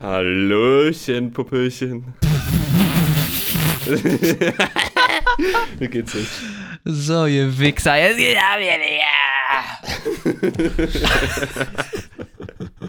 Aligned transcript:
Hallöchen, 0.00 1.32
Popöchen. 1.32 2.14
Wie 5.78 5.88
geht's 5.88 6.14
euch? 6.14 6.26
So, 6.84 7.26
ihr 7.26 7.56
Wichser. 7.58 7.96
Jetzt 7.96 8.16
geht's 8.18 8.40
ab 8.40 8.58
hier, 8.58 8.78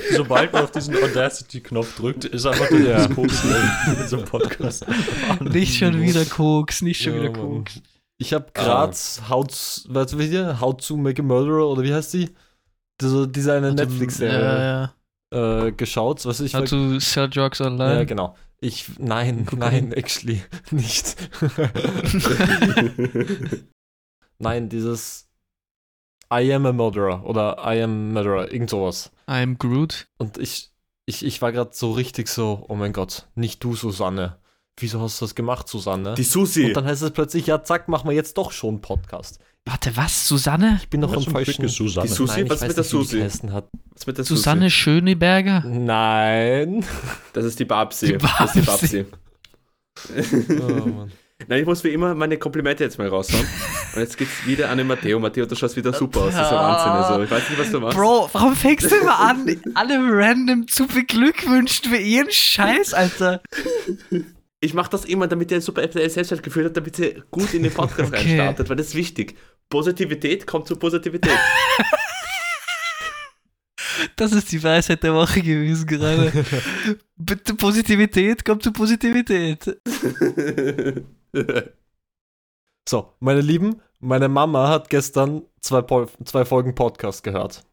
Sobald 0.16 0.52
man 0.54 0.64
auf 0.64 0.72
diesen 0.72 0.96
Audacity-Knopf 0.96 1.96
drückt, 1.98 2.26
ist 2.26 2.46
einfach 2.46 2.68
der 2.70 2.80
Ja. 3.00 3.08
Koks 3.08 3.44
in 3.44 4.08
so 4.08 4.18
einem 4.18 4.26
Podcast. 4.26 4.86
Nicht 5.42 5.78
schon 5.78 6.02
wieder 6.02 6.26
Koks, 6.26 6.82
nicht 6.82 7.02
schon 7.02 7.14
Ja, 7.16 7.20
wieder 7.24 7.32
Mann. 7.32 7.58
Koks. 7.66 7.82
Ich 8.18 8.34
habe 8.34 8.48
gerade 8.54 8.96
How, 9.30 9.46
to- 9.48 9.90
was 9.94 10.18
wie 10.18 10.28
hier? 10.28 10.60
How 10.60 10.76
to 10.76 10.98
Make 10.98 11.22
a 11.22 11.26
Murderer 11.26 11.68
oder 11.68 11.84
wie 11.84 11.94
heißt 11.94 12.14
die? 12.14 12.30
Diese, 13.02 13.28
diese 13.28 13.54
eine 13.54 13.74
Netflix-Serie 13.74 14.40
Ja, 14.42 14.94
äh, 15.36 15.72
geschaut. 15.72 16.26
Was 16.26 16.40
ich. 16.40 16.56
How 16.56 16.64
to 16.64 17.00
sell 17.00 17.30
drugs 17.30 17.62
online. 17.62 17.96
ja, 17.96 18.04
genau. 18.04 18.36
Ich, 18.62 18.98
nein, 18.98 19.46
nein, 19.56 19.92
actually, 19.92 20.42
nicht. 20.72 21.16
nein, 24.40 24.70
dieses 24.70 25.28
I 26.34 26.52
am 26.54 26.66
a 26.66 26.72
murderer 26.72 27.24
oder 27.26 27.58
I 27.64 27.84
am 27.84 28.14
murderer, 28.14 28.52
irgend 28.52 28.70
sowas. 28.70 29.12
I'm 29.28 29.58
Groot. 29.58 30.08
Und 30.18 30.38
ich, 30.38 30.72
ich, 31.06 31.24
ich 31.24 31.42
war 31.42 31.52
gerade 31.52 31.72
so 31.74 31.92
richtig 31.92 32.28
so, 32.28 32.66
oh 32.68 32.76
mein 32.76 32.94
Gott, 32.94 33.28
nicht 33.36 33.64
du, 33.64 33.76
Susanne. 33.76 34.40
Wieso 34.78 35.00
hast 35.00 35.22
du 35.22 35.26
das 35.26 35.36
gemacht, 35.36 35.68
Susanne? 35.68 36.16
Die 36.16 36.24
Susi. 36.24 36.66
Und 36.66 36.74
dann 36.74 36.86
heißt 36.86 37.02
es 37.02 37.12
plötzlich, 37.12 37.48
ja, 37.48 37.64
zack, 37.64 37.88
machen 37.88 38.10
wir 38.10 38.16
jetzt 38.16 38.38
doch 38.38 38.52
schon 38.52 38.76
einen 38.76 38.82
Podcast. 38.82 39.40
Warte, 39.68 39.98
was? 39.98 40.28
Susanne? 40.28 40.80
Ich 40.82 40.90
bin 40.90 41.02
noch 41.02 41.12
Ja, 41.12 41.18
im 41.18 41.24
falschen. 41.24 41.68
Susanne. 41.68 42.08
Die 42.08 42.14
Susi? 42.14 42.42
Nein, 42.42 42.50
Was 42.50 42.62
weiß 42.62 42.68
mit 42.70 42.78
der 42.78 42.84
nicht, 42.84 42.94
wie 42.94 42.98
die 42.98 43.30
Susi? 43.30 43.62
Was 43.96 44.08
mit 44.08 44.18
der 44.18 44.26
Susanne 44.26 44.70
Schöneberger? 44.70 45.64
Nein. 45.66 46.86
Das 47.34 47.44
ist 47.46 47.60
die 47.60 47.66
Babsi. 47.66 48.08
Die 48.14 48.18
Das 48.18 48.56
ist 48.56 48.56
die 48.56 48.62
Babsi. 48.62 49.04
Babsi. 49.04 50.62
Oh, 50.62 50.86
Mann. 50.88 51.12
Nein, 51.48 51.60
ich 51.62 51.66
muss 51.66 51.84
wie 51.84 51.90
immer 51.90 52.16
meine 52.16 52.38
Komplimente 52.38 52.84
jetzt 52.84 52.98
mal 52.98 53.10
raushauen. 53.10 53.46
Und 53.96 54.00
jetzt 54.02 54.18
geht's 54.18 54.46
wieder 54.46 54.70
an 54.70 54.78
den 54.78 54.88
Matteo. 54.88 55.20
Matteo, 55.20 55.46
du 55.46 55.56
schaust 55.56 55.76
wieder 55.76 55.92
super 55.92 56.22
aus. 56.22 56.34
Das 56.34 56.46
ist 56.46 56.52
ja 56.52 56.58
Wahnsinn. 56.58 56.92
Also, 56.92 57.24
ich 57.24 57.32
weiß 57.32 57.50
nicht, 57.50 57.60
was 57.60 57.72
du 57.72 57.80
machst. 57.82 57.98
Bro, 57.98 58.30
warum 58.32 58.56
fängst 58.56 58.90
du 58.90 58.96
immer 58.96 59.20
an, 59.20 59.62
alle 59.74 59.96
random 60.00 60.68
zu 60.68 60.88
beglückwünschen 60.88 61.90
für 61.92 61.98
ihren 61.98 62.32
Scheiß, 62.32 62.94
Alter? 62.94 63.42
Ich 64.62 64.74
mache 64.74 64.90
das 64.92 65.04
immer, 65.06 65.28
damit 65.28 65.52
er 65.52 65.58
ein 65.58 65.62
super 65.62 65.82
RTL 65.82 66.10
Selbstwertgefühl 66.10 66.66
hat, 66.66 66.78
damit 66.78 66.96
sie 66.96 67.22
gut 67.32 67.54
in 67.54 67.64
den 67.64 67.74
Podcast 67.74 68.14
Okay. 68.14 68.18
reinstartet, 68.40 68.70
weil 68.70 68.78
das 68.78 68.88
ist 68.88 68.96
wichtig. 68.96 69.36
Positivität 69.70 70.46
kommt 70.48 70.68
zu 70.68 70.76
Positivität. 70.76 71.32
Das 74.18 74.32
ist 74.32 74.52
die 74.52 74.64
Weisheit 74.64 75.04
der 75.04 75.14
Woche 75.14 75.42
gewesen 75.42 75.88
gerade. 75.88 76.32
Bitte 77.16 77.54
Positivität 77.56 78.46
kommt 78.46 78.64
zu 78.64 78.72
Positivität. 78.72 79.80
So, 82.88 83.14
meine 83.20 83.42
Lieben, 83.42 83.82
meine 84.00 84.30
Mama 84.30 84.70
hat 84.70 84.92
gestern 84.92 85.42
zwei, 85.60 85.82
Pol 85.82 86.08
zwei 86.24 86.46
Folgen 86.46 86.76
Podcast 86.76 87.24
gehört. 87.24 87.66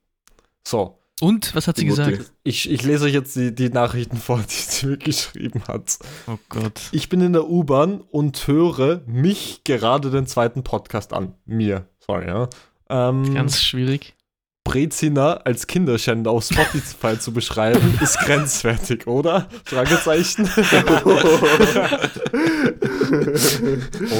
So, 0.66 1.01
Und, 1.22 1.54
was 1.54 1.68
hat 1.68 1.76
sie 1.76 1.84
Mutti. 1.84 2.02
gesagt? 2.02 2.32
ich, 2.42 2.68
ich 2.68 2.82
lese 2.82 3.04
euch 3.04 3.12
jetzt 3.12 3.36
die, 3.36 3.54
die 3.54 3.68
Nachrichten 3.68 4.16
vor, 4.16 4.38
die 4.40 4.54
sie 4.54 4.86
mir 4.88 4.96
geschrieben 4.96 5.62
hat. 5.68 5.98
Oh 6.26 6.36
Gott. 6.48 6.80
Ich 6.90 7.08
bin 7.08 7.20
in 7.20 7.32
der 7.32 7.48
U-Bahn 7.48 8.00
und 8.10 8.44
höre 8.48 9.02
mich 9.06 9.62
gerade 9.62 10.10
den 10.10 10.26
zweiten 10.26 10.64
Podcast 10.64 11.12
an. 11.12 11.34
Mir, 11.44 11.86
sorry, 12.00 12.26
ja. 12.26 12.48
Ähm, 12.90 13.34
Ganz 13.34 13.62
schwierig. 13.62 14.16
Brezina 14.64 15.34
als 15.34 15.68
Kinderschänder 15.68 16.32
auf 16.32 16.42
Spotify 16.44 17.16
zu 17.16 17.32
beschreiben, 17.32 17.98
ist 18.02 18.18
grenzwertig, 18.18 19.06
oder? 19.06 19.48
Fragezeichen. 19.64 20.48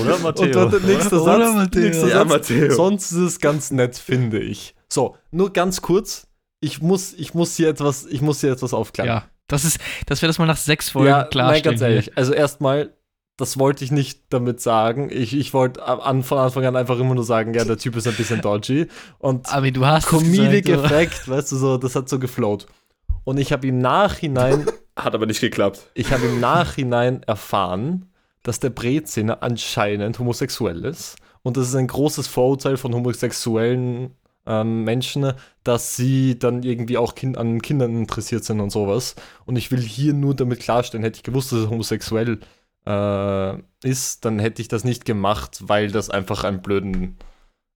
Oder, 0.01 0.19
Matteo? 0.19 0.45
Und 0.45 0.55
dann 0.55 0.71
der 0.71 0.81
nächste 0.81 1.21
Oder, 1.21 1.47
Satz. 1.47 1.55
Matteo? 1.57 1.83
Nächster 1.83 2.09
Ja, 2.09 2.19
Satz. 2.19 2.29
Matteo. 2.29 2.75
Sonst 2.75 3.11
ist 3.13 3.19
es 3.19 3.41
ganz 3.41 3.71
nett, 3.73 3.97
finde 3.99 4.39
ich. 4.41 4.75
So, 4.89 5.17
nur 5.31 5.53
ganz 5.53 5.83
kurz. 5.83 6.29
Ich 6.63 6.81
muss, 6.81 7.13
ich 7.13 7.35
muss 7.35 7.57
hier 7.57 7.69
etwas, 7.69 8.07
ich 8.07 8.23
muss 8.23 8.41
hier 8.41 8.53
etwas 8.53 8.73
aufklären. 8.73 9.09
Ja, 9.09 9.25
das 9.49 9.65
ist, 9.65 9.79
dass 10.07 10.23
wir 10.23 10.29
das 10.29 10.39
mal 10.39 10.47
nach 10.47 10.57
sechs 10.57 10.89
Folgen 10.91 11.09
ja 11.09 11.19
nein, 11.19 11.31
klarstellen. 11.31 11.63
ganz 11.65 11.81
ehrlich. 11.81 12.17
Also 12.17 12.33
erstmal, 12.33 12.95
das 13.37 13.59
wollte 13.59 13.85
ich 13.85 13.91
nicht 13.91 14.23
damit 14.31 14.61
sagen. 14.61 15.11
Ich, 15.11 15.37
ich 15.37 15.53
wollte 15.53 15.83
an, 15.85 16.23
von 16.23 16.39
Anfang 16.39 16.65
an 16.65 16.77
einfach 16.77 16.99
immer 17.01 17.17
nur 17.17 17.25
sagen, 17.25 17.53
ja, 17.53 17.65
der 17.65 17.79
Typ 17.79 17.97
ist 17.97 18.07
ein 18.07 18.15
bisschen 18.15 18.41
dodgy. 18.41 18.87
Und. 19.19 19.53
Aber 19.53 19.71
du 19.73 19.85
hast 19.85 20.05
es 20.05 20.11
Comedic? 20.11 20.69
Effekt, 20.69 21.29
weißt 21.29 21.51
du, 21.51 21.57
so, 21.57 21.77
das 21.79 21.97
hat 21.97 22.09
so 22.09 22.21
geflowt. 22.21 22.67
Und 23.25 23.39
ich 23.39 23.53
habe 23.53 23.67
im 23.67 23.79
Nachhinein, 23.79 24.67
Hat 24.97 25.15
aber 25.15 25.27
nicht 25.27 25.41
geklappt. 25.41 25.91
ich 25.95 26.13
habe 26.13 26.27
im 26.27 26.39
Nachhinein 26.41 27.25
erfahren, 27.25 28.11
dass 28.45 28.61
der 28.61 28.71
Breziner 28.71 29.43
anscheinend 29.43 30.19
homosexuell 30.19 30.85
ist. 30.85 31.17
Und 31.43 31.57
das 31.57 31.69
ist 31.69 31.75
ein 31.75 31.89
großes 31.89 32.29
Vorurteil 32.29 32.77
von 32.77 32.95
homosexuellen 32.95 34.15
ähm, 34.47 34.85
Menschen, 34.85 35.33
dass 35.65 35.97
sie 35.97 36.39
dann 36.39 36.63
irgendwie 36.63 36.99
auch 36.99 37.15
kind 37.15 37.39
an 37.39 37.63
Kindern 37.63 37.97
interessiert 37.97 38.45
sind 38.45 38.61
und 38.61 38.71
sowas. 38.71 39.15
Und 39.47 39.57
ich 39.57 39.71
will 39.71 39.81
hier 39.81 40.15
nur 40.15 40.35
damit 40.35 40.61
klarstellen, 40.61 41.05
hätte 41.05 41.19
ich 41.19 41.23
gewusst, 41.23 41.53
dass 41.53 41.61
er 41.61 41.71
homosexuell 41.71 42.41
äh, 42.87 43.59
ist, 43.87 44.25
dann 44.25 44.39
hätte 44.39 44.63
ich 44.63 44.69
das 44.69 44.85
nicht 44.85 45.05
gemacht, 45.05 45.63
weil 45.67 45.91
das 45.91 46.11
einfach 46.11 46.45
einen 46.45 46.63
blöden, 46.63 47.17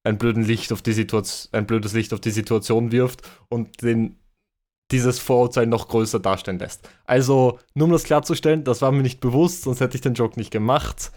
ein 0.05 0.19
blöden 0.19 0.45
Licht 0.45 0.73
auf 0.73 0.83
die 0.83 0.93
Situation, 0.93 1.53
ein 1.53 1.67
blödes 1.67 1.93
Licht 1.93 2.13
auf 2.13 2.21
die 2.21 2.31
Situation 2.31 2.93
wirft 2.93 3.23
und 3.49 3.83
den 3.83 4.17
dieses 4.93 5.19
Vorurteil 5.19 5.67
noch 5.67 5.89
größer 5.89 6.21
darstellen 6.21 6.61
lässt. 6.61 6.89
Also, 7.07 7.59
nur 7.75 7.87
um 7.87 7.93
das 7.93 8.05
klarzustellen, 8.05 8.63
das 8.63 8.83
war 8.83 8.93
mir 8.93 9.03
nicht 9.03 9.21
bewusst, 9.21 9.63
sonst 9.63 9.81
hätte 9.81 9.97
ich 9.97 10.01
den 10.01 10.15
Joke 10.15 10.39
nicht 10.39 10.53
gemacht. 10.53 11.11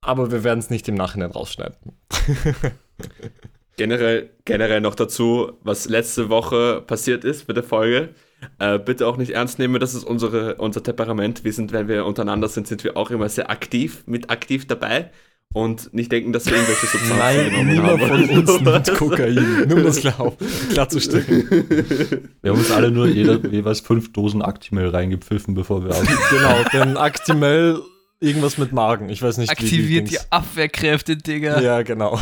Aber 0.00 0.30
wir 0.30 0.44
werden 0.44 0.58
es 0.58 0.70
nicht 0.70 0.88
im 0.88 0.96
Nachhinein 0.96 1.30
rausschneiden. 1.30 1.76
Generell, 3.76 4.30
generell 4.44 4.80
noch 4.80 4.94
dazu, 4.94 5.52
was 5.62 5.88
letzte 5.88 6.28
Woche 6.30 6.82
passiert 6.86 7.24
ist 7.24 7.46
mit 7.46 7.56
der 7.56 7.64
Folge. 7.64 8.10
Äh, 8.58 8.78
bitte 8.78 9.06
auch 9.06 9.16
nicht 9.16 9.32
ernst 9.32 9.58
nehmen, 9.58 9.78
das 9.80 9.94
ist 9.94 10.04
unsere, 10.04 10.56
unser 10.56 10.82
Temperament. 10.82 11.44
Wir 11.44 11.52
sind, 11.52 11.72
wenn 11.72 11.88
wir 11.88 12.04
untereinander 12.06 12.48
sind, 12.48 12.66
sind 12.66 12.84
wir 12.84 12.96
auch 12.96 13.10
immer 13.10 13.28
sehr 13.28 13.50
aktiv, 13.50 14.02
mit 14.06 14.30
aktiv 14.30 14.66
dabei. 14.66 15.10
Und 15.54 15.94
nicht 15.94 16.12
denken, 16.12 16.32
dass 16.32 16.46
wir 16.46 16.54
irgendwelche 16.54 16.86
Substanzen 16.86 17.18
Nein, 17.18 17.50
genommen 17.50 17.70
niemand 17.70 18.00
haben. 18.02 18.26
von 18.26 18.38
uns 18.38 18.60
nimmt 18.60 18.98
Kokain. 18.98 19.68
Nur 19.68 19.78
um 19.78 19.84
das 19.84 20.00
klar, 20.00 20.32
klarzustellen. 20.70 21.26
Wir 22.42 22.50
haben 22.50 22.58
uns 22.58 22.70
alle 22.70 22.90
nur 22.90 23.06
jeder 23.06 23.38
jeweils 23.46 23.80
fünf 23.80 24.12
Dosen 24.12 24.42
Actimel 24.42 24.88
reingepfiffen, 24.88 25.54
bevor 25.54 25.84
wir 25.84 25.94
ab. 25.94 26.02
genau, 26.30 26.56
denn 26.72 26.96
Actimel, 26.96 27.80
irgendwas 28.20 28.58
mit 28.58 28.72
Magen. 28.72 29.08
Ich 29.08 29.22
weiß 29.22 29.38
nicht, 29.38 29.50
Aktiviert 29.50 30.10
die 30.10 30.18
Abwehrkräfte, 30.30 31.16
Digga. 31.16 31.60
Ja, 31.60 31.82
genau. 31.82 32.20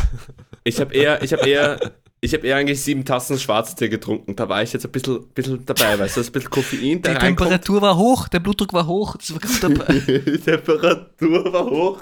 Ich 0.63 0.79
habe 0.79 0.93
eher, 0.93 1.21
ich 1.23 1.31
habe 1.33 1.47
eher, 1.47 1.79
ich 2.21 2.33
habe 2.33 2.45
eher 2.47 2.57
eigentlich 2.57 2.81
sieben 2.81 3.05
Tassen 3.05 3.37
Schwarztee 3.39 3.87
getrunken. 3.89 4.35
Da 4.35 4.49
war 4.49 4.63
ich 4.63 4.73
jetzt 4.73 4.85
ein 4.85 4.91
bisschen, 4.91 5.27
bisschen 5.29 5.65
dabei, 5.65 5.97
weißt 5.99 6.17
du, 6.17 6.21
ein 6.21 6.31
bisschen 6.31 6.49
Koffein, 6.49 6.79
Die 6.79 7.01
der 7.01 7.21
reinkommt. 7.21 7.49
Temperatur 7.49 7.81
war 7.81 7.97
hoch, 7.97 8.27
der 8.27 8.39
Blutdruck 8.39 8.73
war 8.73 8.87
hoch. 8.87 9.15
Das 9.17 9.31
war 9.33 9.39
gut 9.39 9.63
dabei. 9.63 9.93
Die 10.25 10.37
Temperatur 10.39 11.53
war 11.53 11.65
hoch. 11.65 11.99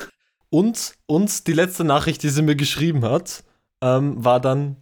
Und, 0.50 0.94
und 1.08 1.48
die 1.48 1.54
letzte 1.54 1.84
Nachricht, 1.84 2.22
die 2.22 2.30
sie 2.30 2.44
mir 2.44 2.56
geschrieben 2.56 3.04
hat, 3.04 3.44
ähm, 3.82 4.24
war 4.24 4.40
dann, 4.40 4.78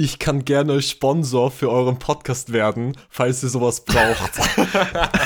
ich 0.00 0.18
kann 0.18 0.44
gerne 0.44 0.80
Sponsor 0.82 1.50
für 1.50 1.70
euren 1.70 1.98
Podcast 1.98 2.52
werden, 2.52 2.96
falls 3.08 3.42
ihr 3.42 3.48
sowas 3.50 3.84
braucht. 3.84 4.32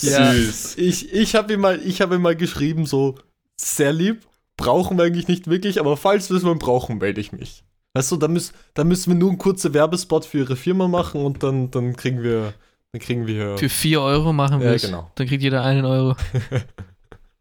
Ja. 0.00 0.32
Süß. 0.32 0.76
Ich, 0.78 1.12
ich 1.12 1.34
habe 1.34 1.52
ihm, 1.54 1.60
mal- 1.60 1.80
ich 1.84 2.00
hab 2.00 2.12
ihm 2.12 2.22
mal 2.22 2.36
geschrieben, 2.36 2.86
so, 2.86 3.16
sehr 3.56 3.92
lieb, 3.92 4.26
brauchen 4.56 4.96
wir 4.96 5.04
eigentlich 5.04 5.26
nicht 5.28 5.48
wirklich, 5.48 5.80
aber 5.80 5.96
falls 5.96 6.30
wir 6.30 6.36
es 6.36 6.42
mal 6.44 6.54
brauchen, 6.54 6.98
melde 6.98 7.20
ich 7.20 7.32
mich. 7.32 7.64
Weißt 7.94 8.12
du, 8.12 8.16
da, 8.16 8.28
müß, 8.28 8.52
da 8.74 8.84
müssen 8.84 9.10
wir 9.12 9.18
nur 9.18 9.30
einen 9.30 9.38
kurzen 9.38 9.74
Werbespot 9.74 10.24
für 10.24 10.38
ihre 10.38 10.56
Firma 10.56 10.88
machen 10.88 11.24
und 11.24 11.42
dann, 11.42 11.70
dann 11.70 11.96
kriegen 11.96 12.22
wir, 12.22 12.54
dann 12.92 13.00
kriegen 13.00 13.26
wir. 13.26 13.56
Für 13.58 13.68
4 13.68 14.00
Euro 14.00 14.32
machen 14.32 14.60
wir 14.60 14.68
Ja, 14.68 14.74
es. 14.74 14.82
genau. 14.82 15.10
Dann 15.16 15.26
kriegt 15.26 15.42
jeder 15.42 15.62
einen 15.64 15.84
Euro. 15.84 16.14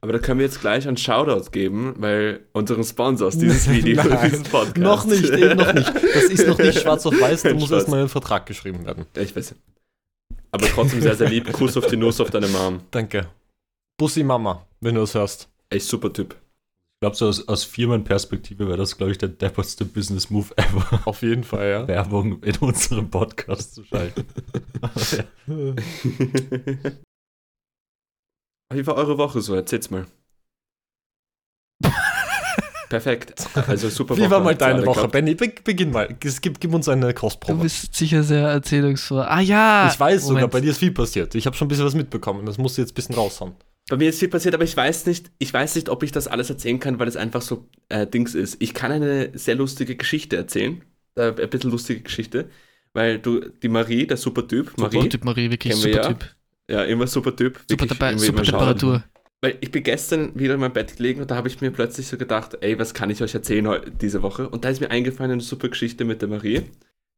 Aber 0.04 0.12
da 0.12 0.20
können 0.20 0.40
wir 0.40 0.46
jetzt 0.46 0.60
gleich 0.60 0.86
einen 0.86 0.98
Shoutout 0.98 1.52
geben, 1.52 1.96
weil 1.98 2.42
unseren 2.52 2.84
Sponsors 2.84 3.38
dieses 3.38 3.70
Video, 3.72 4.04
dieses 4.04 4.44
Podcast. 4.44 4.78
noch 4.78 5.06
nicht, 5.06 5.30
eben 5.30 5.56
noch 5.56 5.72
nicht. 5.72 5.96
Das 5.96 6.26
ist 6.26 6.46
noch 6.46 6.58
nicht 6.58 6.78
schwarz 6.82 7.06
auf 7.06 7.18
weiß, 7.18 7.44
da 7.44 7.54
muss 7.54 7.72
erstmal 7.72 8.02
ein 8.02 8.10
Vertrag 8.10 8.46
geschrieben 8.46 8.86
werden. 8.86 9.06
Ja, 9.16 9.22
ich 9.22 9.34
weiß. 9.34 9.56
Aber 10.52 10.66
trotzdem 10.68 11.02
sehr, 11.02 11.16
sehr 11.16 11.30
lieb. 11.30 11.50
Kuss 11.54 11.78
auf 11.78 11.88
die 11.88 11.96
Nuss 11.96 12.20
auf 12.20 12.30
deine 12.32 12.50
Mom. 12.50 12.82
Danke. 12.92 13.30
Bussi 13.98 14.26
Mama, 14.26 14.68
wenn 14.82 14.96
du 14.96 15.00
das 15.00 15.16
hörst. 15.16 15.48
Echt 15.70 15.86
super 15.86 16.12
Typ. 16.12 16.34
Ich 16.34 17.00
glaube, 17.00 17.16
so 17.16 17.30
aus, 17.30 17.48
aus 17.48 17.64
Firmenperspektive 17.64 18.68
wäre 18.68 18.78
das, 18.78 18.98
glaube 18.98 19.14
ich, 19.14 19.18
der 19.18 19.30
depperste 19.30 19.86
Business 19.86 20.30
Move 20.30 20.48
ever, 20.58 21.00
Auf 21.06 21.22
jeden 21.22 21.46
Fall, 21.46 21.70
ja. 21.70 21.88
Werbung 21.88 22.44
in 22.44 22.58
unserem 22.58 23.10
Podcast 23.10 23.76
zu 23.76 23.86
schalten. 23.86 24.26
Wie 28.72 28.86
war 28.88 28.96
eure 28.96 29.18
Woche 29.18 29.42
so? 29.42 29.56
Erzähl's 29.56 29.90
mal. 29.92 30.06
Perfekt. 32.90 33.48
Also 33.68 33.90
super 33.90 34.16
Wie 34.18 34.30
war 34.30 34.40
mal 34.40 34.56
deine 34.56 34.86
Woche? 34.86 35.08
Benny, 35.08 35.34
be 35.34 35.52
beginn 35.64 35.92
mal. 35.92 36.16
Gib, 36.20 36.60
gib 36.60 36.74
uns 36.74 36.88
eine 36.88 37.08
Du 37.08 37.14
Kostprobe. 37.14 37.64
bist 37.64 37.96
sicher 37.96 38.22
sehr 38.24 38.48
erzählungsfroh. 38.48 39.20
Ah 39.22 39.40
ja! 39.40 39.90
Ich 39.92 40.00
weiß 40.00 40.22
sogar, 40.22 40.34
Moment. 40.42 40.52
bei 40.52 40.62
dir 40.62 40.72
ist 40.72 40.78
viel 40.78 40.92
passiert. 40.92 41.34
Ich 41.34 41.46
habe 41.48 41.56
schon 41.56 41.66
ein 41.66 41.70
bisschen 41.70 41.86
was 41.86 41.96
mitbekommen. 41.96 42.46
Das 42.46 42.58
musst 42.60 42.78
du 42.78 42.82
jetzt 42.82 42.92
ein 42.92 42.96
bisschen 42.96 43.16
raushauen. 43.16 43.54
Bei 43.90 43.98
mir 43.98 44.10
ist 44.10 44.20
viel 44.20 44.28
passiert, 44.30 44.54
aber 44.54 44.64
ich 44.64 44.78
weiß 44.78 45.08
nicht, 45.08 45.32
ich 45.40 45.52
weiß 45.54 45.76
nicht, 45.76 45.90
ob 45.90 46.04
ich 46.04 46.12
das 46.12 46.28
alles 46.28 46.50
erzählen 46.50 46.80
kann, 46.80 47.00
weil 47.00 47.08
es 47.08 47.18
einfach 47.18 47.42
so 47.42 47.68
äh, 47.90 48.06
Dings 48.06 48.36
ist. 48.36 48.58
Ich 48.62 48.74
kann 48.76 48.92
eine 48.92 49.38
sehr 49.38 49.56
lustige 49.56 49.96
Geschichte 49.96 50.38
erzählen. 50.38 50.84
Äh, 51.16 51.34
ein 51.42 51.50
bisschen 51.50 51.72
lustige 51.72 52.02
Geschichte. 52.02 52.50
Weil 52.94 53.18
du, 53.18 53.40
die 53.40 53.70
Marie, 53.70 54.06
der 54.06 54.18
super 54.18 54.48
Typ, 54.48 54.78
Marie, 54.78 54.98
Super 54.98 55.10
Typ 55.10 55.26
Marie, 55.26 55.50
wirklich 55.50 55.76
super 55.76 55.90
ja. 55.90 56.08
Typ. 56.10 56.36
Ja, 56.70 56.84
immer 56.84 57.08
super 57.08 57.36
Typ. 57.36 57.60
Super, 57.70 57.86
dabei, 57.86 58.18
super 58.18 58.38
immer 58.38 58.46
schauen. 58.46 58.60
Temperatur. 58.60 59.04
Weil 59.42 59.58
ich 59.60 59.72
bin 59.72 59.84
gestern 59.84 60.38
wieder 60.40 60.54
in 60.54 60.62
meinem 60.62 60.74
Bett 60.74 60.96
gelegen 60.96 61.22
und 61.22 61.30
da 61.30 61.36
habe 61.36 61.50
ich 61.50 61.60
mir 61.60 61.72
plötzlich 61.72 62.08
so 62.08 62.18
gedacht, 62.18 62.58
ey, 62.62 62.80
was 62.80 62.94
kann 62.94 63.10
ich 63.10 63.22
euch 63.22 63.34
erzählen 63.34 63.82
diese 64.00 64.22
Woche? 64.22 64.48
Und 64.48 64.64
da 64.64 64.70
ist 64.70 64.80
mir 64.80 64.90
eingefallen 64.90 65.32
eine 65.34 65.42
super 65.42 65.68
Geschichte 65.70 66.06
mit 66.06 66.22
der 66.22 66.30
Marie. 66.30 66.64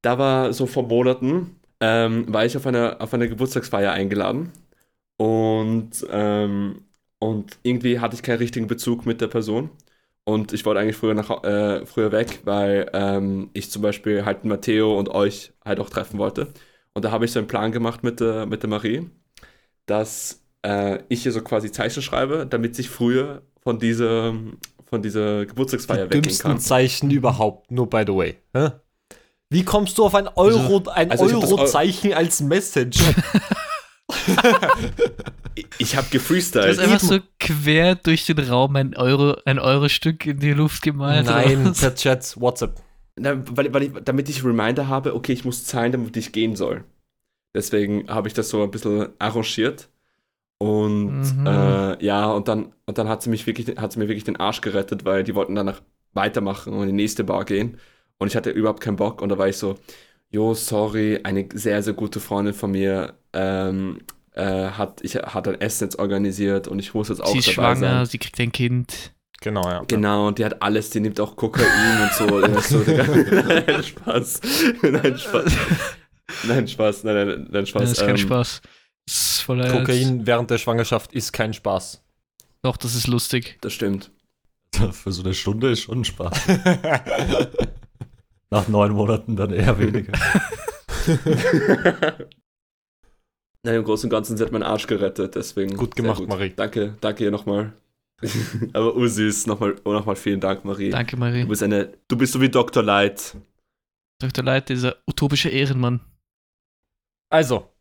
Da 0.02 0.18
war 0.18 0.52
so 0.54 0.66
vor 0.66 0.88
Monaten, 0.88 1.56
ähm, 1.80 2.32
war 2.34 2.46
ich 2.46 2.58
auf 2.58 2.66
einer, 2.66 2.98
auf 3.00 3.14
einer 3.14 3.28
Geburtstagsfeier 3.28 3.92
eingeladen 3.92 4.52
und, 5.18 6.06
ähm, 6.10 6.82
und 7.20 7.58
irgendwie 7.64 8.00
hatte 8.00 8.16
ich 8.16 8.24
keinen 8.24 8.40
richtigen 8.40 8.68
Bezug 8.68 9.06
mit 9.06 9.22
der 9.22 9.28
Person. 9.28 9.70
Und 10.26 10.54
ich 10.54 10.66
wollte 10.66 10.82
eigentlich 10.82 10.98
früher, 10.98 11.14
nach, 11.14 11.44
äh, 11.44 11.86
früher 11.86 12.12
weg, 12.12 12.42
weil 12.46 12.90
ähm, 12.94 13.50
ich 13.54 13.70
zum 13.72 13.82
Beispiel 13.84 14.26
halt 14.26 14.44
Matteo 14.44 14.98
und 14.98 15.10
euch 15.10 15.54
halt 15.64 15.80
auch 15.80 15.90
treffen 15.90 16.18
wollte. 16.18 16.48
Und 16.94 17.06
da 17.06 17.12
habe 17.12 17.26
ich 17.26 17.32
so 17.32 17.40
einen 17.40 17.48
Plan 17.48 17.72
gemacht 17.72 18.04
mit 18.04 18.20
der, 18.20 18.46
mit 18.48 18.64
der 18.64 18.70
Marie, 18.70 19.10
dass 19.86 20.42
äh, 20.64 21.00
ich 21.10 21.24
hier 21.24 21.32
so 21.32 21.42
quasi 21.42 21.72
Zeichen 21.72 22.02
schreibe, 22.02 22.46
damit 22.50 22.78
ich 22.80 22.90
früher 22.90 23.42
von 23.62 23.80
dieser, 23.80 24.34
von 24.90 25.02
dieser 25.02 25.46
Geburtstagsfeier 25.46 26.08
Die 26.08 26.16
weggehen 26.18 26.38
kann. 26.40 26.60
Zeichen 26.60 27.12
überhaupt, 27.12 27.72
nur 27.72 27.90
by 27.90 28.04
the 28.06 28.14
way. 28.14 28.36
Hä? 28.56 28.70
Wie 29.50 29.64
kommst 29.64 29.98
du 29.98 30.06
auf 30.06 30.16
ein 30.16 30.28
Euro, 30.30 30.84
ein 30.90 31.12
Also 31.12 31.26
das 31.28 31.34
Eu- 31.52 31.56
Euro-Zeichen 31.58 32.14
als 32.14 32.42
Message? 32.42 33.00
Ich, 35.56 35.66
ich 35.78 35.96
habe 35.96 36.06
Du 36.08 36.12
gefreestylt. 36.18 36.68
hast 36.68 36.80
einfach 36.80 37.00
so 37.00 37.20
quer 37.40 37.96
durch 37.96 38.26
den 38.26 38.40
Raum 38.40 38.76
ein 38.76 38.96
Euro, 38.98 39.38
ein 39.46 39.58
Euro-Stück 39.60 40.26
in 40.26 40.40
die 40.40 40.52
Luft 40.52 40.82
gemalt. 40.82 41.26
Nein, 41.26 41.74
per 41.80 41.96
Chat, 41.96 42.36
WhatsApp. 42.40 42.76
Na, 43.18 43.36
weil, 43.56 43.74
weil 43.74 43.84
ich, 43.84 43.92
damit 44.04 44.28
ich 44.28 44.44
Reminder 44.44 44.90
habe, 44.90 45.16
okay, 45.16 45.32
ich 45.32 45.46
muss 45.46 45.64
zahlen, 45.64 45.94
damit 45.94 46.18
ich 46.18 46.34
gehen 46.34 46.56
soll. 46.58 46.84
Deswegen 47.56 48.08
habe 48.10 48.28
ich 48.28 48.34
das 48.36 48.50
so 48.50 48.62
ein 48.64 48.70
bisschen 48.72 49.08
arrangiert. 49.18 49.90
Und 50.60 51.22
Mhm. 51.40 51.48
äh, 51.48 52.04
ja, 52.06 52.28
und 52.32 52.48
dann, 52.48 52.74
und 52.86 52.98
dann 52.98 53.10
hat 53.10 53.22
sie 53.24 53.30
mich 53.30 53.46
wirklich, 53.48 53.78
hat 53.78 53.92
sie 53.94 54.00
mir 54.00 54.08
wirklich 54.08 54.24
den 54.24 54.38
Arsch 54.38 54.62
gerettet, 54.62 55.04
weil 55.06 55.24
die 55.24 55.36
wollten 55.36 55.56
danach 55.56 55.82
weitermachen 56.14 56.74
und 56.74 56.82
in 56.84 56.88
die 56.90 56.94
nächste 57.04 57.24
Bar 57.24 57.46
gehen. 57.46 57.78
Und 58.20 58.28
ich 58.28 58.36
hatte 58.36 58.52
überhaupt 58.52 58.82
keinen 58.82 58.96
Bock. 58.98 59.22
Und 59.22 59.30
da 59.30 59.38
war 59.38 59.48
ich 59.50 59.58
so, 59.58 59.76
jo, 60.30 60.54
sorry, 60.54 61.20
eine 61.24 61.48
sehr, 61.54 61.82
sehr 61.84 61.94
gute 61.94 62.20
Freundin 62.22 62.54
von 62.54 62.72
mir 62.72 63.16
ähm, 63.34 64.00
äh, 64.34 64.44
hat, 64.70 65.02
ich, 65.04 65.16
hat 65.16 65.48
ein 65.48 65.60
Essen 65.62 65.86
jetzt 65.86 66.00
organisiert 66.00 66.68
und 66.68 66.80
ich 66.80 66.94
muss 66.94 67.10
jetzt 67.10 67.22
auch 67.22 67.28
Sie 67.32 67.40
ist 67.40 67.48
dabei 67.50 67.76
schwanger, 67.76 67.98
sein. 67.98 68.06
sie 68.06 68.18
kriegt 68.18 68.40
ein 68.40 68.52
Kind. 68.52 69.12
Genau, 69.42 69.62
ja. 69.70 69.84
Genau, 69.88 70.28
und 70.30 70.40
die 70.40 70.46
hat 70.46 70.62
alles, 70.62 70.90
die 70.90 71.02
nimmt 71.02 71.20
auch 71.20 71.36
Kokain 71.36 71.66
und 72.02 72.14
so. 72.14 72.42
So 72.62 72.92
nein, 72.92 73.84
Spaß. 73.84 74.42
Nein, 74.82 75.18
Spaß. 75.18 75.54
Nein, 76.48 76.68
Spaß. 76.68 77.04
Nein, 77.04 77.28
nein, 77.28 77.48
nein, 77.52 77.66
Spaß. 77.66 77.82
das 77.82 77.92
ist 77.94 78.00
kein 78.00 78.10
Ähm, 78.12 78.18
Spaß. 78.18 78.62
Ist 79.08 79.42
voller 79.42 79.72
Kokain 79.72 80.26
während 80.26 80.50
der 80.50 80.58
Schwangerschaft 80.58 81.14
ist 81.14 81.32
kein 81.32 81.54
Spaß. 81.54 82.02
Doch, 82.64 82.78
das 82.78 82.96
ist 82.96 83.08
lustig. 83.08 83.58
Das 83.62 83.74
stimmt. 83.74 84.12
Für 84.92 85.12
so 85.12 85.24
eine 85.24 85.34
Stunde 85.34 85.70
ist 85.72 85.82
schon 85.82 86.04
Spaß. 86.04 86.48
Nach 88.50 88.68
neun 88.68 88.92
Monaten 88.94 89.36
dann 89.36 89.52
eher 89.52 89.78
weniger. 89.80 90.14
Nein, 93.64 93.76
im 93.76 93.84
Großen 93.84 94.08
und 94.08 94.12
Ganzen, 94.12 94.38
sie 94.38 94.44
hat 94.44 94.52
meinen 94.52 94.64
Arsch 94.64 94.86
gerettet, 94.88 95.36
deswegen. 95.36 95.76
Gut 95.76 95.96
gemacht, 95.96 96.28
Marie. 96.28 96.52
Danke, 96.56 96.96
danke 97.02 97.24
ihr 97.24 97.32
nochmal. 97.32 97.74
Aber 98.74 98.96
ursüß, 98.96 99.48
nochmal 99.48 99.76
oh, 99.84 99.92
nochmal 99.92 100.16
vielen 100.16 100.40
Dank, 100.40 100.64
Marie. 100.66 100.90
Danke, 100.92 101.16
Du 101.16 101.20
Marie. 101.20 101.46
bist 101.46 101.64
eine, 101.64 101.94
du 102.08 102.16
bist 102.18 102.34
so 102.34 102.42
wie 102.42 102.50
Dr. 102.50 102.84
Light. 102.84 103.36
Dr. 104.20 104.44
Light, 104.44 104.70
dieser 104.70 104.96
utopische 105.08 105.50
Ehrenmann. 105.50 106.00
Also. 107.30 107.72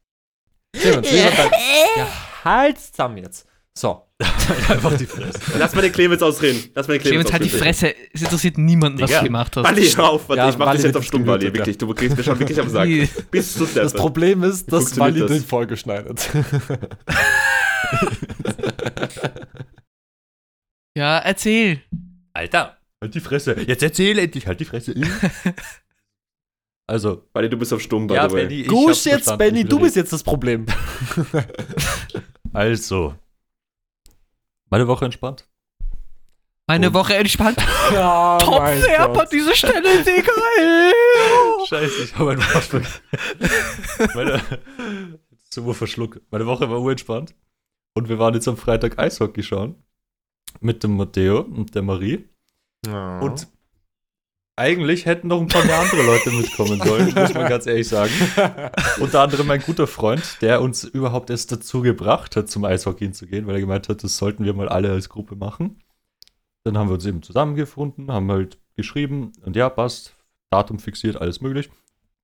Clemens, 0.75 1.08
dein... 1.11 1.50
Ja, 1.96 2.08
halt 2.44 2.79
zusammen 2.81 3.19
jetzt. 3.19 3.46
So. 3.76 4.02
Einfach 4.69 4.96
die 4.96 5.06
Fresse. 5.06 5.41
Lass 5.58 5.75
mal 5.75 5.82
den 5.82 5.93
Clemens 5.93 6.23
ausreden. 6.23 6.70
Lass 6.75 6.87
mal 6.87 6.94
den 6.94 7.02
Clemens 7.02 7.29
Clemens, 7.29 7.32
halt 7.32 7.44
die. 7.44 7.49
Fresse. 7.49 7.94
Es 8.12 8.23
interessiert 8.23 8.58
niemanden, 8.58 9.00
was 9.00 9.08
Digga. 9.11 9.20
du 9.20 9.26
gemacht 9.26 9.56
hast. 9.56 9.64
Wally, 9.64 9.91
hör 9.91 10.11
auf, 10.11 10.29
warte, 10.29 10.43
Ja, 10.43 10.49
ich 10.49 10.58
mach 10.58 10.67
Wally 10.67 10.76
dich 10.79 10.87
jetzt 10.87 10.96
auf 10.96 11.05
stumm, 11.05 11.25
gemutet, 11.25 11.55
wirklich. 11.55 11.79
Du 11.79 11.93
gehst 11.93 12.17
mir 12.17 12.23
schon 12.23 12.38
wirklich 12.38 12.61
am 12.61 12.69
Sack. 12.69 12.88
Bist 13.31 13.58
du 13.58 13.67
Das. 13.67 13.93
Problem 13.93 14.44
ist, 14.44 14.73
dass 14.73 14.96
Wally 14.96 15.20
das? 15.20 15.32
die 15.32 15.41
Folge 15.41 15.76
schneidet. 15.76 16.29
Ja, 20.97 21.19
erzähl. 21.19 21.82
Alter, 22.35 22.79
halt 23.02 23.14
die 23.14 23.20
Fresse. 23.20 23.56
Jetzt 23.67 23.82
erzähl 23.82 24.17
endlich, 24.19 24.47
halt 24.47 24.61
die 24.61 24.64
Fresse. 24.64 24.94
Also, 26.87 27.23
Wally, 27.33 27.49
du 27.49 27.57
bist 27.57 27.73
auf 27.73 27.81
stumm, 27.81 28.07
by 28.07 28.15
ja, 28.15 28.29
the 28.29 28.35
way. 28.35 28.43
Benny, 28.47 28.61
ich 28.63 28.69
Gusch 28.69 29.07
jetzt, 29.07 29.37
Benny, 29.39 29.65
du 29.65 29.79
bist 29.81 29.97
jetzt 29.97 30.13
das 30.13 30.23
Problem. 30.23 30.67
Also, 32.53 33.15
meine 34.71 34.87
Woche 34.87 35.07
entspannt. 35.07 35.49
Meine 36.69 36.87
Und- 36.89 36.95
Woche 36.95 37.17
entspannt. 37.17 37.57
Ja, 37.93 38.39
Top 38.39 38.55
Gott. 38.55 39.19
an 39.19 39.29
dieser 39.33 39.55
Stelle, 39.55 40.05
Digga. 40.05 40.33
Scheiße, 41.67 42.05
ich 42.05 42.17
habe 42.17 42.31
ein 42.33 42.39
Wort 42.39 42.63
vergessen. 42.65 43.01
Meine, 44.15 44.41
so 45.51 45.73
verschluckt. 45.73 46.21
Meine 46.31 46.47
Woche 46.47 46.71
war 46.71 46.81
urentspannt. 46.81 47.35
Und 47.95 48.09
wir 48.09 48.19
waren 48.19 48.35
jetzt 48.35 48.47
am 48.49 48.57
Freitag 48.57 48.99
Eishockey 48.99 49.43
schauen. 49.43 49.75
Mit 50.61 50.83
dem 50.85 50.97
Matteo 50.97 51.41
und 51.41 51.75
der 51.75 51.83
Marie. 51.83 52.29
Ja. 52.87 53.19
Und 53.21 53.49
eigentlich 54.56 55.06
hätten 55.06 55.29
noch 55.29 55.41
ein 55.41 55.49
paar 55.49 55.65
mehr 55.65 55.81
andere 55.81 56.03
Leute 56.03 56.31
mitkommen 56.31 56.81
sollen, 56.81 57.12
muss 57.15 57.35
man 57.35 57.49
ganz 57.49 57.67
ehrlich 57.67 57.89
sagen. 57.89 58.12
Unter 59.01 59.23
anderem 59.23 59.47
mein 59.47 59.61
guter 59.61 59.87
Freund, 59.87 60.39
der 60.41 60.62
uns 60.62 60.85
überhaupt 60.85 61.31
erst 61.31 61.51
dazu 61.51 61.83
gebracht 61.83 62.37
hat, 62.37 62.49
zum 62.49 62.65
Eishockey 62.65 63.11
zu 63.11 63.27
gehen, 63.27 63.47
weil 63.47 63.56
er 63.56 63.61
gemeint 63.61 63.89
hat, 63.89 64.05
das 64.05 64.17
sollten 64.17 64.45
wir 64.45 64.55
mal 64.55 64.69
alle 64.69 64.91
als 64.91 65.09
Gruppe 65.09 65.35
machen. 65.35 65.83
Dann 66.62 66.79
haben 66.79 66.89
wir 66.89 66.95
uns 66.95 67.05
eben 67.05 67.23
zusammengefunden, 67.23 68.12
haben 68.12 68.31
halt 68.31 68.59
geschrieben 68.77 69.33
und 69.45 69.56
ja, 69.56 69.69
passt, 69.69 70.15
Datum 70.51 70.79
fixiert, 70.79 71.21
alles 71.21 71.41
möglich. 71.41 71.71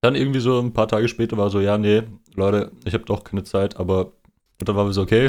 Dann 0.00 0.15
irgendwie 0.15 0.41
so 0.41 0.61
ein 0.61 0.73
paar 0.73 0.88
Tage 0.88 1.09
später 1.09 1.37
war 1.37 1.50
so, 1.50 1.61
ja, 1.61 1.76
nee, 1.79 2.03
Leute, 2.35 2.73
ich 2.85 2.94
habe 2.94 3.05
doch 3.05 3.25
keine 3.25 3.44
Zeit, 3.44 3.76
aber 3.76 4.12
und 4.61 4.69
dann 4.69 4.76
waren 4.76 4.87
wir 4.87 4.93
so, 4.93 5.02
okay, 5.02 5.28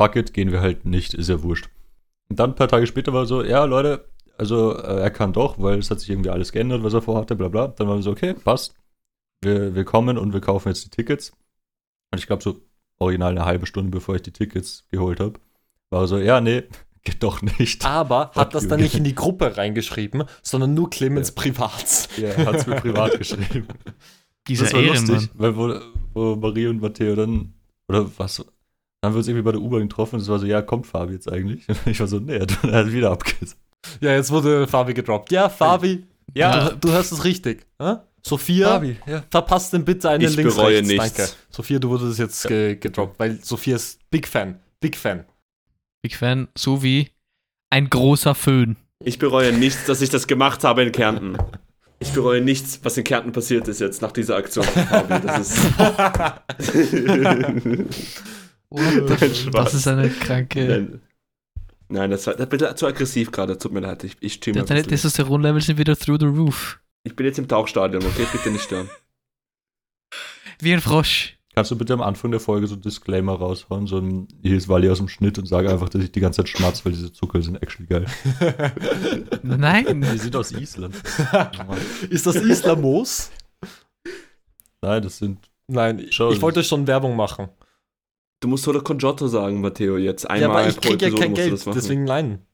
fuck 0.00 0.16
it, 0.16 0.32
gehen 0.32 0.52
wir 0.52 0.60
halt 0.60 0.84
nicht, 0.84 1.12
ist 1.14 1.28
ja 1.28 1.42
wurscht. 1.42 1.68
Und 2.30 2.38
dann 2.38 2.50
ein 2.50 2.56
paar 2.56 2.68
Tage 2.68 2.86
später 2.86 3.12
war 3.12 3.26
so, 3.26 3.42
ja, 3.42 3.64
Leute, 3.64 4.08
also 4.38 4.76
äh, 4.76 5.00
er 5.00 5.10
kann 5.10 5.32
doch, 5.32 5.58
weil 5.58 5.78
es 5.78 5.90
hat 5.90 6.00
sich 6.00 6.10
irgendwie 6.10 6.30
alles 6.30 6.52
geändert, 6.52 6.82
was 6.84 6.94
er 6.94 7.02
vorhatte, 7.02 7.34
bla 7.34 7.48
bla. 7.48 7.68
Dann 7.68 7.88
waren 7.88 7.98
wir 7.98 8.02
so, 8.02 8.12
okay, 8.12 8.34
passt. 8.34 8.74
Wir, 9.40 9.74
wir 9.74 9.84
kommen 9.84 10.16
und 10.16 10.32
wir 10.32 10.40
kaufen 10.40 10.68
jetzt 10.68 10.84
die 10.84 10.90
Tickets. 10.90 11.32
Und 12.10 12.18
ich 12.18 12.26
glaube, 12.26 12.42
so 12.42 12.60
original 12.98 13.32
eine 13.32 13.44
halbe 13.44 13.66
Stunde, 13.66 13.90
bevor 13.90 14.16
ich 14.16 14.22
die 14.22 14.32
Tickets 14.32 14.84
geholt 14.90 15.20
habe, 15.20 15.40
war 15.90 16.02
er 16.02 16.08
so, 16.08 16.18
ja, 16.18 16.40
nee, 16.40 16.64
geht 17.02 17.22
doch 17.22 17.42
nicht. 17.42 17.84
Aber 17.84 18.30
hat 18.34 18.54
das 18.54 18.64
you. 18.64 18.68
dann 18.70 18.80
nicht 18.80 18.94
in 18.94 19.04
die 19.04 19.14
Gruppe 19.14 19.56
reingeschrieben, 19.56 20.24
sondern 20.42 20.74
nur 20.74 20.88
Clemens 20.88 21.32
privat. 21.32 22.08
Ja, 22.16 22.28
er 22.28 22.46
hat 22.46 22.54
es 22.56 22.66
mir 22.66 22.76
privat 22.76 23.18
geschrieben. 23.18 23.66
Dieser 24.46 24.64
das 24.64 24.72
war 24.72 24.80
Ehrenmann. 24.80 25.14
lustig, 25.14 25.30
weil 25.34 25.56
wo, 25.56 25.80
wo 26.14 26.36
Marie 26.36 26.68
und 26.68 26.80
Matteo 26.80 27.14
dann, 27.14 27.54
oder 27.88 28.08
was, 28.16 28.36
dann 28.36 28.46
haben 29.02 29.14
wir 29.14 29.18
uns 29.18 29.28
irgendwie 29.28 29.42
bei 29.42 29.52
der 29.52 29.60
U-Bahn 29.60 29.82
getroffen 29.82 30.16
und 30.16 30.22
es 30.22 30.28
war 30.28 30.38
so, 30.38 30.46
ja, 30.46 30.62
kommt 30.62 30.86
Fabi 30.86 31.12
jetzt 31.12 31.30
eigentlich? 31.30 31.68
Und 31.68 31.86
ich 31.86 32.00
war 32.00 32.06
so, 32.06 32.18
nee, 32.18 32.36
er 32.36 32.46
hat 32.72 32.92
wieder 32.92 33.10
abgesagt. 33.10 33.56
Ja, 34.00 34.12
jetzt 34.12 34.30
wurde 34.30 34.66
Fabi 34.66 34.94
gedroppt. 34.94 35.32
Ja, 35.32 35.48
Fabi, 35.48 36.06
Ja. 36.34 36.70
du, 36.70 36.76
du 36.76 36.90
hörst 36.92 37.12
es 37.12 37.24
richtig. 37.24 37.66
Hä? 37.80 37.96
Sophia, 38.26 38.82
ja. 39.06 39.24
verpasst 39.30 39.72
den 39.72 39.84
bitte 39.84 40.10
einen 40.10 40.24
Ich 40.24 40.36
links 40.36 40.56
bereue 40.56 40.76
rechts. 40.78 40.88
nichts. 40.88 41.14
Danke. 41.14 41.32
Sophia, 41.50 41.78
du 41.78 41.88
wurdest 41.88 42.18
jetzt 42.18 42.46
ge 42.46 42.76
gedroppt, 42.76 43.18
weil 43.18 43.38
Sophia 43.42 43.76
ist 43.76 43.98
Big 44.10 44.26
Fan. 44.28 44.58
Big 44.80 44.96
Fan. 44.96 45.24
Big 46.02 46.14
Fan, 46.16 46.48
so 46.56 46.82
wie 46.82 47.08
ein 47.70 47.88
großer 47.88 48.34
Föhn. 48.34 48.76
Ich 49.04 49.18
bereue 49.18 49.52
nichts, 49.52 49.86
dass 49.86 50.02
ich 50.02 50.10
das 50.10 50.26
gemacht 50.26 50.64
habe 50.64 50.82
in 50.82 50.92
Kärnten. 50.92 51.38
Ich 52.00 52.12
bereue 52.12 52.40
nichts, 52.40 52.80
was 52.82 52.96
in 52.96 53.04
Kärnten 53.04 53.32
passiert 53.32 53.66
ist 53.68 53.80
jetzt 53.80 54.02
nach 54.02 54.12
dieser 54.12 54.36
Aktion. 54.36 54.64
von 54.64 54.82
Fabi. 54.84 55.26
Das 55.26 55.50
ist. 55.50 55.78
Nein, 58.70 59.34
Spaß. 59.34 59.64
Das 59.64 59.74
ist 59.74 59.88
eine 59.88 60.08
kranke. 60.10 60.64
Nein, 60.66 61.00
Nein 61.88 62.10
das 62.10 62.26
war 62.26 62.34
das 62.34 62.50
war 62.50 62.76
zu 62.76 62.86
aggressiv 62.86 63.30
gerade. 63.30 63.58
Tut 63.58 63.72
mir 63.72 63.80
leid. 63.80 64.04
Ich, 64.04 64.16
ich 64.20 64.34
stimme 64.34 64.62
Deine 64.62 64.80
ein 64.80 64.86
bisschen. 64.86 65.10
Testosteron-Levels 65.10 65.66
sind 65.66 65.78
wieder 65.78 65.96
through 65.96 66.18
the 66.20 66.26
roof. 66.26 66.80
Ich 67.04 67.16
bin 67.16 67.26
jetzt 67.26 67.38
im 67.38 67.48
Tauchstadion, 67.48 68.04
okay? 68.04 68.26
Bitte 68.30 68.50
nicht 68.50 68.64
stören. 68.64 68.90
Wie 70.60 70.74
ein 70.74 70.80
Frosch. 70.80 71.38
Kannst 71.54 71.70
du 71.72 71.76
bitte 71.76 71.92
am 71.92 72.02
Anfang 72.02 72.30
der 72.30 72.38
Folge 72.40 72.66
so 72.66 72.76
ein 72.76 72.82
Disclaimer 72.82 73.32
raushauen? 73.32 73.86
So 73.86 73.98
ein, 73.98 74.28
hier 74.42 74.56
ist 74.56 74.68
Wally 74.68 74.90
aus 74.90 74.98
dem 74.98 75.08
Schnitt 75.08 75.38
und 75.38 75.46
sage 75.46 75.70
einfach, 75.70 75.88
dass 75.88 76.02
ich 76.04 76.12
die 76.12 76.20
ganze 76.20 76.42
Zeit 76.42 76.50
schmatze, 76.50 76.84
weil 76.84 76.92
diese 76.92 77.12
Zucker 77.12 77.42
sind 77.42 77.60
actually 77.62 77.88
geil. 77.88 78.06
Nein. 79.42 80.02
Die 80.02 80.18
sind 80.18 80.36
aus 80.36 80.52
Island. 80.52 80.94
Ist 82.10 82.26
das 82.26 82.36
Islamos? 82.36 83.30
Nein, 84.82 85.02
das 85.02 85.18
sind. 85.18 85.50
Nein, 85.66 85.98
ich, 85.98 86.20
ich 86.20 86.42
wollte 86.42 86.62
schon 86.62 86.86
Werbung 86.86 87.16
machen. 87.16 87.48
Du 88.40 88.48
musst 88.48 88.64
Solo 88.64 88.82
con 88.82 88.98
Giotto 88.98 89.26
sagen, 89.26 89.60
Matteo, 89.60 89.96
jetzt 89.96 90.24
ja, 90.24 90.30
einmal 90.30 90.62
aber 90.62 90.68
ich 90.68 90.80
kriege 90.80 91.08
ja 91.08 91.16
kein 91.16 91.34
du 91.34 91.40
Geld, 91.40 91.52
das 91.52 91.66
machen. 91.66 91.76
deswegen 91.78 92.04
nein. 92.04 92.44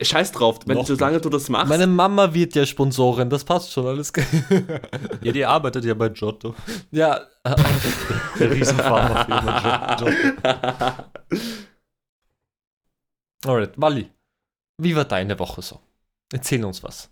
Scheiß 0.00 0.32
drauf, 0.32 0.58
wenn 0.66 0.78
Noch 0.78 0.86
solange 0.86 1.20
du 1.20 1.28
das 1.28 1.48
machst. 1.48 1.68
Meine 1.68 1.86
Mama 1.86 2.34
wird 2.34 2.54
ja 2.56 2.66
Sponsorin, 2.66 3.30
das 3.30 3.44
passt 3.44 3.72
schon, 3.72 3.86
alles. 3.86 4.12
Ja, 5.22 5.30
die 5.32 5.44
arbeitet 5.44 5.84
ja 5.84 5.94
bei 5.94 6.08
Giotto. 6.08 6.54
ja, 6.90 7.20
Der 8.38 8.50
Riesenpharmafirma 8.50 9.94
Giotto. 9.96 10.12
alright, 13.46 13.72
Wally, 13.80 14.10
wie 14.78 14.96
war 14.96 15.04
deine 15.04 15.38
Woche 15.38 15.62
so? 15.62 15.78
Erzähl 16.32 16.64
uns 16.64 16.82
was. 16.82 17.11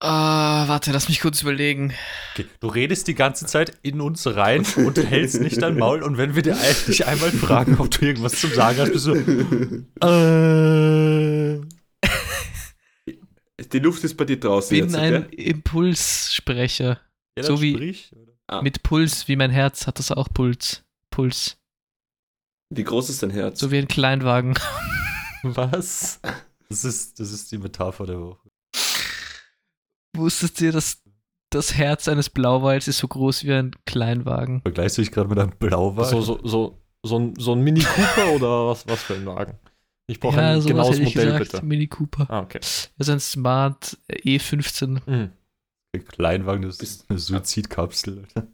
Ah, 0.00 0.68
warte, 0.68 0.92
lass 0.92 1.08
mich 1.08 1.20
kurz 1.20 1.40
überlegen. 1.40 1.94
Okay, 2.34 2.44
du 2.60 2.66
redest 2.68 3.08
die 3.08 3.14
ganze 3.14 3.46
Zeit 3.46 3.78
in 3.82 4.00
uns 4.02 4.26
rein 4.26 4.64
und 4.76 4.98
hältst 4.98 5.40
nicht 5.40 5.62
dein 5.62 5.78
Maul. 5.78 6.02
Und 6.02 6.18
wenn 6.18 6.34
wir 6.34 6.42
dir 6.42 6.56
eigentlich 6.58 7.06
einmal 7.06 7.30
fragen, 7.30 7.78
ob 7.78 7.90
du 7.90 8.04
irgendwas 8.04 8.38
zum 8.38 8.52
Sagen 8.52 8.78
hast, 8.78 8.92
bist 8.92 9.06
du. 9.06 9.14
Äh, 10.06 11.60
Die 13.72 13.78
Luft 13.78 14.04
ist 14.04 14.16
bei 14.18 14.26
dir 14.26 14.38
draußen 14.38 14.76
Bin 14.76 14.84
jetzt, 14.84 14.94
ein 14.96 15.24
okay? 15.24 15.34
Impulssprecher. 15.34 17.00
Ja, 17.38 17.42
So 17.44 17.62
wie- 17.62 17.72
sprich. 17.74 18.12
Ah. 18.48 18.62
Mit 18.62 18.82
Puls, 18.84 19.26
wie 19.28 19.34
mein 19.36 19.50
Herz 19.50 19.86
hat 19.88 19.98
das 19.98 20.12
auch 20.12 20.28
Puls. 20.32 20.84
Puls. 21.10 21.56
Wie 22.70 22.84
groß 22.84 23.08
ist 23.10 23.22
dein 23.22 23.30
Herz? 23.30 23.58
So 23.58 23.70
wie 23.72 23.78
ein 23.78 23.88
Kleinwagen. 23.88 24.54
was? 25.42 26.20
Das 26.68 26.84
ist, 26.84 27.18
das 27.18 27.32
ist 27.32 27.50
die 27.50 27.58
Metapher 27.58 28.06
der 28.06 28.20
Woche. 28.20 28.45
Wusstest 30.16 30.60
ihr, 30.60 30.72
dass 30.72 31.02
das 31.50 31.74
Herz 31.74 32.08
eines 32.08 32.30
Blauwals 32.30 32.88
ist 32.88 32.98
so 32.98 33.08
groß 33.08 33.44
wie 33.44 33.52
ein 33.52 33.72
Kleinwagen? 33.86 34.62
Vergleichst 34.62 34.98
du 34.98 35.02
dich 35.02 35.12
gerade 35.12 35.28
mit 35.28 35.38
einem 35.38 35.52
Blauwal? 35.58 36.06
So, 36.06 36.20
so, 36.20 36.40
so, 36.42 36.78
so, 37.02 37.18
ein, 37.18 37.34
so 37.38 37.52
ein 37.52 37.60
Mini 37.60 37.80
Cooper 37.80 38.32
oder 38.32 38.66
was, 38.68 38.86
was 38.88 39.02
für 39.02 39.14
ein 39.14 39.26
Wagen? 39.26 39.58
Ich 40.08 40.20
brauche 40.20 40.36
ja, 40.36 40.52
ein 40.52 40.60
sowas 40.60 40.66
genaues 40.68 40.90
hätte 40.90 41.02
ich 41.02 41.14
Modell, 41.14 41.32
gesagt. 41.32 41.52
bitte. 41.52 41.66
Mini 41.66 41.86
Cooper. 41.88 42.30
Ah, 42.30 42.40
okay. 42.40 42.60
Also 42.98 43.12
ein 43.12 43.20
Smart 43.20 43.98
E15. 44.10 45.00
Mhm. 45.06 45.30
Der 45.94 46.04
Kleinwagen, 46.04 46.62
das 46.62 46.80
ist 46.80 47.08
eine 47.08 47.18
Suizidkapsel. 47.18 48.24
Alter. 48.34 48.48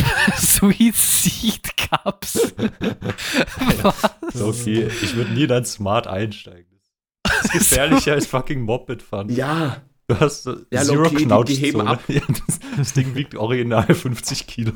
Suizidcups. 0.36 2.54
Was? 3.82 4.40
Okay, 4.40 4.88
ich 5.02 5.14
würde 5.14 5.32
nie 5.32 5.44
in 5.44 5.52
ein 5.52 5.64
Smart 5.64 6.06
einsteigen. 6.06 6.80
Das 7.22 7.44
ist 7.44 7.52
gefährlicher 7.52 8.14
als 8.14 8.26
fucking 8.26 8.62
Moped 8.62 9.02
fahren. 9.02 9.28
Ja, 9.28 9.82
Du 10.10 10.20
hast 10.20 10.46
Ja, 10.72 10.82
Zero 10.82 11.02
low-key, 11.02 11.10
die- 11.10 11.16
die 11.18 11.24
Knautschzone. 11.26 11.60
heben 11.66 11.80
ab. 11.82 12.02
Ja, 12.08 12.20
das, 12.28 12.58
das 12.76 12.92
Ding 12.94 13.14
wiegt 13.14 13.34
original 13.36 13.94
50 13.94 14.46
Kilo. 14.46 14.72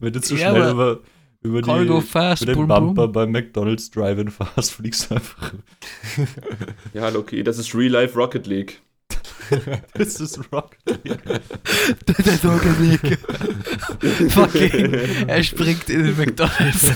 Wenn 0.00 0.12
du 0.12 0.20
zu 0.20 0.34
Ja, 0.36 0.50
schnell 0.50 0.70
über, 0.70 1.00
über, 1.42 1.62
die, 1.62 2.00
fast, 2.02 2.42
über 2.42 2.52
den 2.52 2.56
boom, 2.58 2.68
Bumper 2.68 3.02
boom. 3.08 3.12
beim 3.12 3.30
McDonalds 3.32 3.90
Drive-In 3.90 4.30
fährst, 4.30 4.72
fliegst 4.72 5.10
du 5.10 5.14
einfach. 5.14 5.54
ja, 6.92 7.14
okay, 7.14 7.42
das 7.42 7.58
ist 7.58 7.74
Real 7.74 7.92
Life 7.92 8.18
Rocket 8.18 8.46
League. 8.46 8.80
Das 9.94 10.18
ist 10.20 10.40
Rocket 10.52 10.80
League. 11.04 11.20
Der 12.08 12.36
Doggenweg. 12.42 13.18
Fucking. 14.32 14.92
Er 15.28 15.42
springt 15.44 15.88
in 15.88 16.02
den 16.04 16.16
McDonalds. 16.16 16.92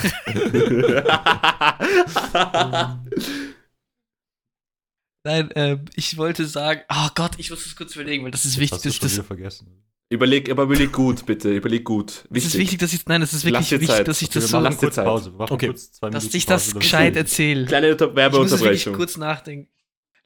Nein, 5.25 5.51
ähm, 5.55 5.85
ich 5.97 6.17
wollte 6.17 6.47
sagen, 6.47 6.81
oh 6.89 7.09
Gott, 7.15 7.33
ich 7.39 7.51
muss 7.51 7.67
es 7.67 7.77
kurz 7.77 7.95
überlegen, 7.95 8.25
weil 8.25 8.31
das 8.31 8.45
ist 8.47 8.59
wichtig. 8.59 8.73
Hast 8.77 8.85
du 8.85 8.89
Das, 8.89 8.97
schon 8.97 9.03
das, 9.07 9.15
wieder 9.17 9.25
vergessen. 9.25 9.85
überleg, 10.09 10.51
aber 10.51 10.63
überleg 10.63 10.93
gut, 10.93 11.27
bitte, 11.27 11.55
überleg 11.55 11.85
gut. 11.85 12.25
das 12.31 12.45
ist 12.47 12.57
wichtig, 12.57 12.79
dass 12.79 12.93
ich, 12.95 13.05
nein, 13.07 13.21
das 13.21 13.33
ist 13.35 13.45
wirklich 13.45 13.71
Lass 13.71 13.71
wichtig, 13.73 13.89
Zeit. 13.89 14.09
dass 14.09 14.23
ich 14.23 14.29
Okay, 14.29 14.35
das 14.41 14.45
wir 14.45 14.49
so, 14.49 14.59
Lass 14.61 14.73
Lass 14.73 14.81
kurz 14.81 14.95
Zeit. 14.95 15.05
Pause. 15.05 15.33
Wir 15.33 15.39
machen 15.39 15.53
Okay. 15.53 15.67
kurz 15.67 15.93
zwei 15.93 16.09
dass 16.11 16.23
Minuten 16.25 16.37
ich 16.39 16.47
das 16.47 16.65
Pause, 16.69 16.79
gescheit 16.79 17.17
erzähle. 17.17 17.67
Kleine 17.67 17.93
Unter- 17.93 18.07
Ich 18.07 18.11
muss 18.15 18.17
es 18.17 18.21
wirklich 18.25 18.33
Werbeunterbrechung. 18.33 18.93
kurz 18.95 19.17
nachdenken. 19.19 19.69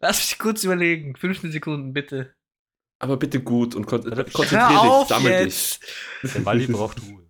Lass 0.00 0.18
mich 0.18 0.38
kurz 0.38 0.62
überlegen. 0.64 1.16
15 1.16 1.50
Sekunden, 1.50 1.92
bitte. 1.92 2.32
Aber 3.00 3.16
bitte 3.16 3.40
gut 3.40 3.74
und 3.74 3.86
kon 3.86 4.02
konzentrier 4.32 4.82
Hör 4.82 5.00
dich, 5.00 5.08
sammel 5.08 5.32
jetzt! 5.32 5.80
Der 6.22 6.44
Wally 6.46 6.66
braucht 6.68 7.02
Ruhe. 7.02 7.23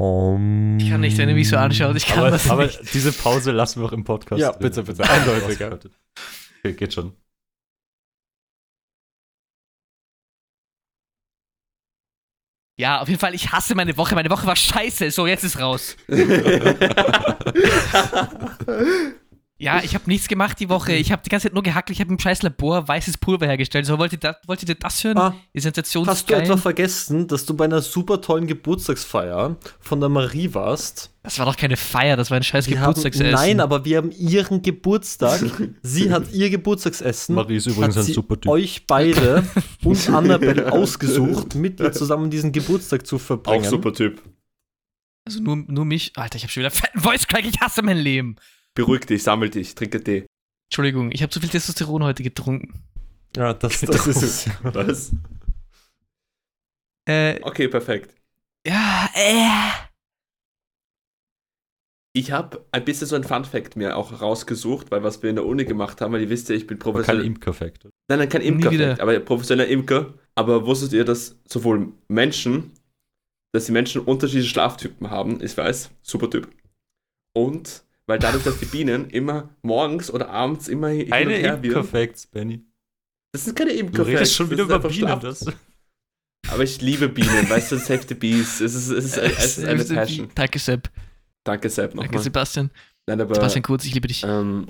Ich 0.00 0.90
kann 0.90 1.00
nicht, 1.00 1.18
wenn 1.18 1.28
ihr 1.28 1.34
mich 1.34 1.48
so 1.48 1.56
anschaut, 1.56 1.96
ich 1.96 2.06
kann 2.06 2.20
Aber, 2.20 2.30
das 2.30 2.48
aber 2.48 2.66
nicht. 2.66 2.94
diese 2.94 3.12
Pause 3.12 3.50
lassen 3.50 3.80
wir 3.80 3.88
auch 3.88 3.92
im 3.92 4.04
Podcast. 4.04 4.40
Ja, 4.40 4.52
drin. 4.52 4.60
bitte, 4.62 4.84
bitte. 4.84 5.02
Eindeutig, 5.10 5.58
ja. 5.58 5.72
Okay, 5.72 6.72
geht 6.74 6.94
schon. 6.94 7.16
Ja, 12.76 13.00
auf 13.00 13.08
jeden 13.08 13.18
Fall, 13.18 13.34
ich 13.34 13.50
hasse 13.50 13.74
meine 13.74 13.96
Woche. 13.96 14.14
Meine 14.14 14.30
Woche 14.30 14.46
war 14.46 14.54
scheiße. 14.54 15.10
So, 15.10 15.26
jetzt 15.26 15.42
ist 15.42 15.58
raus. 15.58 15.96
Ja, 19.60 19.82
ich 19.82 19.94
habe 19.96 20.04
nichts 20.06 20.28
gemacht 20.28 20.60
die 20.60 20.68
Woche. 20.68 20.92
Ich 20.92 21.10
habe 21.10 21.20
die 21.24 21.30
ganze 21.30 21.48
Zeit 21.48 21.54
nur 21.54 21.64
gehackelt. 21.64 21.96
Ich 21.96 22.00
habe 22.00 22.12
im 22.12 22.18
scheiß 22.20 22.42
Labor 22.42 22.86
weißes 22.86 23.18
Pulver 23.18 23.46
hergestellt. 23.46 23.86
So, 23.86 23.98
wollt 23.98 24.12
ihr, 24.12 24.18
das, 24.18 24.36
wollt 24.46 24.62
ihr 24.62 24.72
das 24.76 25.02
hören? 25.02 25.18
Ah, 25.18 25.34
Die 25.52 25.58
Sensation 25.58 26.06
Hast 26.06 26.30
du 26.30 26.34
etwa 26.34 26.56
vergessen, 26.56 27.26
dass 27.26 27.44
du 27.44 27.54
bei 27.54 27.64
einer 27.64 27.82
super 27.82 28.20
tollen 28.20 28.46
Geburtstagsfeier 28.46 29.56
von 29.80 29.98
der 29.98 30.08
Marie 30.10 30.54
warst? 30.54 31.10
Das 31.24 31.40
war 31.40 31.46
doch 31.46 31.56
keine 31.56 31.76
Feier, 31.76 32.16
das 32.16 32.30
war 32.30 32.36
ein 32.36 32.44
scheiß 32.44 32.68
Wir 32.68 32.76
haben, 32.78 32.94
Geburtstagsessen. 32.94 33.32
nein, 33.32 33.58
aber 33.60 33.84
wir 33.84 33.96
haben 33.98 34.12
ihren 34.12 34.62
Geburtstag. 34.62 35.40
Sie 35.82 36.12
hat 36.12 36.24
ihr 36.32 36.50
Geburtstagsessen. 36.50 37.34
Marie 37.34 37.56
ist 37.56 37.66
übrigens 37.66 37.96
hat 37.96 38.06
ein 38.06 38.12
super 38.12 38.40
Typ. 38.40 38.50
euch 38.52 38.86
beide 38.86 39.42
und 39.82 40.08
Annabelle 40.08 40.72
ausgesucht, 40.72 41.56
mit 41.56 41.80
ihr 41.80 41.90
zusammen 41.90 42.30
diesen 42.30 42.52
Geburtstag 42.52 43.04
zu 43.08 43.16
Auch 43.16 43.20
verbringen. 43.20 43.64
super 43.64 43.92
Typ. 43.92 44.22
Also 45.26 45.40
nur, 45.42 45.56
nur 45.56 45.84
mich. 45.84 46.12
Alter, 46.14 46.36
ich 46.36 46.44
habe 46.44 46.52
schon 46.52 46.60
wieder 46.62 46.70
fetten 46.70 47.00
Voice 47.00 47.26
Crack. 47.26 47.44
Ich 47.44 47.60
hasse 47.60 47.82
mein 47.82 47.98
Leben. 47.98 48.36
Beruhig 48.78 49.06
dich, 49.06 49.22
sammel 49.24 49.50
dich, 49.50 49.74
trinke 49.74 50.02
Tee. 50.02 50.24
Entschuldigung, 50.70 51.10
ich 51.10 51.22
habe 51.22 51.30
zu 51.30 51.40
viel 51.40 51.48
Testosteron 51.48 52.04
heute 52.04 52.22
getrunken. 52.22 52.72
Ja, 53.36 53.52
das, 53.52 53.80
das 53.82 54.06
ist 54.06 54.22
es. 54.22 54.50
Was? 54.62 55.10
Äh, 57.08 57.40
Okay, 57.42 57.66
perfekt. 57.68 58.14
ja, 58.66 59.08
äh. 59.14 59.88
Ich 62.14 62.30
habe 62.32 62.64
ein 62.72 62.84
bisschen 62.84 63.06
so 63.06 63.16
ein 63.16 63.24
Fun-Fact 63.24 63.76
mir 63.76 63.96
auch 63.96 64.20
rausgesucht, 64.20 64.90
weil 64.90 65.02
was 65.02 65.22
wir 65.22 65.30
in 65.30 65.36
der 65.36 65.44
Uni 65.44 65.64
gemacht 65.64 66.00
haben, 66.00 66.12
weil 66.12 66.22
ihr 66.22 66.30
wisst 66.30 66.48
ja, 66.48 66.54
ich 66.54 66.66
bin 66.66 66.80
Aber 66.82 67.02
kein. 67.02 67.20
Imkerfekt. 67.20 67.84
Nein, 68.08 68.18
nein, 68.20 68.28
kein 68.28 68.42
Nie 68.42 68.48
Imker, 68.48 68.70
wieder. 68.70 69.00
aber 69.00 69.18
professioneller 69.20 69.68
Imker. 69.68 70.14
Aber 70.34 70.66
wusstet 70.66 70.92
ihr, 70.92 71.04
dass 71.04 71.36
sowohl 71.46 71.92
Menschen, 72.08 72.72
dass 73.52 73.66
die 73.66 73.72
Menschen 73.72 74.00
unterschiedliche 74.02 74.48
Schlaftypen 74.48 75.10
haben? 75.10 75.42
Ich 75.42 75.56
weiß, 75.56 75.90
super 76.02 76.30
Typ. 76.30 76.48
Und 77.36 77.84
weil 78.08 78.18
dadurch, 78.18 78.42
dass 78.42 78.58
die 78.58 78.64
Bienen 78.64 79.10
immer 79.10 79.50
morgens 79.62 80.10
oder 80.10 80.30
abends 80.30 80.66
immer 80.66 80.88
hin 80.88 81.04
und 81.04 81.10
Keine. 81.10 81.36
Imkerfacts, 81.38 82.26
Benny. 82.26 82.64
Das 83.32 83.44
sind 83.44 83.56
keine 83.56 83.72
Du 83.72 83.78
Imker-Facts. 83.80 84.08
redest 84.08 84.34
schon 84.34 84.50
wieder 84.50 84.64
über 84.64 84.78
Bienen. 84.80 85.20
Das. 85.20 85.44
Aber 86.48 86.62
ich 86.62 86.80
liebe 86.80 87.08
Bienen, 87.08 87.48
weißt 87.48 87.72
du, 87.72 87.76
Save 87.76 88.02
the 88.08 88.14
Bees. 88.14 88.60
Es 88.60 88.74
ist, 88.74 88.88
es 88.88 89.04
ist, 89.04 89.16
es 89.18 89.58
ist 89.58 89.64
eine 89.64 89.84
Passion. 89.84 90.28
Danke, 90.34 90.58
Sepp. 90.58 90.90
Danke, 91.44 91.68
Sepp, 91.68 91.90
Danke, 91.92 92.06
nochmal. 92.06 92.22
Sebastian. 92.22 92.70
Nein, 93.06 93.20
aber 93.20 93.34
Sebastian 93.34 93.62
Kurz, 93.62 93.84
ich 93.84 93.94
liebe 93.94 94.08
dich. 94.08 94.24
ähm, 94.24 94.66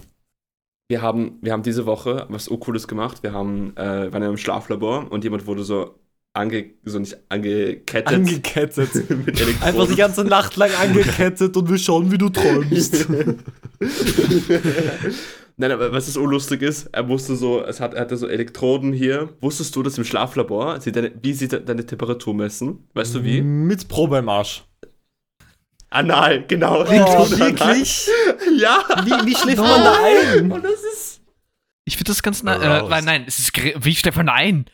wir, 0.90 1.02
haben, 1.02 1.38
wir 1.40 1.52
haben 1.52 1.62
diese 1.62 1.86
Woche 1.86 2.26
was 2.28 2.48
Cooles 2.48 2.88
gemacht. 2.88 3.22
Wir 3.22 3.32
haben, 3.32 3.76
äh, 3.76 4.12
waren 4.12 4.22
in 4.22 4.28
einem 4.28 4.36
Schlaflabor 4.36 5.10
und 5.12 5.22
jemand 5.22 5.46
wurde 5.46 5.62
so, 5.62 5.98
ange, 6.38 6.70
so 6.84 6.98
nicht 6.98 7.16
angekettet. 7.28 8.14
Angekettet. 8.14 8.94
mit 9.10 9.40
Elektroden. 9.40 9.62
Einfach 9.62 9.88
die 9.88 9.96
ganze 9.96 10.24
Nacht 10.24 10.56
lang 10.56 10.70
angekettet 10.80 11.56
und 11.56 11.68
wir 11.68 11.78
schauen, 11.78 12.10
wie 12.10 12.18
du 12.18 12.28
träumst. 12.28 13.06
Nein, 15.60 15.72
aber 15.72 15.92
was 15.92 16.06
das 16.06 16.16
unlustig 16.16 16.62
ist, 16.62 16.86
er 16.92 17.02
musste 17.02 17.34
so, 17.34 17.64
es 17.64 17.80
hat, 17.80 17.94
er 17.94 18.02
hatte 18.02 18.16
so 18.16 18.28
Elektroden 18.28 18.92
hier. 18.92 19.30
Wusstest 19.40 19.74
du, 19.74 19.82
dass 19.82 19.98
im 19.98 20.04
Schlaflabor, 20.04 20.80
sie 20.80 20.92
deine, 20.92 21.10
wie 21.20 21.32
sie 21.32 21.48
de- 21.48 21.64
deine 21.64 21.84
Temperatur 21.84 22.32
messen? 22.32 22.86
Weißt 22.94 23.14
du 23.16 23.24
wie? 23.24 23.42
Mit 23.42 23.88
Probe 23.88 24.18
im 24.18 24.28
Arsch. 24.28 24.64
Anal, 25.90 26.44
genau. 26.46 26.82
Oh, 26.82 26.84
Elektroden 26.84 27.34
anal. 27.42 27.48
wirklich? 27.58 28.08
Ja. 28.60 28.84
Wie, 29.04 29.26
wie 29.26 29.34
schläft 29.34 29.58
man 29.58 29.82
da 29.82 29.96
ein? 30.04 30.52
Und 30.52 30.64
das 30.64 30.80
ist. 30.94 31.20
Ich 31.86 31.96
finde 31.96 32.10
das 32.12 32.22
ganz 32.22 32.42
nice. 32.44 32.62
Äh, 32.62 32.88
weil, 32.90 33.02
nein, 33.02 33.24
es 33.26 33.38
ist 33.40 33.52
gr- 33.54 33.72
wie 33.80 33.94
Stefan 33.96 34.28
ein. 34.28 34.66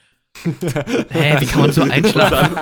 Hä, 1.11 1.37
wie 1.41 1.47
kann 1.47 1.61
man 1.63 1.73
so 1.73 1.83
einschlafen? 1.91 2.59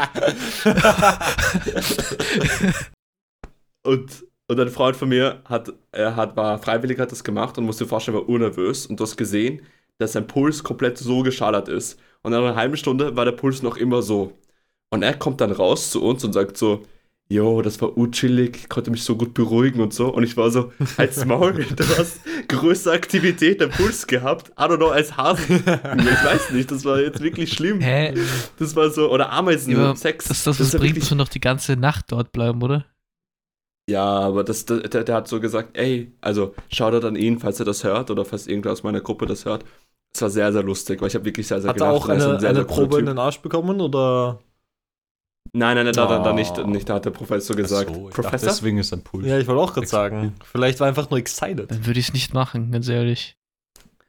Und, 3.84 4.24
und 4.48 4.60
ein 4.60 4.68
Freund 4.68 4.96
von 4.96 5.08
mir 5.08 5.42
hat, 5.44 5.72
er 5.92 6.16
hat, 6.16 6.36
war 6.36 6.58
freiwillig, 6.58 6.98
hat 6.98 7.12
das 7.12 7.24
gemacht 7.24 7.58
und 7.58 7.64
musste 7.64 7.86
vorstellen, 7.86 8.16
war 8.16 8.28
urnervös 8.28 8.86
und 8.86 8.98
du 9.00 9.04
hast 9.04 9.16
gesehen, 9.16 9.62
dass 9.98 10.12
sein 10.12 10.26
Puls 10.26 10.62
komplett 10.62 10.98
so 10.98 11.22
geschallert 11.22 11.68
ist. 11.68 11.98
Und 12.22 12.32
nach 12.32 12.38
einer 12.38 12.54
halben 12.56 12.76
Stunde 12.76 13.16
war 13.16 13.24
der 13.24 13.32
Puls 13.32 13.62
noch 13.62 13.76
immer 13.76 14.02
so. 14.02 14.38
Und 14.90 15.02
er 15.02 15.14
kommt 15.14 15.40
dann 15.40 15.52
raus 15.52 15.90
zu 15.90 16.02
uns 16.02 16.24
und 16.24 16.32
sagt 16.32 16.56
so, 16.56 16.82
Jo, 17.32 17.62
das 17.62 17.80
war 17.80 17.96
urchillig, 17.96 18.68
konnte 18.68 18.90
mich 18.90 19.04
so 19.04 19.16
gut 19.16 19.32
beruhigen 19.32 19.80
und 19.80 19.94
so. 19.94 20.12
Und 20.12 20.22
ich 20.22 20.36
war 20.36 20.50
so, 20.50 20.70
als 20.98 21.24
Maul, 21.24 21.64
du 21.76 21.84
hast 21.96 22.20
größte 22.48 22.92
Aktivität 22.92 23.60
der 23.62 23.68
Puls 23.68 24.06
gehabt. 24.06 24.50
I 24.50 24.64
don't 24.64 24.76
know, 24.76 24.88
als 24.88 25.16
Hasen. 25.16 25.56
Ich 25.56 25.66
weiß 25.66 26.50
nicht, 26.50 26.70
das 26.70 26.84
war 26.84 27.00
jetzt 27.00 27.22
wirklich 27.22 27.50
schlimm. 27.50 27.80
Hä? 27.80 28.12
Das 28.58 28.76
war 28.76 28.90
so, 28.90 29.10
oder 29.10 29.32
Ameisen, 29.32 29.72
Ja, 29.72 29.96
Sex. 29.96 30.28
Das, 30.28 30.44
das, 30.44 30.58
das 30.58 30.70
bringt 30.72 30.96
wirklich- 30.96 31.08
schon 31.08 31.16
noch 31.16 31.28
die 31.30 31.40
ganze 31.40 31.76
Nacht 31.76 32.12
dort 32.12 32.32
bleiben, 32.32 32.62
oder? 32.62 32.84
Ja, 33.88 34.04
aber 34.04 34.44
das, 34.44 34.66
der, 34.66 34.80
der 34.88 35.14
hat 35.14 35.26
so 35.26 35.40
gesagt, 35.40 35.70
ey, 35.76 36.12
also 36.20 36.54
Shoutout 36.70 37.06
an 37.06 37.16
ihn, 37.16 37.38
falls 37.38 37.58
er 37.60 37.64
das 37.64 37.82
hört 37.82 38.10
oder 38.10 38.26
falls 38.26 38.46
irgendwer 38.46 38.72
aus 38.72 38.82
meiner 38.82 39.00
Gruppe 39.00 39.24
das 39.24 39.46
hört. 39.46 39.64
Es 40.14 40.20
war 40.20 40.28
sehr, 40.28 40.52
sehr 40.52 40.62
lustig, 40.62 41.00
weil 41.00 41.08
ich 41.08 41.14
habe 41.14 41.24
wirklich 41.24 41.46
sehr, 41.46 41.62
sehr 41.62 41.70
Hat 41.70 41.80
er 41.80 41.90
auch 41.90 42.04
und 42.04 42.10
er 42.10 42.16
ist 42.18 42.24
eine, 42.24 42.34
ein 42.34 42.40
sehr, 42.40 42.50
eine 42.50 42.58
sehr 42.58 42.66
Probe 42.66 42.98
in 42.98 43.06
den 43.06 43.18
Arsch 43.18 43.40
bekommen 43.40 43.80
oder? 43.80 44.38
Nein, 45.54 45.76
nein, 45.76 45.84
nein, 45.84 45.94
da, 45.94 46.06
da, 46.06 46.18
da 46.20 46.30
Oh. 46.30 46.34
nicht, 46.34 46.66
nicht, 46.66 46.88
da 46.88 46.94
hat 46.94 47.04
der 47.04 47.10
Professor 47.10 47.54
gesagt. 47.54 47.88
So, 47.90 47.94
ich 47.94 48.14
dachte, 48.14 48.22
Professor? 48.22 48.48
deswegen 48.48 48.78
ist 48.78 48.92
ein 48.92 49.02
Puls. 49.02 49.26
Ja, 49.26 49.38
ich 49.38 49.46
wollte 49.46 49.60
auch 49.60 49.74
gerade 49.74 49.86
sagen. 49.86 50.32
Vielleicht 50.50 50.80
war 50.80 50.86
er 50.86 50.88
einfach 50.88 51.10
nur 51.10 51.18
excited. 51.18 51.70
Dann 51.70 51.86
würde 51.86 52.00
ich 52.00 52.08
es 52.08 52.12
nicht 52.14 52.32
machen, 52.32 52.72
ganz 52.72 52.88
ehrlich. 52.88 53.36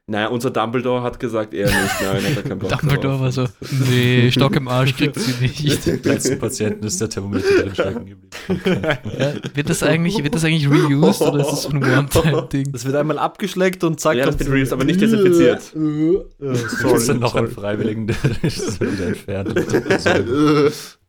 Naja, 0.06 0.28
unser 0.28 0.52
Dumbledore 0.52 1.02
hat 1.02 1.18
gesagt, 1.20 1.54
er 1.54 1.66
nicht, 1.68 1.78
nein, 2.02 2.24
hat 2.26 2.36
er 2.36 2.44
keinen 2.44 2.60
Bock 2.60 2.70
Dumbledore 2.70 3.14
drauf. 3.14 3.22
war 3.22 3.32
so, 3.32 3.48
nee, 3.90 4.30
Stock 4.32 4.54
im 4.58 4.68
Arsch 4.68 4.96
kriegt 4.98 5.18
sie 5.18 5.34
nicht. 5.42 5.88
Im 5.88 6.02
letzten 6.04 6.40
Patienten 6.40 6.86
ist 6.86 7.00
der 7.00 7.10
Thermometer 7.10 7.48
drin 7.64 7.74
stecken 7.74 8.06
geblieben. 8.06 8.30
Ja, 9.18 9.34
wird, 9.54 9.70
das 9.70 9.82
eigentlich, 9.82 10.22
wird 10.22 10.36
das 10.36 10.44
eigentlich 10.44 10.70
reused 10.70 11.22
oder 11.22 11.40
ist 11.40 11.52
das 11.52 11.64
so 11.64 11.70
ein 11.70 11.82
One-Time-Ding? 11.84 12.70
Das 12.74 12.84
wird 12.84 12.96
einmal 12.98 13.18
abgeschleckt 13.18 13.84
und 13.86 14.00
zack. 14.02 14.16
Ja, 14.18 14.26
das 14.26 14.38
wird 14.40 14.50
reused, 14.50 14.74
aber 14.74 14.84
nicht 14.86 15.00
desinfiziert. 15.00 15.62
Äh, 15.76 15.80
äh, 15.80 16.56
Sorry, 16.56 16.58
sorry, 16.82 16.96
ist 16.98 17.10
dann 17.10 17.20
noch 17.20 17.34
sorry. 17.34 17.46
ein 17.48 17.52
Freiwilligen, 17.52 18.08
der 18.08 18.16
ist 18.42 18.82
wieder 18.82 19.08
entfernt. 19.08 19.56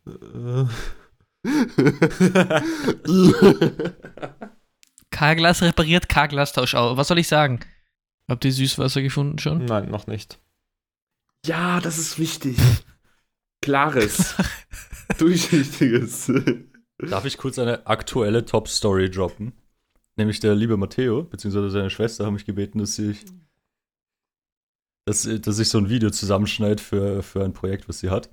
So, 0.05 0.69
Karglas 5.11 5.61
repariert, 5.61 6.09
Karglas 6.09 6.53
tauscht 6.53 6.73
aus. 6.75 6.97
Was 6.97 7.07
soll 7.07 7.19
ich 7.19 7.27
sagen? 7.27 7.59
Habt 8.27 8.43
ihr 8.45 8.51
Süßwasser 8.51 9.01
gefunden 9.01 9.39
schon? 9.39 9.65
Nein, 9.65 9.89
noch 9.89 10.07
nicht. 10.07 10.39
Ja, 11.45 11.79
das 11.79 11.97
ist 11.97 12.19
wichtig. 12.19 12.57
Klares. 13.61 14.35
Durchsichtiges. 15.17 16.31
Darf 16.97 17.25
ich 17.25 17.37
kurz 17.37 17.59
eine 17.59 17.85
aktuelle 17.87 18.45
Top-Story 18.45 19.11
droppen? 19.11 19.53
Nämlich 20.17 20.39
der 20.39 20.55
liebe 20.55 20.77
Matteo, 20.77 21.23
beziehungsweise 21.23 21.69
seine 21.69 21.89
Schwester, 21.89 22.25
haben 22.25 22.33
mich 22.33 22.45
gebeten, 22.45 22.79
dass 22.79 22.97
ich, 22.97 23.25
dass, 25.05 25.27
dass 25.41 25.59
ich 25.59 25.69
so 25.69 25.77
ein 25.77 25.89
Video 25.89 26.09
zusammenschneide 26.09 26.81
für, 26.81 27.21
für 27.21 27.43
ein 27.43 27.53
Projekt, 27.53 27.89
was 27.89 27.99
sie 27.99 28.09
hat. 28.09 28.29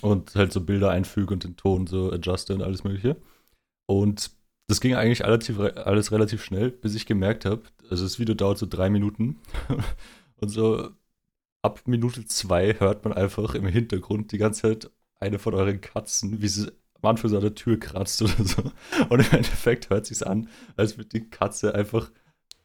Und 0.00 0.34
halt 0.34 0.52
so 0.52 0.60
Bilder 0.60 0.90
einfüge 0.90 1.34
und 1.34 1.44
den 1.44 1.56
Ton 1.56 1.86
so 1.86 2.12
adjuste 2.12 2.54
und 2.54 2.62
alles 2.62 2.84
Mögliche. 2.84 3.16
Und 3.86 4.30
das 4.68 4.80
ging 4.80 4.94
eigentlich 4.94 5.22
relativ, 5.22 5.58
alles 5.58 6.12
relativ 6.12 6.44
schnell, 6.44 6.70
bis 6.70 6.94
ich 6.94 7.06
gemerkt 7.06 7.46
habe, 7.46 7.62
also 7.90 8.04
das 8.04 8.18
Video 8.18 8.34
dauert 8.34 8.58
so 8.58 8.66
drei 8.66 8.90
Minuten. 8.90 9.38
Und 10.40 10.50
so 10.50 10.90
ab 11.62 11.82
Minute 11.86 12.26
zwei 12.26 12.74
hört 12.78 13.04
man 13.04 13.12
einfach 13.12 13.54
im 13.54 13.66
Hintergrund 13.66 14.30
die 14.32 14.38
ganze 14.38 14.62
Zeit 14.62 14.90
eine 15.20 15.38
von 15.38 15.54
euren 15.54 15.80
Katzen, 15.80 16.40
wie 16.40 16.48
sie 16.48 16.70
am 17.00 17.10
Anfang 17.10 17.30
so 17.30 17.36
an 17.36 17.42
der 17.42 17.54
Tür 17.54 17.78
kratzt 17.78 18.22
oder 18.22 18.44
so. 18.44 18.62
Und 19.08 19.20
im 19.20 19.32
Endeffekt 19.32 19.90
hört 19.90 20.06
sich's 20.06 20.22
an, 20.22 20.48
als 20.76 20.96
würde 20.96 21.08
die 21.08 21.28
Katze 21.28 21.74
einfach 21.74 22.10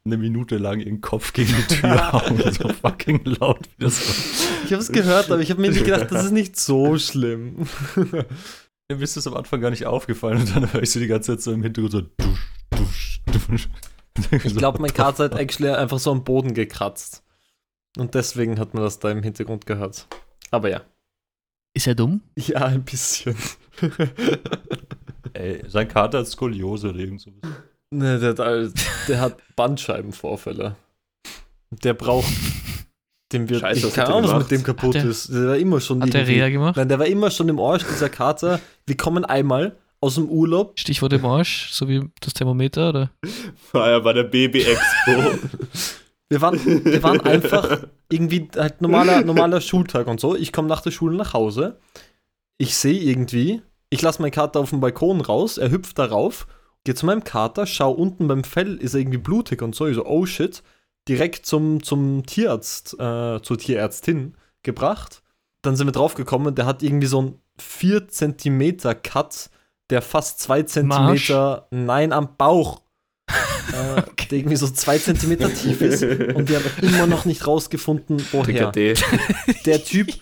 eine 0.06 0.18
Minute 0.18 0.58
lang 0.58 0.82
ihren 0.82 1.02
Kopf 1.02 1.34
gegen 1.34 1.54
die 1.56 1.76
Tür 1.76 2.12
hauen. 2.12 2.38
so 2.52 2.68
fucking 2.70 3.24
laut 3.26 3.68
wie 3.78 3.86
das 3.86 4.08
war. 4.08 4.43
Ich 4.74 4.76
habe 4.76 4.82
es 4.86 4.92
gehört, 4.92 5.30
aber 5.30 5.40
ich 5.40 5.52
habe 5.52 5.62
mir 5.62 5.70
nicht 5.70 5.86
gedacht, 5.86 6.12
das 6.12 6.26
ist 6.26 6.32
nicht 6.32 6.58
so 6.58 6.98
schlimm. 6.98 7.68
Mir 8.92 9.02
ist 9.02 9.16
das 9.16 9.28
am 9.28 9.36
Anfang 9.36 9.62
gar 9.62 9.70
nicht 9.70 9.86
aufgefallen 9.86 10.40
und 10.40 10.56
dann 10.56 10.74
höre 10.74 10.82
ich 10.82 10.90
so 10.90 11.00
die 11.00 11.06
ganze 11.06 11.34
Zeit 11.34 11.44
so 11.44 11.52
im 11.52 11.62
Hintergrund 11.62 11.92
so 11.92 12.02
dusch, 12.76 13.22
dusch, 13.28 13.48
dusch. 13.48 13.70
Ich 14.44 14.58
glaube, 14.58 14.82
mein 14.82 14.92
Kater 14.92 15.26
hat 15.26 15.36
actually 15.36 15.70
einfach 15.70 16.00
so 16.00 16.12
am 16.12 16.24
Boden 16.24 16.56
gekratzt. 16.56 17.24
Und 17.98 18.16
deswegen 18.16 18.58
hat 18.58 18.74
man 18.74 18.82
das 18.82 18.98
da 18.98 19.12
im 19.12 19.22
Hintergrund 19.22 19.68
gehört. 19.68 20.08
Aber 20.50 20.70
ja. 20.72 20.82
Ist 21.76 21.86
er 21.86 21.94
dumm? 21.94 22.22
Ja, 22.36 22.66
ein 22.66 22.84
bisschen. 22.84 23.36
Ey, 25.34 25.64
sein 25.68 25.88
Kater 25.88 26.20
hat 26.20 26.28
Skoliose 26.28 26.90
oder 26.90 27.00
irgend 27.00 27.22
sowas. 27.22 27.42
ne, 27.92 28.18
der, 28.18 28.30
hat 28.30 28.74
der 29.08 29.22
hat 29.22 29.38
Bandscheibenvorfälle. 29.56 30.76
Der 31.70 31.94
braucht. 31.94 32.34
Dem 33.34 33.50
wird. 33.50 33.62
Scheiße, 33.62 33.88
ich 33.88 33.94
keine 33.94 34.14
Ahnung, 34.14 34.32
was 34.32 34.40
mit 34.44 34.52
dem 34.52 34.64
kaputt 34.64 34.96
der- 34.96 35.06
ist. 35.06 35.30
Der 35.34 35.48
war 35.48 35.58
immer 35.58 35.82
schon 35.82 36.02
Hat 36.02 36.14
der 36.14 36.28
Reha 36.28 36.50
gemacht? 36.50 36.78
Nein, 36.78 36.88
der 36.88 37.00
war 37.00 37.06
immer 37.08 37.30
schon 37.32 37.50
im 37.50 37.60
Arsch, 37.60 37.84
dieser 37.84 38.10
Kater. 38.10 38.60
Wir 38.86 38.96
kommen 38.96 39.26
einmal 39.26 39.76
aus 40.00 40.16
dem 40.16 40.30
Urlaub. 40.30 40.80
Stichwort 40.80 41.14
im 41.14 41.26
Arsch, 41.26 41.70
so 41.72 41.88
wie 41.88 42.10
das 42.22 42.34
Thermometer, 42.34 42.90
oder? 42.90 43.12
War 43.72 43.90
ja 43.90 44.00
bei 44.00 44.14
der 44.14 44.24
Baby-Expo. 44.24 45.12
Wir 46.30 46.42
waren, 46.42 46.60
wir 46.86 47.04
waren 47.04 47.22
einfach 47.22 47.84
irgendwie 48.12 48.50
halt 48.58 48.82
normaler, 48.82 49.22
normaler 49.22 49.62
Schultag 49.62 50.08
und 50.08 50.20
so. 50.20 50.36
Ich 50.36 50.52
komme 50.52 50.68
nach 50.68 50.82
der 50.82 50.90
Schule 50.90 51.16
nach 51.16 51.34
Hause. 51.34 51.78
Ich 52.58 52.76
sehe 52.76 53.00
irgendwie, 53.00 53.62
ich 53.92 54.02
lasse 54.02 54.20
meinen 54.20 54.32
Kater 54.32 54.60
auf 54.60 54.72
dem 54.72 54.80
Balkon 54.80 55.22
raus, 55.22 55.60
er 55.60 55.70
hüpft 55.70 56.00
darauf, 56.00 56.48
gehe 56.86 56.96
zu 56.96 57.06
meinem 57.06 57.24
Kater, 57.24 57.68
schau 57.68 57.92
unten 57.92 58.28
beim 58.28 58.44
Fell, 58.44 58.78
ist 58.78 58.96
er 58.96 59.02
irgendwie 59.02 59.20
blutig 59.20 59.62
und 59.62 59.76
so. 59.76 59.86
Ich 59.86 59.94
so, 59.96 60.08
oh 60.08 60.26
shit. 60.26 60.64
Direkt 61.08 61.46
zum, 61.46 61.84
zum 61.84 62.26
Tierarzt, 62.26 62.94
äh, 62.94 63.42
zur 63.42 63.58
Tierärztin 63.58 64.36
gebracht. 64.64 65.22
Dann 65.62 65.76
sind 65.76 65.88
wir 65.88 65.92
draufgekommen, 65.92 66.56
der 66.56 66.66
hat 66.66 66.84
irgendwie 66.84 67.08
so 67.08 67.20
einen 67.20 67.42
4 67.60 68.08
Zentimeter 68.08 68.96
Cut, 68.96 69.50
der 69.90 70.02
fast 70.02 70.40
2 70.40 70.64
Zentimeter, 70.64 71.68
nein, 71.72 72.14
am 72.14 72.36
Bauch, 72.38 72.82
äh, 73.30 74.02
der 74.30 74.38
irgendwie 74.38 74.56
so 74.56 74.68
2 74.68 74.98
Zentimeter 74.98 75.54
tief 75.54 75.82
ist. 75.82 76.04
Und 76.04 76.50
wir 76.50 76.58
haben 76.58 76.72
immer 76.82 77.08
noch 77.08 77.26
nicht 77.26 77.48
rausgefunden, 77.48 78.26
woher. 78.32 78.72
Der 78.72 79.84
Typ, 79.84 80.14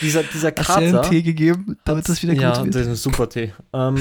dieser, 0.00 0.22
dieser 0.22 0.52
Hast 0.56 0.68
du 0.68 0.72
einen 0.74 0.92
Kater. 0.92 1.10
Tee 1.10 1.22
gegeben, 1.22 1.78
damit 1.84 2.08
das 2.08 2.22
wieder 2.22 2.32
ja, 2.32 2.54
gut 2.54 2.64
wird? 2.64 2.74
das 2.74 2.82
ist 2.82 2.88
ein 2.88 2.94
super 2.96 3.28
Tee. 3.28 3.52
Ähm, 3.72 3.96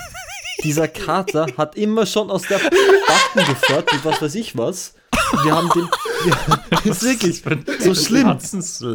dieser 0.62 0.88
Kater 0.88 1.46
hat 1.56 1.76
immer 1.76 2.04
schon 2.06 2.30
aus 2.30 2.42
der 2.42 2.58
Backen 2.58 3.50
und 3.92 4.04
was 4.04 4.20
weiß 4.20 4.34
ich 4.34 4.56
was. 4.56 4.94
Wir 5.42 5.54
haben 5.54 5.68
den. 5.74 5.88
Wir, 6.24 6.36
ist 6.92 7.02
wirklich 7.02 7.42
so 7.80 7.94
schlimm. 7.94 8.36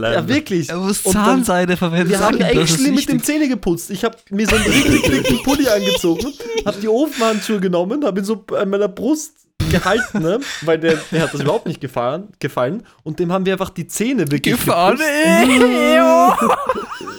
Ja, 0.02 0.28
wirklich. 0.28 0.70
Er 0.70 0.78
muss 0.78 1.02
Und 1.02 1.16
dann- 1.16 1.26
Zahnseide 1.26 1.78
verwenden. 1.78 2.10
Wir 2.10 2.20
haben 2.20 2.38
ist 2.38 2.44
actually 2.46 2.92
mit 2.92 3.10
dem. 3.10 3.22
Zähne 3.24 3.48
geputzt. 3.48 3.90
Ich 3.92 4.04
habe 4.04 4.16
mir 4.30 4.48
so 4.48 4.56
einen 4.56 4.66
richtig 4.66 5.02
dicken 5.04 5.44
Pulli 5.44 5.68
angezogen, 5.68 6.34
habe 6.66 6.80
die 6.80 6.88
Ofenhandschuhe 6.88 7.60
genommen, 7.60 8.06
habe 8.06 8.20
ihn 8.22 8.26
so 8.26 8.44
an 8.58 8.70
meiner 8.70 8.88
Brust 8.88 9.34
gehalten, 9.72 10.20
ne? 10.24 10.40
weil 10.62 10.80
der, 10.80 10.96
der 11.12 11.22
hat 11.24 11.34
das 11.34 11.42
überhaupt 11.42 11.68
nicht 11.68 11.80
gefallen, 11.82 12.30
gefallen. 12.40 12.84
Und 13.04 13.20
dem 13.20 13.32
haben 13.32 13.46
wir 13.46 13.54
einfach 13.54 13.70
die 13.70 13.86
Zähne 13.88 14.32
wirklich 14.32 14.56
Gefahren. 14.56 14.98
geputzt, 14.98 16.38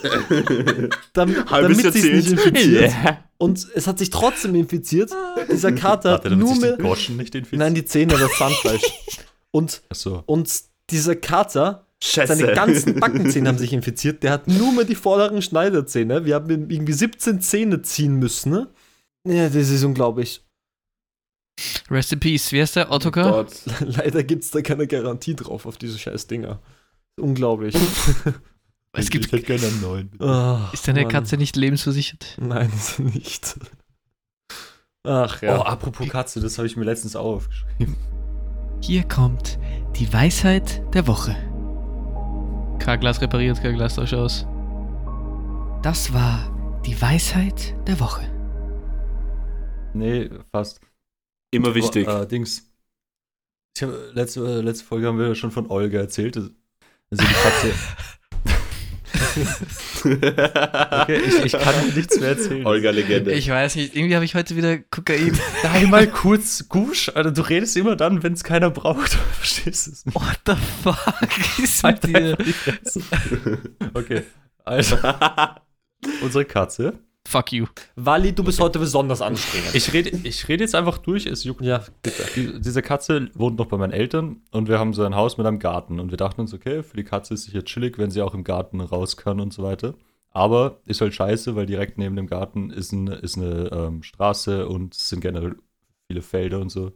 dam- 1.13 1.51
Halbes 1.51 1.83
damit 1.83 1.93
sich 1.93 2.05
nicht 2.13 2.29
Jahrzehnt. 2.31 2.47
infiziert. 2.47 2.93
Yeah. 3.05 3.19
Und 3.41 3.67
es 3.75 3.87
hat 3.87 3.99
sich 3.99 4.11
trotzdem 4.11 4.55
infiziert. 4.55 5.11
Dieser 5.51 5.73
Kater 5.73 6.13
hat 6.13 6.31
nur 6.31 6.49
sich 6.49 6.61
mehr... 6.61 6.77
die 6.77 6.83
Goschen 6.83 7.17
nicht 7.17 7.35
infizieren. 7.35 7.61
Nein, 7.61 7.75
die 7.75 7.87
Zähne, 7.87 8.13
das 8.19 8.31
Zahnfleisch. 8.37 8.83
Und, 9.51 9.83
Achso. 9.89 10.23
und 10.27 10.49
dieser 10.91 11.17
Kater 11.17 11.89
Scheiße. 12.03 12.37
Seine 12.37 12.55
ganzen 12.55 13.01
Backenzähne 13.01 13.49
haben 13.49 13.59
sich 13.59 13.73
infiziert. 13.73 14.23
Der 14.23 14.31
hat 14.31 14.47
nur 14.47 14.73
mehr 14.73 14.85
die 14.85 14.95
vorderen 14.95 15.43
Schneiderzähne. 15.43 16.25
Wir 16.25 16.37
haben 16.37 16.49
ihm 16.49 16.71
irgendwie 16.71 16.93
17 16.93 17.41
Zähne 17.41 17.83
ziehen 17.83 18.15
müssen. 18.15 18.53
Ne? 18.53 18.69
Ja, 19.27 19.49
das 19.49 19.69
ist 19.69 19.83
unglaublich. 19.83 20.43
Rest 21.91 22.13
in 22.13 22.21
Peace. 22.21 22.53
Wie 22.53 22.61
heißt 22.61 22.77
der? 22.77 22.91
Ottokar? 22.93 23.31
Gott. 23.31 23.53
Leider 23.81 24.23
gibt 24.23 24.45
es 24.45 24.51
da 24.51 24.63
keine 24.63 24.87
Garantie 24.87 25.35
drauf 25.35 25.67
auf 25.67 25.77
diese 25.77 25.99
scheiß 25.99 26.27
Dinger. 26.27 26.63
Unglaublich. 27.19 27.75
Es 28.93 29.09
gibt, 29.11 29.27
ich 29.27 29.33
hätte 29.33 29.45
gerne 29.45 29.67
einen 29.67 29.81
neuen. 29.81 30.11
Ah, 30.21 30.69
ist 30.73 30.87
deine 30.89 31.03
Mann. 31.03 31.11
Katze 31.13 31.37
nicht 31.37 31.55
lebensversichert? 31.57 32.37
Nein, 32.41 32.71
ist 32.75 32.97
sie 32.97 33.03
nicht. 33.05 33.59
Ach 35.05 35.39
Oh, 35.43 35.47
ja. 35.47 35.63
apropos 35.63 36.09
Katze, 36.09 36.41
das 36.41 36.59
habe 36.59 36.67
ich 36.67 36.77
mir 36.77 36.85
letztens 36.85 37.17
auch 37.17 37.37
aufgeschrieben. 37.37 37.97
Hier 38.83 39.05
kommt 39.05 39.59
die 39.97 40.13
Weisheit 40.13 40.83
der 40.95 41.07
Woche. 41.07 41.35
Karglas 42.79 43.21
repariert, 43.21 43.63
Karglas 43.63 43.95
tauscht 43.95 44.15
aus. 44.15 44.47
Das 45.83 46.13
war 46.13 46.81
die 46.85 47.01
Weisheit 47.01 47.75
der 47.87 48.01
Woche. 48.01 48.23
Nee, 49.95 50.31
fast. 50.53 50.81
Immer 51.51 51.75
wichtig. 51.75 52.09
Aber, 52.09 52.23
äh, 52.23 52.27
Dings. 52.27 52.71
Ich 53.77 53.83
hab, 53.83 53.91
letzte, 54.13 54.41
äh, 54.41 54.61
letzte 54.61 54.85
Folge 54.85 55.07
haben 55.07 55.19
wir 55.19 55.35
schon 55.35 55.51
von 55.51 55.71
Olga 55.71 55.99
erzählt. 55.99 56.37
Also 56.37 56.53
die 57.13 57.25
Katze. 57.25 57.73
Okay, 60.05 61.21
ich, 61.27 61.45
ich 61.45 61.53
kann 61.53 61.75
dir 61.87 61.95
nichts 61.95 62.19
mehr 62.19 62.31
erzählen. 62.31 62.67
Olga-Legende. 62.67 63.33
Ich 63.33 63.49
weiß 63.49 63.77
nicht, 63.77 63.95
irgendwie 63.95 64.15
habe 64.15 64.25
ich 64.25 64.35
heute 64.35 64.57
wieder 64.57 64.79
Kokain. 64.79 65.39
Nein, 65.63 65.91
mal 65.91 66.07
kurz, 66.07 66.67
Gusch. 66.69 67.11
Alter, 67.15 67.31
du 67.33 67.43
redest 67.43 67.77
immer 67.77 67.97
dann, 67.97 68.23
wenn 68.23 68.33
es 68.33 68.45
keiner 68.45 68.71
braucht. 68.71 69.13
Verstehst 69.39 69.87
du 69.87 69.91
es 69.93 70.07
nicht? 70.07 70.15
What 70.15 70.41
the 70.47 70.55
fuck 70.83 71.29
ist 71.63 71.83
mit 71.85 72.05
dir? 72.05 72.39
Okay, 73.95 74.23
also, 74.65 74.97
unsere 76.23 76.45
Katze. 76.45 76.95
Fuck 77.31 77.53
you. 77.53 77.67
Wally, 77.95 78.33
du 78.33 78.43
bist 78.43 78.59
heute 78.59 78.81
besonders 78.81 79.23
anstrengend. 79.23 79.73
Ich 79.77 79.93
rede 79.93 80.11
ich 80.25 80.49
red 80.49 80.61
jetzt 80.61 80.75
einfach 80.75 80.99
durch, 80.99 81.27
es 81.27 81.45
juckt. 81.45 81.61
ja, 81.61 81.85
bitte. 82.03 82.25
Die, 82.35 82.61
diese 82.61 82.83
Katze 82.83 83.31
wohnt 83.35 83.57
noch 83.57 83.67
bei 83.67 83.77
meinen 83.77 83.93
Eltern 83.93 84.41
und 84.51 84.67
wir 84.67 84.81
haben 84.81 84.93
so 84.95 85.05
ein 85.05 85.15
Haus 85.15 85.39
mit 85.39 85.47
einem 85.47 85.61
Garten. 85.61 86.01
Und 86.01 86.11
wir 86.11 86.17
dachten 86.17 86.41
uns, 86.41 86.53
okay, 86.53 86.83
für 86.83 86.97
die 86.97 87.05
Katze 87.05 87.35
ist 87.35 87.45
sicher 87.45 87.65
chillig, 87.65 87.99
wenn 87.99 88.11
sie 88.11 88.21
auch 88.21 88.35
im 88.35 88.43
Garten 88.43 88.81
raus 88.81 89.17
kann 89.17 89.39
und 89.39 89.53
so 89.53 89.63
weiter. 89.63 89.95
Aber 90.33 90.81
ist 90.87 91.01
halt 91.03 91.15
scheiße, 91.15 91.55
weil 91.55 91.67
direkt 91.67 91.99
neben 91.99 92.17
dem 92.17 92.27
Garten 92.27 92.71
ist, 92.71 92.91
ein, 92.91 93.07
ist 93.07 93.39
eine 93.39 93.71
ähm, 93.73 94.03
Straße 94.03 94.67
und 94.67 94.97
es 94.97 95.09
sind 95.09 95.21
generell 95.21 95.55
viele 96.09 96.23
Felder 96.23 96.59
und 96.59 96.71
so. 96.71 96.87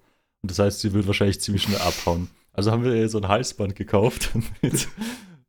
Und 0.43 0.51
das 0.51 0.59
heißt, 0.59 0.81
sie 0.81 0.93
wird 0.95 1.07
wahrscheinlich 1.07 1.41
ziemlich 1.43 1.63
schnell 1.63 1.79
abhauen. 1.79 2.29
Also 2.53 2.73
haben 2.73 2.83
wir 2.83 2.93
ihr 2.93 3.09
so 3.09 3.19
ein 3.19 3.29
Halsband 3.29 3.77
gekauft 3.77 4.31
mit, 4.63 4.89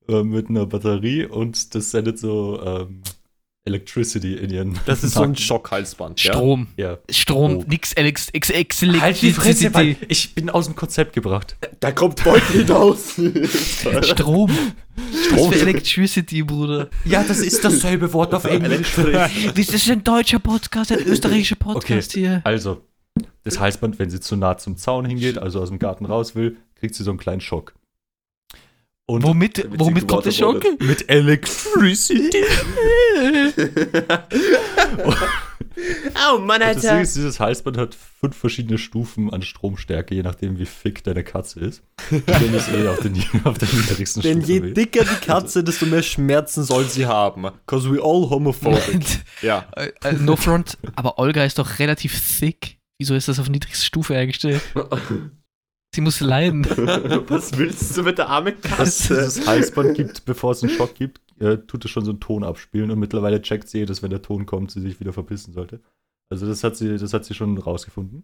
äh, 0.07 0.21
mit 0.21 0.49
einer 0.49 0.67
Batterie 0.67 1.25
und 1.25 1.73
das 1.73 1.89
sendet 1.89 2.19
so 2.19 2.61
ähm, 2.61 3.01
Electricity 3.65 4.35
in 4.35 4.51
ihren. 4.51 4.79
Das 4.85 5.03
ist 5.03 5.15
so 5.15 5.23
ein. 5.23 5.35
Schockhalsband. 5.35 6.19
Strom. 6.19 6.67
Ja. 6.77 6.99
Strom, 7.09 7.57
Oh. 7.57 7.65
nix 7.67 7.93
Elex, 7.93 8.29
ex, 8.29 8.49
ex, 8.51 8.81
Halt 8.83 9.21
die 9.21 9.33
Fresse, 9.33 9.71
Mann. 9.71 9.95
Ich 10.07 10.35
bin 10.35 10.49
aus 10.51 10.65
dem 10.65 10.75
Konzept 10.75 11.13
gebracht. 11.13 11.55
Da 11.79 11.91
kommt 11.91 12.23
Beutel 12.23 12.61
hinaus. 12.65 13.19
Strom. 14.01 14.51
Was 15.31 15.47
für 15.47 15.59
Electricity, 15.61 16.43
Bruder. 16.43 16.89
Ja, 17.03 17.23
das 17.23 17.39
ist 17.39 17.63
dasselbe 17.65 18.13
Wort 18.13 18.33
auf 18.33 18.45
Englisch. 18.45 18.93
Das 18.95 19.69
ist 19.69 19.89
ein 19.89 20.03
deutscher 20.03 20.39
Podcast, 20.39 20.91
ein 20.91 20.99
österreichischer 20.99 21.55
Podcast 21.57 22.13
hier. 22.13 22.41
Also, 22.43 22.81
das 23.43 23.59
Halsband, 23.59 23.99
wenn 23.99 24.09
sie 24.09 24.19
zu 24.19 24.35
nah 24.35 24.57
zum 24.57 24.77
Zaun 24.77 25.05
hingeht, 25.05 25.37
also 25.37 25.61
aus 25.61 25.69
dem 25.69 25.79
Garten 25.79 26.05
raus 26.05 26.35
will, 26.35 26.57
kriegt 26.75 26.95
sie 26.95 27.03
so 27.03 27.11
einen 27.11 27.19
kleinen 27.19 27.41
Schock. 27.41 27.73
Und 29.07 29.21
Womit, 29.23 29.67
womit 29.77 30.07
kommt 30.07 30.25
der 30.25 30.33
gewaterboardet. 30.33 30.81
mit 30.81 31.09
Electricity. 31.09 32.37
oh 36.33 36.39
Mann, 36.39 36.59
Das 36.61 36.81
Ding 36.81 37.01
ist, 37.01 37.15
dieses 37.15 37.39
Halsband 37.39 37.77
hat 37.77 37.95
fünf 38.19 38.35
verschiedene 38.35 38.77
Stufen 38.79 39.31
an 39.31 39.43
Stromstärke, 39.43 40.15
je 40.15 40.23
nachdem, 40.23 40.57
wie 40.57 40.65
fick 40.65 41.03
deine 41.03 41.23
Katze 41.23 41.59
ist. 41.59 41.83
Dann 42.25 42.53
ist 42.55 42.69
eh 42.71 42.87
auf, 42.87 42.99
den, 43.01 43.23
auf 43.43 43.57
der 43.59 43.67
niedrigsten 43.71 44.23
Denn 44.23 44.39
Stufe. 44.41 44.53
je 44.53 44.63
weh. 44.63 44.73
dicker 44.73 45.03
die 45.03 45.25
Katze, 45.25 45.63
desto 45.63 45.85
mehr 45.85 46.01
Schmerzen 46.03 46.63
soll 46.63 46.85
sie 46.85 47.05
haben. 47.05 47.45
Cause 47.67 47.91
we 47.91 48.01
all 48.01 48.27
homophobic. 48.29 49.05
ja. 49.43 49.67
Äh, 49.75 49.91
äh, 50.03 50.13
no 50.19 50.35
front, 50.35 50.77
aber 50.95 51.19
Olga 51.19 51.43
ist 51.43 51.59
doch 51.59 51.77
relativ 51.79 52.19
thick. 52.39 52.79
Wieso 52.97 53.13
ist 53.13 53.27
das 53.27 53.39
auf 53.39 53.49
niedrigste 53.49 53.85
Stufe 53.85 54.15
eingestellt? 54.15 54.61
Sie 55.95 56.01
muss 56.01 56.19
leiden. 56.19 56.65
Was 57.29 57.57
willst 57.57 57.95
du 57.97 58.03
mit 58.03 58.17
der 58.17 58.29
armen 58.29 58.59
Katze? 58.61 59.15
dieses 59.15 59.47
Halsband 59.47 59.95
gibt, 59.95 60.25
bevor 60.25 60.51
es 60.51 60.61
einen 60.61 60.71
Schock 60.73 60.93
gibt, 60.95 61.21
äh, 61.39 61.57
tut 61.57 61.85
es 61.85 61.91
schon 61.91 62.03
so 62.05 62.11
einen 62.11 62.19
Ton 62.19 62.43
abspielen 62.43 62.91
und 62.91 62.99
mittlerweile 62.99 63.41
checkt 63.41 63.69
sie, 63.69 63.85
dass 63.85 64.03
wenn 64.03 64.09
der 64.09 64.21
Ton 64.21 64.45
kommt, 64.45 64.71
sie 64.71 64.81
sich 64.81 64.99
wieder 64.99 65.13
verpissen 65.13 65.53
sollte. 65.53 65.79
Also 66.29 66.45
das 66.47 66.63
hat 66.63 66.75
sie, 66.75 66.97
das 66.97 67.13
hat 67.13 67.23
sie 67.25 67.33
schon 67.33 67.57
rausgefunden. 67.57 68.23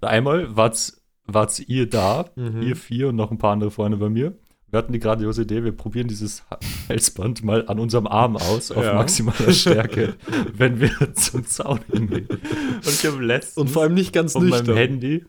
Einmal 0.00 0.56
war's, 0.56 1.00
war's 1.26 1.60
ihr 1.60 1.88
da, 1.88 2.26
Mhm. 2.36 2.62
ihr 2.62 2.76
vier 2.76 3.08
und 3.08 3.16
noch 3.16 3.30
ein 3.30 3.38
paar 3.38 3.52
andere 3.52 3.70
Freunde 3.70 3.96
bei 3.98 4.08
mir. 4.08 4.36
Wir 4.68 4.78
hatten 4.78 4.92
die 4.92 4.98
grandiose 4.98 5.42
Idee, 5.42 5.62
wir 5.62 5.70
probieren 5.72 6.08
dieses 6.08 6.42
Ha- 6.50 6.58
Halsband 6.88 7.44
mal 7.44 7.68
an 7.68 7.78
unserem 7.78 8.08
Arm 8.08 8.36
aus, 8.36 8.72
auf 8.72 8.84
Ja. 8.84 8.94
maximaler 8.94 9.52
Stärke, 9.52 10.14
wenn 10.54 10.80
wir 10.80 11.14
zum 11.14 11.46
Zaun 11.46 11.78
hingehen. 11.92 12.26
Und 12.28 12.86
ich 12.88 13.06
habe 13.06 13.22
letztens 13.24 13.56
Und 13.58 13.68
vor 13.70 13.82
allem 13.82 13.94
nicht 13.94 14.12
ganz 14.12 14.32
von 14.32 14.48
meinem 14.48 14.58
nüchtern. 14.66 14.76
Handy. 14.76 15.24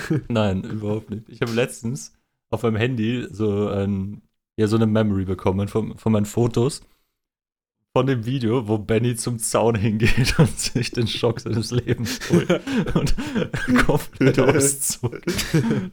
Nein, 0.28 0.64
überhaupt 0.64 1.10
nicht. 1.10 1.28
Ich 1.28 1.40
habe 1.40 1.52
letztens 1.52 2.12
auf 2.50 2.62
meinem 2.62 2.76
Handy 2.76 3.26
so 3.30 3.68
ein, 3.68 4.22
ja, 4.56 4.66
so 4.66 4.76
eine 4.76 4.86
Memory 4.86 5.24
bekommen 5.24 5.68
von, 5.68 5.96
von 5.96 6.12
meinen 6.12 6.26
Fotos 6.26 6.82
von 7.94 8.06
dem 8.06 8.24
Video, 8.24 8.66
wo 8.68 8.78
Benny 8.78 9.16
zum 9.16 9.38
Zaun 9.38 9.74
hingeht 9.74 10.34
und 10.38 10.58
sich 10.58 10.90
den 10.92 11.06
Schock 11.06 11.40
seines 11.40 11.70
Lebens 11.70 12.20
holt 12.30 12.48
und 12.94 13.14
komplett 13.86 14.38
auszuckt. 14.38 15.24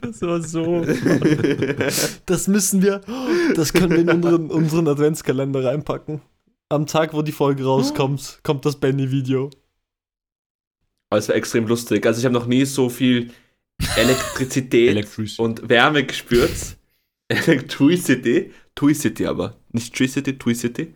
Das 0.02 0.22
war 0.22 0.42
so. 0.42 0.86
Das 2.26 2.48
müssen 2.48 2.82
wir, 2.82 3.02
das 3.56 3.74
können 3.74 3.92
wir 3.92 4.00
in 4.00 4.10
unseren, 4.10 4.50
unseren 4.50 4.88
Adventskalender 4.88 5.66
reinpacken. 5.66 6.22
Am 6.70 6.86
Tag, 6.86 7.14
wo 7.14 7.22
die 7.22 7.32
Folge 7.32 7.66
rauskommt, 7.66 8.40
kommt 8.44 8.66
das 8.66 8.78
Benny-Video. 8.78 9.50
Aber 11.10 11.18
es 11.20 11.28
war 11.28 11.36
extrem 11.36 11.68
lustig. 11.68 12.06
Also 12.06 12.20
ich 12.20 12.26
habe 12.26 12.34
noch 12.34 12.46
nie 12.46 12.64
so 12.66 12.88
viel 12.90 13.32
Elektrizität 13.96 15.08
und 15.38 15.68
Wärme 15.70 16.04
gespürt. 16.06 16.78
Electricity. 17.28 18.52
Tuicity 18.76 19.26
aber. 19.28 19.56
Nicht 19.72 19.96
Tricity, 19.96 20.38
Tuicity. 20.38 20.96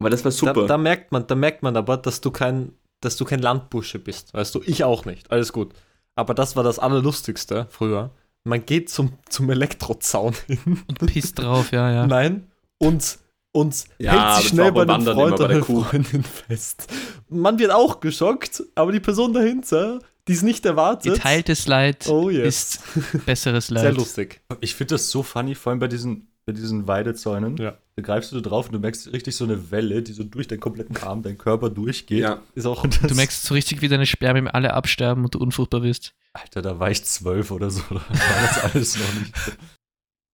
Aber 0.00 0.10
das 0.10 0.24
war 0.24 0.30
Da, 0.32 0.36
super. 0.36 0.66
da 0.66 0.76
merkt 0.78 1.12
man, 1.12 1.26
da 1.26 1.34
merkt 1.34 1.62
man 1.62 1.76
aber, 1.76 1.96
dass 1.96 2.20
du 2.20 2.30
kein, 2.30 2.72
dass 3.00 3.16
du 3.16 3.24
kein 3.24 3.40
Landbursche 3.40 3.98
bist. 3.98 4.34
Weißt 4.34 4.54
du, 4.54 4.60
ich 4.64 4.84
auch 4.84 5.04
nicht. 5.04 5.30
Alles 5.30 5.52
gut. 5.52 5.72
Aber 6.14 6.34
das 6.34 6.56
war 6.56 6.64
das 6.64 6.78
Allerlustigste 6.78 7.66
früher. 7.70 8.10
Man 8.44 8.66
geht 8.66 8.90
zum, 8.90 9.12
zum 9.28 9.48
Elektrozaun 9.50 10.34
hin. 10.46 10.82
Und 10.88 10.98
pisst 11.06 11.38
drauf, 11.38 11.70
ja, 11.72 11.90
ja. 11.92 12.06
Nein. 12.06 12.50
Und, 12.78 13.18
und 13.52 13.84
Ja, 13.98 14.32
hält 14.34 14.42
sich 14.42 14.48
schnell 14.50 14.72
bei 14.72 14.82
immer 14.82 15.00
Freund 15.00 15.06
bei 15.16 15.44
oder 15.44 15.48
der 15.48 15.56
der 15.58 15.60
Kuh. 15.60 15.82
Freundin 15.84 16.24
fest. 16.24 16.88
Man 17.28 17.58
wird 17.60 17.70
auch 17.70 18.00
geschockt, 18.00 18.64
aber 18.74 18.90
die 18.92 19.00
Person 19.00 19.32
dahinter, 19.32 20.00
die 20.28 20.32
es 20.34 20.42
nicht 20.42 20.64
erwartet. 20.66 21.14
Geteiltes 21.14 21.66
Leid 21.66 22.06
Oh 22.08 22.30
yes. 22.30 22.80
ist 22.94 23.26
besseres 23.26 23.70
Leid. 23.70 23.82
Sehr 23.82 23.92
lustig. 23.92 24.40
Ich 24.60 24.74
finde 24.74 24.94
das 24.94 25.10
so 25.10 25.22
funny, 25.22 25.54
vor 25.54 25.70
allem 25.70 25.80
bei 25.80 25.88
diesen, 25.88 26.28
bei 26.46 26.52
diesen 26.52 26.86
Weidezäunen. 26.86 27.56
Ja. 27.56 27.76
Da 27.96 28.02
greifst 28.02 28.32
du 28.32 28.40
drauf 28.40 28.66
und 28.66 28.72
du 28.72 28.78
merkst 28.78 29.12
richtig 29.12 29.36
so 29.36 29.44
eine 29.44 29.70
Welle, 29.70 30.02
die 30.02 30.12
so 30.12 30.24
durch 30.24 30.48
deinen 30.48 30.60
kompletten 30.60 30.96
Arm, 30.98 31.22
deinen 31.22 31.36
Körper 31.38 31.68
durchgeht. 31.70 32.20
ja. 32.20 32.40
Ist 32.54 32.64
auch 32.66 32.84
Und 32.84 33.02
das, 33.02 33.08
Du 33.10 33.14
merkst 33.16 33.42
so 33.42 33.52
richtig, 33.54 33.82
wie 33.82 33.88
deine 33.88 34.06
Spermien 34.06 34.48
alle 34.48 34.72
absterben 34.74 35.24
und 35.24 35.34
du 35.34 35.38
unfruchtbar 35.38 35.82
wirst. 35.82 36.14
Alter, 36.32 36.62
da 36.62 36.78
war 36.78 36.90
ich 36.90 37.04
zwölf 37.04 37.50
oder 37.50 37.70
so. 37.70 37.82
Da 37.90 37.94
war 38.00 38.42
das 38.48 38.58
alles 38.74 38.98
noch 38.98 39.14
nicht. 39.20 39.32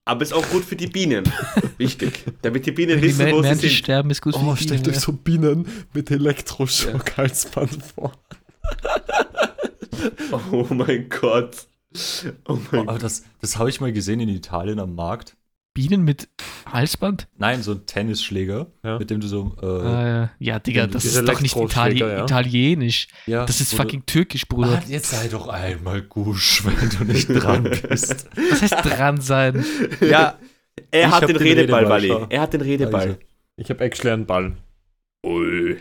Aber 0.04 0.22
ist 0.22 0.32
auch 0.32 0.48
gut 0.50 0.64
für 0.64 0.76
die 0.76 0.86
Bienen. 0.86 1.24
Wichtig. 1.78 2.24
Damit 2.42 2.64
die 2.64 2.72
Bienen 2.72 3.00
die 3.00 3.08
wissen, 3.08 3.30
wo 3.32 3.42
sie 3.42 3.54
sind. 3.54 3.70
sterben, 3.72 4.10
ist 4.10 4.22
gut 4.22 4.34
für 4.36 4.40
Oh, 4.42 4.54
die 4.54 4.62
stellt 4.62 4.82
Bienen, 4.84 4.94
euch 4.96 5.02
so 5.02 5.12
Bienen 5.12 5.66
mit 5.92 6.10
Elektroschock-Halsband 6.10 7.82
vor. 7.94 8.12
Oh 10.52 10.66
mein 10.70 11.08
Gott. 11.08 11.66
Oh 12.46 12.58
mein 12.70 12.88
Aber 12.88 12.98
das, 12.98 13.24
das 13.40 13.56
habe 13.58 13.70
ich 13.70 13.80
mal 13.80 13.92
gesehen 13.92 14.20
in 14.20 14.28
Italien 14.28 14.78
am 14.78 14.94
Markt. 14.94 15.36
Bienen 15.74 16.02
mit 16.02 16.28
Halsband? 16.66 17.28
Nein, 17.36 17.62
so 17.62 17.72
ein 17.72 17.86
Tennisschläger, 17.86 18.66
Ja. 18.82 18.98
mit 18.98 19.10
dem 19.10 19.20
du 19.20 19.28
so. 19.28 19.56
Äh, 19.62 19.66
Ah, 19.66 20.08
ja. 20.08 20.30
ja, 20.38 20.58
Digga, 20.58 20.86
das 20.88 21.04
ist 21.04 21.26
doch 21.28 21.40
nicht 21.40 21.54
Itali 21.56 22.00
ja. 22.00 22.24
italienisch. 22.24 23.06
ja, 23.26 23.46
Das 23.46 23.60
ist 23.60 23.74
fucking 23.74 24.04
türkisch, 24.04 24.48
Bruder. 24.48 24.82
Ah, 24.84 24.88
jetzt 24.88 25.10
sei 25.10 25.28
doch 25.28 25.46
einmal 25.48 26.02
gusch, 26.02 26.64
wenn 26.64 26.90
du 26.90 27.04
nicht 27.12 27.28
dran 27.28 27.62
bist. 27.88 28.26
Was 28.50 28.62
heißt 28.62 28.74
dran 28.84 29.20
sein? 29.20 29.64
Ja, 30.00 30.36
er 30.90 31.08
Ich 31.08 31.14
hat 31.14 31.22
den 31.22 31.28
den 31.28 31.36
Redeball, 31.38 31.84
Redeball, 31.84 31.88
Wally. 32.18 32.26
Er 32.30 32.40
hat 32.40 32.52
den 32.54 32.60
Redeball. 32.60 33.00
Also. 33.00 33.18
Ich 33.56 33.70
habe 33.70 33.84
actually 33.84 34.10
einen 34.12 34.26
Ball. 34.26 34.56
Ui. 35.24 35.78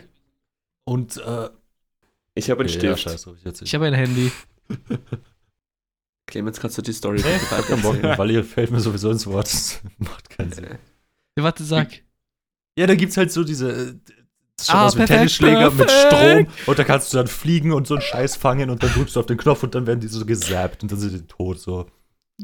Und 0.84 1.16
äh, 1.18 1.48
Ich 2.38 2.50
habe 2.50 2.60
einen 2.60 2.68
ja, 2.72 2.78
Stift. 2.78 3.00
scheiß 3.00 3.22
drauf, 3.24 3.36
ich. 3.44 3.62
Ich 3.62 3.74
habe 3.74 3.86
ein 3.86 3.94
Handy. 3.94 4.30
Clemens, 6.26 6.60
kannst 6.60 6.76
du 6.78 6.82
die 6.82 6.92
Story 6.92 7.20
Hey, 7.22 7.38
bitte 7.38 7.62
kein 7.62 7.80
Bock, 7.82 7.94
weitererzählen? 7.94 8.18
weil 8.18 8.30
ihr 8.30 8.44
fällt 8.44 8.70
mir 8.70 8.80
sowieso 8.80 9.10
ins 9.10 9.26
Wort. 9.26 9.46
Das 9.52 9.80
macht 9.98 10.30
keinen 10.30 10.52
Sinn. 10.52 10.66
Ja, 11.36 11.42
warte, 11.44 11.64
sag. 11.64 11.88
Ja, 12.78 12.86
da 12.86 12.94
gibt's 12.94 13.16
halt 13.16 13.32
so 13.32 13.44
diese. 13.44 13.70
äh, 13.70 13.94
Das 14.56 14.66
ist 14.66 14.66
schon 14.70 14.76
Ah, 14.76 14.86
ein 14.86 14.92
perfekt, 14.92 15.08
Tennisschläger 15.18 15.70
mit. 15.70 15.90
Strom 15.90 16.46
und 16.66 16.78
da 16.78 16.84
kannst 16.84 17.12
du 17.12 17.16
dann 17.16 17.26
fliegen 17.28 17.72
und 17.72 17.86
so 17.86 17.94
einen 17.94 18.02
Scheiß 18.02 18.36
fangen 18.36 18.70
und 18.70 18.82
dann 18.82 18.90
drückst 18.92 19.16
du 19.16 19.20
auf 19.20 19.26
den 19.26 19.36
Knopf 19.38 19.62
und 19.62 19.74
dann 19.74 19.86
werden 19.86 20.00
die 20.00 20.08
so 20.08 20.24
gesappt 20.26 20.82
und 20.82 20.92
dann 20.92 20.98
sind 20.98 21.12
die 21.14 21.26
tot 21.26 21.58
so. 21.60 21.86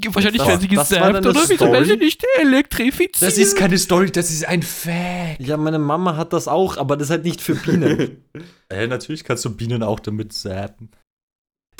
Wahrscheinlich 0.08 0.42
Das- 0.42 0.48
werden 0.48 0.60
sie 0.60 0.94
deine 0.96 1.18
oder? 1.20 1.34
Wieso 1.48 1.70
werden 1.70 1.84
sie 1.84 1.96
nicht 1.96 2.24
elektrifiziert? 2.40 3.22
Das 3.22 3.38
ist 3.38 3.56
keine 3.56 3.78
Story, 3.78 4.10
das 4.10 4.30
ist 4.30 4.44
ein 4.46 4.62
Fact. 4.62 5.40
Ja, 5.40 5.56
meine 5.56 5.78
Mama 5.78 6.16
hat 6.16 6.32
das 6.32 6.48
auch, 6.48 6.76
aber 6.78 6.96
das 6.96 7.06
ist 7.06 7.10
halt 7.10 7.24
nicht 7.24 7.40
für 7.40 7.54
Bienen. 7.54 8.24
Äh, 8.70 8.88
natürlich 8.88 9.22
kannst 9.22 9.44
du 9.44 9.54
Bienen 9.54 9.82
auch 9.84 10.00
damit 10.00 10.32
zappen. 10.32 10.90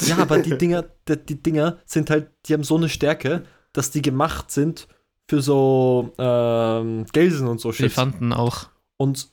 ja, 0.02 0.16
aber 0.18 0.38
die 0.38 0.56
Dinger, 0.56 0.84
die, 1.08 1.16
die 1.16 1.42
Dinger 1.42 1.78
sind 1.86 2.08
halt, 2.10 2.30
die 2.46 2.52
haben 2.52 2.62
so 2.62 2.76
eine 2.76 2.88
Stärke, 2.88 3.44
dass 3.72 3.90
die 3.90 4.02
gemacht 4.02 4.52
sind 4.52 4.86
für 5.28 5.42
so 5.42 6.12
ähm, 6.18 7.06
Gelsen 7.12 7.48
und 7.48 7.60
so 7.60 7.72
Shit. 7.72 7.86
Elefanten 7.86 8.32
auch. 8.32 8.68
Und 8.96 9.28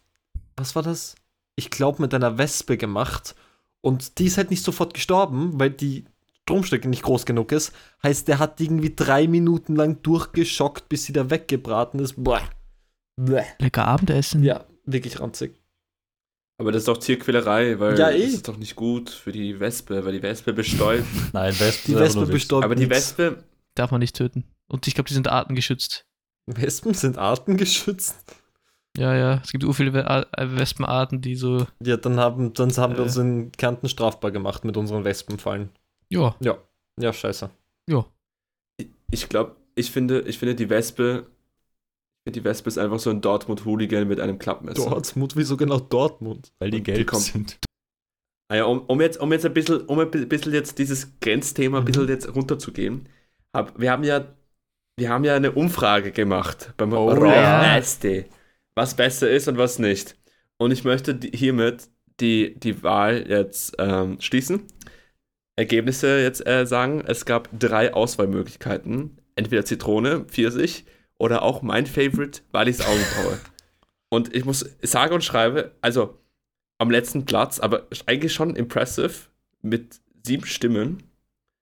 was 0.58 0.76
war 0.76 0.82
das? 0.82 1.14
Ich 1.56 1.70
glaube 1.70 2.02
mit 2.02 2.14
einer 2.16 2.40
Wespe 2.40 2.78
gemacht. 2.78 3.36
Und 3.82 4.18
die 4.18 4.26
ist 4.26 4.38
halt 4.38 4.50
nicht 4.50 4.64
sofort 4.64 4.94
gestorben, 4.96 5.60
weil 5.60 5.70
die 5.70 6.06
Stromstärke 6.52 6.90
nicht 6.90 7.04
groß 7.04 7.26
genug 7.26 7.52
ist. 7.52 7.74
Heißt, 8.04 8.28
der 8.28 8.40
hat 8.40 8.60
die 8.60 8.66
irgendwie 8.66 8.94
drei 8.96 9.28
Minuten 9.28 9.76
lang 9.76 10.02
durchgeschockt, 10.04 10.90
bis 10.90 11.06
sie 11.06 11.14
da 11.14 11.30
weggebraten 11.30 12.00
ist. 12.00 12.16
Boah. 12.22 12.42
Bleh. 13.16 13.44
Lecker 13.60 13.88
Abendessen. 13.88 14.44
Ja, 14.44 14.66
wirklich 14.86 15.20
ranzig. 15.20 15.62
Aber 16.60 16.72
das 16.72 16.82
ist 16.82 16.88
doch 16.88 16.98
Tierquälerei, 16.98 17.80
weil 17.80 17.98
Ja, 17.98 18.10
eh. 18.12 18.24
das 18.24 18.34
ist 18.34 18.48
doch 18.48 18.58
nicht 18.58 18.76
gut 18.76 19.10
für 19.10 19.32
die 19.32 19.60
Wespe, 19.60 20.06
weil 20.06 20.14
die 20.14 20.22
Wespe 20.22 20.54
bestäubt. 20.54 21.06
Nein, 21.34 21.58
Wespen 21.60 21.94
Die 21.96 22.00
Wespe 22.00 22.26
bestäubt 22.28 22.66
Aber 22.66 22.76
die. 22.76 22.90
Wespe, 22.90 23.44
Darf 23.76 23.92
man 23.92 24.00
nicht 24.00 24.16
töten. 24.16 24.44
Und 24.68 24.86
ich 24.88 24.94
glaube, 24.94 25.08
die 25.08 25.14
sind 25.14 25.28
artengeschützt. 25.30 26.06
Wespen 26.48 26.94
sind 26.94 27.18
artengeschützt. 27.18 28.16
Ja, 28.98 29.16
ja. 29.16 29.40
Es 29.44 29.52
gibt 29.52 29.64
so 29.64 29.72
viele 29.74 29.94
We- 29.94 30.06
Ar- 30.06 30.28
Wespenarten, 30.38 31.22
die 31.22 31.36
so. 31.36 31.66
Ja, 31.82 31.96
dann 31.98 32.20
haben, 32.20 32.54
dann 32.54 32.70
haben 32.76 32.94
wir 32.94 33.00
Äh. 33.00 33.04
uns 33.04 33.16
in 33.18 33.52
Kärnten 33.54 33.88
strafbar 33.88 34.32
gemacht 34.32 34.66
mit 34.66 34.76
unseren 34.78 35.06
Wespenfallen. 35.06 35.70
Ja, 36.12 36.36
Ja, 37.00 37.14
scheiße. 37.14 37.50
ja. 37.90 38.06
ich 39.12 39.30
glaube, 39.30 39.56
ich 39.76 39.92
finde, 39.92 40.22
ich 40.22 40.38
finde 40.38 40.56
die 40.56 40.70
Wespe, 40.70 41.26
ich 42.20 42.24
finde 42.34 42.40
die 42.42 42.44
Wespe 42.44 42.68
ist 42.70 42.78
einfach 42.78 43.00
so 43.00 43.10
ein 43.10 43.22
Dortmund-Hooligan 43.22 44.08
mit 44.08 44.20
einem 44.20 44.38
Klappmesser. 44.38 44.90
Dortmund, 44.90 45.36
wieso 45.36 45.58
genau 45.58 45.80
Dortmund? 45.80 46.52
Weil 46.60 46.72
die 46.72 46.78
Und 46.80 46.88
die 46.88 46.94
gelb 46.94 47.08
kommt- 47.08 47.24
sind. 47.24 47.58
Ah 48.50 48.56
ja, 48.58 48.66
um, 48.66 48.82
um, 48.82 49.00
jetzt, 49.00 49.18
um 49.22 49.32
jetzt 49.32 49.46
ein 49.46 49.54
bisschen, 49.54 49.82
um 49.88 50.00
ein 50.00 50.12
bi- 50.12 50.26
bisschen 50.26 50.54
jetzt 50.54 50.78
dieses 50.78 51.18
Grenzthema 51.22 51.78
ein 51.78 51.84
Mhm. 51.84 51.88
bisschen 51.88 52.08
jetzt 52.10 52.36
runterzugehen, 52.36 53.08
hab, 53.56 53.80
wir 53.80 53.90
haben 53.92 54.04
ja, 54.04 54.36
wir 54.98 55.10
haben 55.10 55.24
ja 55.24 55.36
eine 55.36 55.54
Umfrage 55.54 56.12
gemacht 56.12 56.74
beim 56.76 56.92
Oh 56.92 57.10
Raw 57.10 57.34
ja. 57.34 57.62
Nasty, 57.62 58.26
was 58.76 58.94
besser 58.96 59.30
ist 59.32 59.48
und 59.48 59.58
was 59.58 59.80
nicht. 59.80 60.18
Und 60.58 60.72
ich 60.72 60.84
möchte 60.84 61.16
die, 61.16 61.32
hiermit 61.36 61.90
die, 62.20 62.60
die 62.60 62.84
Wahl 62.84 63.26
jetzt 63.30 63.74
ähm, 63.80 64.20
schließen. 64.20 64.64
Ergebnisse 65.62 66.22
jetzt 66.22 66.46
äh, 66.48 66.66
sagen, 66.66 67.04
es 67.06 67.26
gab 67.26 67.48
drei 67.58 67.94
Auswahlmöglichkeiten. 67.94 69.18
Entweder 69.36 69.64
Zitrone, 69.64 70.26
Pfirsich 70.26 70.86
oder 71.18 71.44
auch 71.44 71.62
mein 71.62 71.86
Favorite, 71.86 72.42
Wallis 72.52 72.82
Augenbraue. 72.82 73.40
und 74.10 74.36
ich 74.36 74.44
muss 74.44 74.66
sage 74.82 75.14
und 75.14 75.24
schreibe, 75.24 75.72
also 75.82 76.18
am 76.80 76.90
letzten 76.92 77.26
Platz, 77.26 77.60
aber 77.60 77.88
eigentlich 78.08 78.34
schon 78.34 78.56
impressive 78.56 79.12
mit 79.62 80.02
sieben 80.26 80.46
Stimmen. 80.46 81.04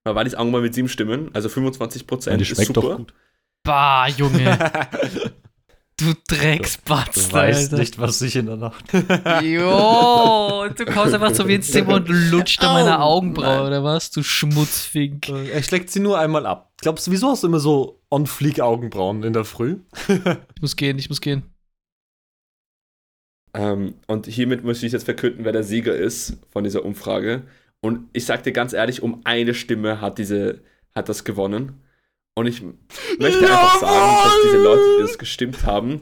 War 0.06 0.16
Wallis 0.16 0.34
Augenbraue 0.34 0.62
mit 0.62 0.74
sieben 0.74 0.88
Stimmen, 0.90 1.30
also 1.34 1.50
25 1.50 2.02
Ja, 2.02 2.08
Prozent. 2.08 2.38
die 2.40 2.44
ist 2.44 2.48
schmeckt 2.50 2.68
super. 2.74 2.82
doch 2.82 2.98
gut. 2.98 3.14
Bah, 3.64 4.08
Junge. 4.08 4.58
Du 6.00 6.14
Du 6.14 6.36
Drecksbatz, 6.36 7.32
weißt 7.34 7.72
Alter. 7.74 7.78
nicht, 7.78 8.00
was 8.00 8.22
ich 8.22 8.36
in 8.36 8.46
der 8.46 8.56
Nacht. 8.58 8.86
Jo, 9.44 10.68
du 10.76 10.86
kommst 10.86 11.14
einfach 11.14 11.34
zu 11.34 11.44
mir 11.46 11.56
ins 11.56 11.72
Zimmer 11.72 11.96
und 11.96 12.08
lutscht 12.08 12.64
an 12.64 12.74
meiner 12.74 13.02
Au, 13.04 13.18
Augenbraue, 13.18 13.44
nein. 13.58 13.68
oder 13.68 13.84
was? 13.84 14.10
Du 14.12 14.24
Schmutzfink. 14.24 15.28
Er 15.30 15.62
schlägt 15.64 15.90
sie 15.90 16.00
nur 16.00 16.18
einmal 16.18 16.46
ab. 16.46 16.72
Glaubst 16.82 17.08
du, 17.08 17.12
wieso 17.12 17.30
hast 17.30 17.44
du 17.44 17.48
immer 17.48 17.60
so 17.60 18.02
on 18.10 18.28
fleek 18.28 18.60
Augenbrauen 18.62 19.24
in 19.24 19.34
der 19.34 19.46
Früh? 19.46 19.78
Ich 20.56 20.62
muss 20.62 20.76
gehen, 20.76 20.98
ich 21.00 21.10
muss 21.10 21.22
gehen. 21.22 21.44
Ähm, 23.54 23.96
und 24.08 24.28
hiermit 24.28 24.64
möchte 24.64 24.86
ich 24.86 24.92
jetzt 24.94 25.06
verkünden, 25.06 25.44
wer 25.46 25.52
der 25.52 25.64
Sieger 25.64 25.96
ist 25.96 26.38
von 26.52 26.64
dieser 26.64 26.86
Umfrage. 26.86 27.44
Und 27.82 28.10
ich 28.14 28.26
sag 28.26 28.44
dir 28.44 28.52
ganz 28.52 28.74
ehrlich, 28.74 29.02
um 29.02 29.22
eine 29.24 29.54
Stimme 29.54 30.02
hat, 30.02 30.18
diese, 30.18 30.62
hat 30.96 31.10
das 31.10 31.24
gewonnen. 31.24 31.82
Und 32.40 32.48
ich 32.48 32.62
möchte 33.20 33.40
einfach 33.46 33.80
sagen, 33.80 34.24
dass 34.24 34.34
diese 34.44 34.58
Leute, 34.64 34.82
die 34.98 35.02
das 35.04 35.18
gestimmt 35.18 35.66
haben. 35.66 36.02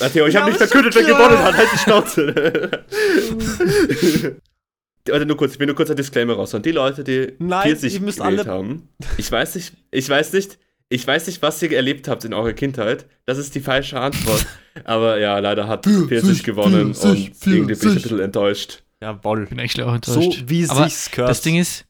Matteo, 0.00 0.26
ich 0.26 0.34
Ja, 0.34 0.40
habe 0.40 0.50
nicht 0.50 0.58
verkündet, 0.58 0.94
wer 0.94 1.04
gewonnen 1.04 1.38
hat. 1.38 1.54
Halt 1.56 1.68
die 1.72 1.78
Schnauze. 1.78 2.84
Warte, 5.08 5.26
nur 5.26 5.36
kurz, 5.36 5.54
ich 5.54 5.58
will 5.60 5.66
nur 5.66 5.74
kurz 5.76 5.90
ein 5.90 5.96
Disclaimer 5.96 6.34
raus. 6.34 6.54
Und 6.54 6.64
die 6.64 6.70
Leute, 6.70 7.02
die 7.04 7.32
Nein, 7.38 7.62
40 7.64 7.94
ihr 7.94 8.00
müsst 8.00 8.18
gewählt 8.18 8.40
alle- 8.40 8.50
haben, 8.50 8.88
ich 9.18 9.30
weiß 9.30 9.56
nicht, 9.56 9.72
ich 9.90 10.08
weiß 10.08 10.32
nicht, 10.32 10.58
ich 10.88 11.06
weiß 11.06 11.26
nicht, 11.26 11.42
was 11.42 11.60
ihr 11.62 11.72
erlebt 11.72 12.06
habt 12.06 12.24
in 12.24 12.34
eurer 12.34 12.52
Kindheit. 12.52 13.06
Das 13.24 13.38
ist 13.38 13.54
die 13.54 13.60
falsche 13.60 13.98
Antwort. 13.98 14.46
Aber 14.84 15.18
ja, 15.18 15.38
leider 15.38 15.66
hat 15.66 15.86
40 15.86 16.44
gewonnen 16.44 16.94
und 16.94 17.04
irgendwie 17.44 17.60
bin 17.62 17.68
ich 17.70 17.82
ein 17.86 17.94
bisschen 17.94 18.20
enttäuscht. 18.20 18.82
Jawohl. 19.00 19.46
Bin 19.46 19.58
echt 19.58 19.80
auch 19.80 19.88
So 20.04 20.20
enttäuscht. 20.20 20.44
wie 20.46 20.68
Aber 20.68 20.84
sich's 20.84 21.10
gehört. 21.10 21.30
das 21.30 21.40
Ding 21.40 21.56
ist, 21.58 21.84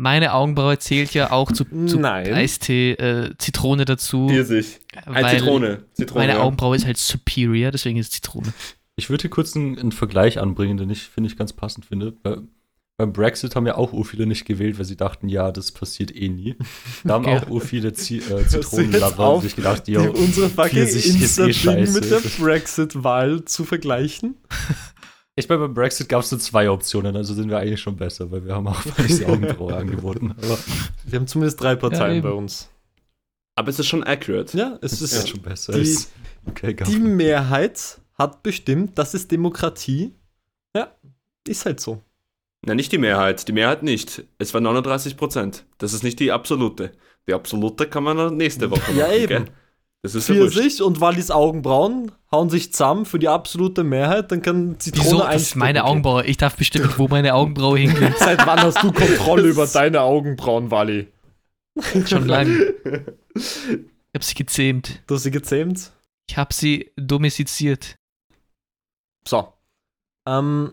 meine 0.00 0.32
Augenbraue 0.32 0.78
zählt 0.78 1.12
ja 1.12 1.30
auch 1.30 1.52
zu, 1.52 1.64
zu 1.64 1.98
Nein. 1.98 2.32
Eistee, 2.32 2.92
äh, 2.92 3.34
Zitrone 3.36 3.84
dazu. 3.84 4.28
Pfirsich. 4.28 4.80
Weil 5.04 5.38
Zitrone. 5.38 5.84
Zitrone. 5.92 6.20
Meine 6.20 6.32
ja. 6.38 6.40
Augenbraue 6.40 6.74
ist 6.74 6.86
halt 6.86 6.96
superior, 6.96 7.70
deswegen 7.70 7.98
ist 7.98 8.06
es 8.06 8.12
Zitrone. 8.12 8.54
Ich 8.96 9.10
würde 9.10 9.22
hier 9.22 9.30
kurz 9.30 9.54
einen, 9.54 9.78
einen 9.78 9.92
Vergleich 9.92 10.40
anbringen, 10.40 10.78
den 10.78 10.88
ich, 10.88 11.02
finde 11.02 11.28
ich, 11.28 11.36
ganz 11.36 11.52
passend 11.52 11.84
finde. 11.84 12.12
Bei, 12.12 12.38
beim 12.96 13.12
Brexit 13.12 13.54
haben 13.54 13.66
ja 13.66 13.76
auch 13.76 13.92
ur 13.92 14.06
viele 14.06 14.24
nicht 14.26 14.46
gewählt, 14.46 14.78
weil 14.78 14.86
sie 14.86 14.96
dachten, 14.96 15.28
ja, 15.28 15.52
das 15.52 15.70
passiert 15.70 16.16
eh 16.16 16.30
nie. 16.30 16.56
Da 17.04 17.14
haben 17.14 17.24
Okay. 17.26 17.36
auch 17.36 17.50
ur 17.50 17.60
viele 17.60 17.92
Zi 17.92 18.18
äh, 18.18 18.46
Zitronenlover 18.46 19.42
sich 19.42 19.54
gedacht, 19.54 19.86
die, 19.86 19.92
jo, 19.92 20.10
unsere 20.12 20.48
fucking 20.48 20.78
eh 20.78 20.92
Insta-Ding 20.92 21.52
scheiße. 21.52 22.00
mit 22.00 22.10
der 22.10 22.22
Brexit-Wahl 22.38 23.44
zu 23.44 23.66
vergleichen. 23.66 24.36
Ich 25.40 25.48
meine, 25.48 25.62
beim 25.62 25.74
Brexit 25.74 26.08
gab 26.08 26.22
es 26.22 26.30
nur 26.30 26.40
zwei 26.40 26.70
Optionen, 26.70 27.16
also 27.16 27.34
sind 27.34 27.48
wir 27.50 27.58
eigentlich 27.58 27.80
schon 27.80 27.96
besser, 27.96 28.30
weil 28.30 28.44
wir 28.44 28.54
haben 28.54 28.68
auch 28.68 28.80
die 29.08 29.24
Augenbraue 29.26 29.74
angeboten. 29.76 30.34
Aber 30.36 30.58
Wir 31.06 31.18
haben 31.18 31.26
zumindest 31.26 31.60
drei 31.60 31.74
Parteien 31.76 32.18
eben. 32.18 32.22
bei 32.22 32.30
uns. 32.34 32.68
Aber 33.56 33.68
es 33.68 33.78
ist 33.78 33.88
schon 33.88 34.04
accurate. 34.04 34.56
Ja, 34.56 34.78
es 34.80 34.92
ist 35.02 35.12
ist 35.12 35.28
schon 35.28 35.42
besser 35.42 35.72
die- 35.72 35.98
okay, 36.46 36.74
die 36.74 36.98
Mehrheit 36.98 38.00
hat 38.16 38.42
bestimmt, 38.42 38.96
das 38.98 39.14
ist 39.14 39.30
Demokratie. 39.30 40.14
Ja, 40.76 40.94
ist 41.46 41.66
halt 41.66 41.80
so. 41.80 42.00
Na, 42.64 42.74
nicht 42.74 42.92
die 42.92 42.98
Mehrheit. 42.98 43.48
Die 43.48 43.52
Mehrheit 43.52 43.82
nicht. 43.82 44.24
Es 44.38 44.52
war 44.54 44.60
39 44.60 45.16
Prozent. 45.16 45.64
Das 45.78 45.92
ist 45.94 46.02
nicht 46.04 46.20
die 46.20 46.30
absolute. 46.32 46.92
Die 47.26 47.32
absolute 47.34 47.86
kann 47.86 48.04
man 48.04 48.36
nächste 48.36 48.70
Woche 48.70 48.92
Ja, 48.92 49.06
machen. 49.06 49.16
eben. 49.16 49.44
Gell? 49.44 49.54
Das 50.02 50.14
ist 50.14 50.28
ja. 50.28 50.34
Pfirsich 50.34 50.80
und 50.82 51.00
Wallis 51.00 51.30
Augenbrauen 51.30 52.12
hauen 52.30 52.48
sich 52.48 52.72
zusammen 52.72 53.04
für 53.04 53.18
die 53.18 53.28
absolute 53.28 53.84
Mehrheit, 53.84 54.32
dann 54.32 54.40
kann 54.40 54.78
Zitrone 54.78 55.04
Wieso? 55.04 55.18
Das 55.18 55.42
ist 55.42 55.56
meine. 55.56 55.84
Augenbraue. 55.84 56.24
Ich 56.24 56.38
darf 56.38 56.56
bestimmen, 56.56 56.92
wo 56.96 57.08
meine 57.08 57.34
Augenbraue 57.34 57.78
hingeht. 57.78 58.18
Seit 58.18 58.46
wann 58.46 58.60
hast 58.60 58.82
du 58.82 58.92
Kontrolle 58.92 59.48
über 59.48 59.66
deine 59.66 60.00
Augenbrauen, 60.00 60.70
Walli? 60.70 61.08
Schon 62.06 62.26
lange. 62.26 62.74
Ich 64.12 64.18
habe 64.18 64.24
sie 64.24 64.34
gezähmt. 64.34 65.02
Du 65.06 65.14
hast 65.14 65.22
sie 65.22 65.30
gezähmt? 65.30 65.92
Ich 66.28 66.36
habe 66.36 66.52
sie 66.52 66.90
domestiziert. 66.96 67.94
So. 69.24 69.52
Ähm, 70.26 70.72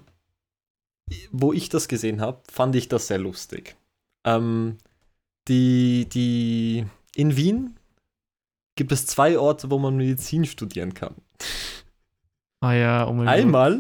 wo 1.32 1.54
ich 1.54 1.70
das 1.70 1.88
gesehen 1.88 2.20
habe, 2.20 2.42
fand 2.52 2.76
ich 2.76 2.90
das 2.90 3.06
sehr 3.06 3.20
lustig. 3.20 3.76
Ähm, 4.26 4.80
die, 5.48 6.10
die, 6.10 6.88
in 7.16 7.38
Wien 7.38 7.77
gibt 8.78 8.92
es 8.94 9.06
zwei 9.06 9.38
Orte, 9.38 9.70
wo 9.70 9.78
man 9.78 9.98
Medizin 9.98 10.46
studieren 10.46 10.94
kann. 10.94 11.16
Ah 12.62 12.74
ja, 12.74 13.08
oh 13.08 13.14
mein 13.14 13.26
Gott. 13.26 13.36
Einmal 13.36 13.80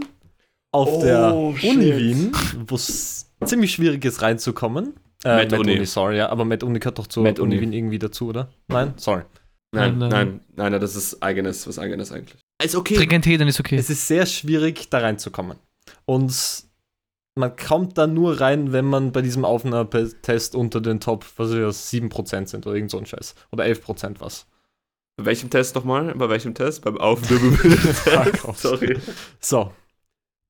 auf 0.71 0.89
Oh, 0.89 1.01
der 1.01 1.57
shit. 1.57 1.69
Uni 1.71 1.95
Wien, 1.97 2.31
wo 2.67 2.75
es 2.75 3.31
ziemlich 3.45 3.71
schwierig 3.71 4.03
ist 4.05 4.21
reinzukommen. 4.21 4.93
Äh, 5.23 5.37
Med 5.47 5.53
Uni. 5.53 5.85
sorry, 5.85 6.17
ja, 6.17 6.29
aber 6.29 6.45
Med 6.45 6.63
Uni 6.63 6.79
gehört 6.79 6.99
doch 6.99 7.07
zur 7.07 7.23
Med 7.23 7.39
Uni 7.39 7.55
Uni. 7.55 7.61
Wien 7.61 7.73
irgendwie 7.73 7.99
dazu, 7.99 8.27
oder? 8.27 8.49
Nein, 8.67 8.93
sorry. 8.97 9.23
Nein, 9.71 9.97
Nein, 9.97 10.09
nein, 10.09 10.39
nein. 10.55 10.71
nein, 10.71 10.81
das 10.81 10.95
ist 10.95 11.21
eigenes, 11.23 11.67
was 11.67 11.79
eigenes 11.79 12.11
eigentlich. 12.11 12.39
Ist 12.63 12.75
okay. 12.75 12.95
Trink 12.95 13.13
einen 13.13 13.21
Tee, 13.23 13.37
dann 13.37 13.47
ist 13.47 13.59
okay. 13.59 13.75
Es 13.77 13.89
ist 13.89 14.07
sehr 14.07 14.25
schwierig, 14.25 14.89
da 14.89 14.99
reinzukommen. 14.99 15.57
Und 16.05 16.63
man 17.35 17.55
kommt 17.55 17.97
da 17.97 18.07
nur 18.07 18.39
rein, 18.39 18.71
wenn 18.73 18.85
man 18.85 19.11
bei 19.11 19.21
diesem 19.21 19.45
Aufnahmetest 19.45 20.55
unter 20.55 20.81
den 20.81 20.99
Top, 20.99 21.25
was 21.37 21.49
ist 21.51 21.59
das, 21.59 21.93
7% 21.93 22.47
sind 22.47 22.65
oder 22.65 22.75
irgend 22.75 22.91
so 22.91 22.97
ein 22.97 23.05
Scheiß. 23.05 23.35
Oder 23.51 23.65
11% 23.65 24.15
was. 24.19 24.47
Bei 25.17 25.25
welchem 25.25 25.49
Test 25.49 25.73
nochmal? 25.73 26.13
Bei 26.15 26.29
welchem 26.29 26.53
Test? 26.53 26.83
Beim 26.83 26.97
off. 26.97 27.21
Sorry. 28.55 28.99
So. 29.39 29.73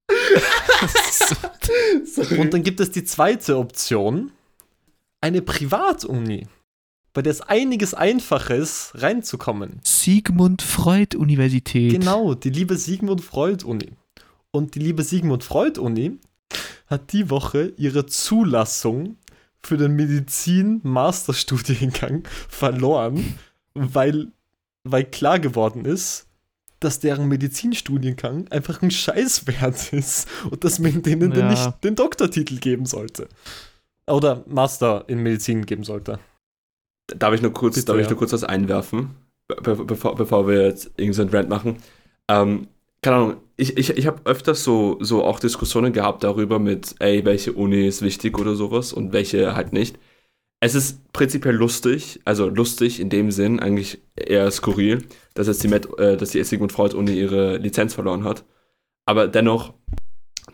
Und 2.38 2.54
dann 2.54 2.64
gibt 2.64 2.82
es 2.82 2.92
die 2.92 3.06
zweite 3.06 3.58
Option, 3.58 4.32
eine 5.22 5.42
Privatuni, 5.42 6.48
bei 7.14 7.22
der 7.22 7.32
es 7.32 7.40
einiges 7.42 7.94
einfacher 7.94 8.56
ist, 8.56 8.92
reinzukommen. 8.96 9.80
Sigmund 9.84 10.62
Freud 10.62 11.16
Universität. 11.18 11.94
Genau, 11.94 12.34
die 12.34 12.50
liebe 12.50 12.76
Sigmund 12.76 13.22
Freud 13.22 13.64
Uni. 13.66 13.92
Und 14.52 14.76
die 14.76 14.80
liebe 14.80 15.04
Sigmund 15.04 15.46
Freud 15.46 15.80
Uni 15.80 16.20
hat 16.88 17.14
die 17.14 17.30
Woche 17.30 17.72
ihre 17.78 18.06
Zulassung 18.06 19.16
für 19.62 19.78
den 19.78 19.96
Medizin-Masterstudiengang 19.96 22.28
verloren, 22.50 23.38
weil, 23.74 24.34
weil 24.92 25.06
klar 25.06 25.40
geworden 25.40 25.86
ist, 25.86 26.26
dass 26.80 27.00
deren 27.00 27.28
Medizinstudiengang 27.28 28.48
einfach 28.50 28.82
ein 28.82 28.92
Scheißwert 28.92 29.94
ist 29.94 30.28
und 30.50 30.64
dass 30.64 30.80
man 30.80 31.02
denen 31.02 31.32
dann 31.32 31.40
Ja. 31.40 31.50
nicht 31.52 31.84
den 31.84 31.96
Doktortitel 31.96 32.58
geben 32.58 32.86
sollte. 32.86 33.28
Oder 34.08 34.44
Master 34.48 35.04
in 35.08 35.22
Medizin 35.24 35.66
geben 35.66 35.84
sollte. 35.84 36.20
Darf 37.08 37.34
ich 37.34 37.42
nur 37.42 37.54
kurz, 37.54 37.76
Bitte, 37.76 37.88
darf 37.88 37.98
ich 37.98 38.04
ja. 38.04 38.10
nur 38.10 38.20
kurz 38.20 38.34
was 38.34 38.44
einwerfen, 38.44 39.16
be 39.48 39.56
be 39.62 39.76
bevor, 39.86 40.16
bevor 40.16 40.48
wir 40.48 40.66
jetzt 40.66 40.92
irgendeinen 40.98 41.30
Rant 41.30 41.50
machen? 41.50 41.78
Ähm, 42.28 42.68
keine 43.02 43.16
Ahnung, 43.16 43.38
ich, 43.56 43.78
ich, 43.78 43.92
ich 43.92 44.06
habe 44.08 44.22
öfters 44.26 44.64
so, 44.64 44.98
so 45.02 45.24
auch 45.24 45.40
Diskussionen 45.40 45.94
gehabt 45.94 46.24
darüber 46.24 46.60
mit, 46.60 46.96
ey, 47.00 47.24
welche 47.26 47.54
Uni 47.54 47.88
ist 47.88 48.02
wichtig 48.02 48.38
oder 48.38 48.56
sowas 48.56 48.92
und 48.94 49.14
welche 49.14 49.56
halt 49.56 49.74
nicht. 49.74 49.98
Es 50.60 50.74
ist 50.74 51.12
prinzipiell 51.14 51.56
lustig, 51.56 52.20
also 52.26 52.50
lustig 52.50 53.00
in 53.00 53.10
dem 53.10 53.30
Sinn, 53.32 53.60
eigentlich 53.60 54.02
eher 54.16 54.50
skurril, 54.50 55.04
dass 55.36 55.48
jetzt 55.48 55.64
die, 55.64 55.68
Met, 55.68 55.88
äh, 56.00 56.18
dass 56.18 56.32
die 56.32 56.44
Sigmund 56.44 56.72
Freud 56.72 56.96
Uni 56.96 57.14
ihre 57.14 57.58
Lizenz 57.58 57.94
verloren 57.94 58.24
hat. 58.24 58.44
Aber 59.06 59.28
dennoch, 59.28 59.76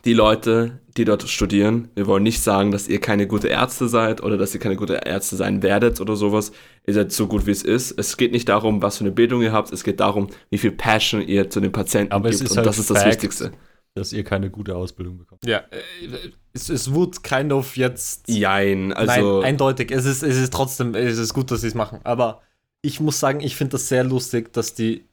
die 0.04 0.12
Leute, 0.12 0.80
die 0.98 1.06
dort 1.06 1.26
studieren, 1.28 1.88
wir 1.94 2.06
wollen 2.06 2.22
nicht 2.22 2.42
sagen, 2.42 2.70
dass 2.70 2.88
ihr 2.88 3.00
keine 3.00 3.26
gute 3.26 3.48
Ärzte 3.48 3.88
seid 3.88 4.22
oder 4.22 4.36
dass 4.36 4.52
ihr 4.52 4.60
keine 4.60 4.76
gute 4.76 5.00
Ärzte 5.06 5.36
sein 5.36 5.62
werdet 5.62 6.00
oder 6.02 6.16
sowas. 6.16 6.52
Ihr 6.86 6.92
seid 6.92 7.10
so 7.10 7.26
gut, 7.26 7.46
wie 7.46 7.52
es 7.52 7.62
ist. 7.62 7.98
Es 7.98 8.18
geht 8.18 8.32
nicht 8.32 8.50
darum, 8.50 8.82
was 8.82 8.98
für 8.98 9.04
eine 9.04 9.12
Bildung 9.12 9.40
ihr 9.40 9.52
habt, 9.52 9.72
es 9.72 9.84
geht 9.84 10.00
darum, 10.00 10.28
wie 10.50 10.58
viel 10.58 10.72
Passion 10.72 11.22
ihr 11.22 11.48
zu 11.48 11.60
den 11.60 11.72
Patienten 11.72 12.12
Aber 12.12 12.28
ist 12.28 12.42
Und 12.42 12.56
halt 12.56 12.66
das 12.66 12.78
ist 12.78 12.90
das 12.90 12.98
Fact. 12.98 13.14
Wichtigste. 13.14 13.52
Dass 13.94 14.12
ihr 14.12 14.24
keine 14.24 14.50
gute 14.50 14.74
Ausbildung 14.74 15.18
bekommt. 15.18 15.46
Ja, 15.46 15.58
äh, 15.70 16.30
es, 16.52 16.68
es 16.68 16.92
wurde 16.92 17.18
kind 17.22 17.52
of 17.52 17.76
jetzt. 17.76 18.28
Jein, 18.28 18.92
also. 18.92 19.40
Nein, 19.40 19.44
eindeutig. 19.50 19.92
Es 19.92 20.04
ist, 20.04 20.22
es 20.22 20.36
ist 20.36 20.52
trotzdem, 20.52 20.94
es 20.94 21.18
ist 21.18 21.32
gut, 21.32 21.50
dass 21.50 21.60
sie 21.60 21.68
es 21.68 21.74
machen. 21.74 22.00
Aber 22.02 22.42
ich 22.82 22.98
muss 23.00 23.20
sagen, 23.20 23.40
ich 23.40 23.54
finde 23.56 23.72
das 23.72 23.88
sehr 23.88 24.02
lustig, 24.02 24.52
dass 24.52 24.74
die 24.74 25.04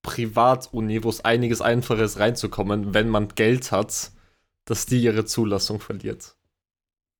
Privatuni, 0.00 1.04
wo 1.04 1.08
es 1.10 1.24
einiges 1.24 1.60
einfacher 1.60 2.02
ist 2.02 2.18
reinzukommen, 2.18 2.94
wenn 2.94 3.08
man 3.08 3.28
Geld 3.28 3.70
hat, 3.70 4.10
dass 4.64 4.86
die 4.86 5.02
ihre 5.02 5.24
Zulassung 5.24 5.80
verliert. 5.80 6.34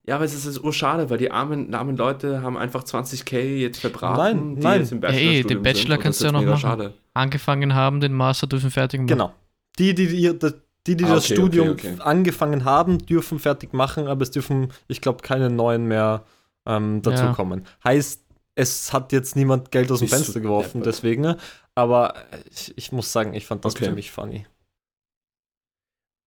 Ja, 0.04 0.16
aber 0.16 0.24
es 0.24 0.32
ist, 0.34 0.46
es 0.46 0.56
ist 0.56 0.64
urschade, 0.64 1.10
weil 1.10 1.18
die 1.18 1.30
armen, 1.30 1.72
armen 1.74 1.96
Leute 1.96 2.42
haben 2.42 2.56
einfach 2.56 2.82
20k 2.82 3.38
jetzt 3.58 3.80
verbraten, 3.80 4.54
Nein, 4.54 4.56
die 4.56 4.62
nein. 4.62 4.80
jetzt 4.80 4.90
im 4.92 5.02
Ja, 5.02 5.10
eh, 5.10 5.42
den 5.44 5.62
Bachelor 5.62 5.98
kannst 5.98 6.20
du 6.20 6.24
ja 6.24 6.32
noch 6.32 6.42
machen. 6.42 6.58
schade. 6.58 6.94
Angefangen 7.14 7.74
haben, 7.74 8.00
den 8.00 8.12
Master 8.12 8.48
dürfen 8.48 8.70
fertig 8.72 9.00
machen. 9.00 9.06
Genau. 9.08 9.32
Die, 9.78 9.94
die, 9.94 10.08
die, 10.08 10.38
die, 10.38 10.52
die, 10.86 10.96
die 10.96 11.04
Ah, 11.04 11.14
das 11.14 11.24
okay, 11.26 11.34
Studium 11.34 11.68
okay, 11.70 11.92
okay. 11.94 12.02
angefangen 12.02 12.64
haben, 12.64 12.98
dürfen 12.98 13.38
fertig 13.38 13.72
machen, 13.72 14.06
aber 14.08 14.22
es 14.22 14.30
dürfen, 14.30 14.72
ich 14.88 15.00
glaube, 15.00 15.22
keine 15.22 15.50
neuen 15.50 15.86
mehr 15.86 16.24
ähm, 16.66 17.02
dazukommen. 17.02 17.66
Heißt, 17.84 18.22
es 18.54 18.92
hat 18.92 19.12
jetzt 19.12 19.36
niemand 19.36 19.70
Geld 19.70 19.90
aus 19.90 20.00
dem 20.00 20.08
Bist 20.08 20.14
Fenster 20.14 20.40
geworfen, 20.40 20.82
deppert. 20.82 20.86
deswegen. 20.86 21.22
ne? 21.22 21.36
Aber 21.74 22.14
ich, 22.50 22.76
ich 22.76 22.92
muss 22.92 23.12
sagen, 23.12 23.32
ich 23.34 23.46
fand 23.46 23.64
das 23.64 23.74
Okay. 23.74 23.86
ziemlich 23.86 24.10
funny. 24.10 24.46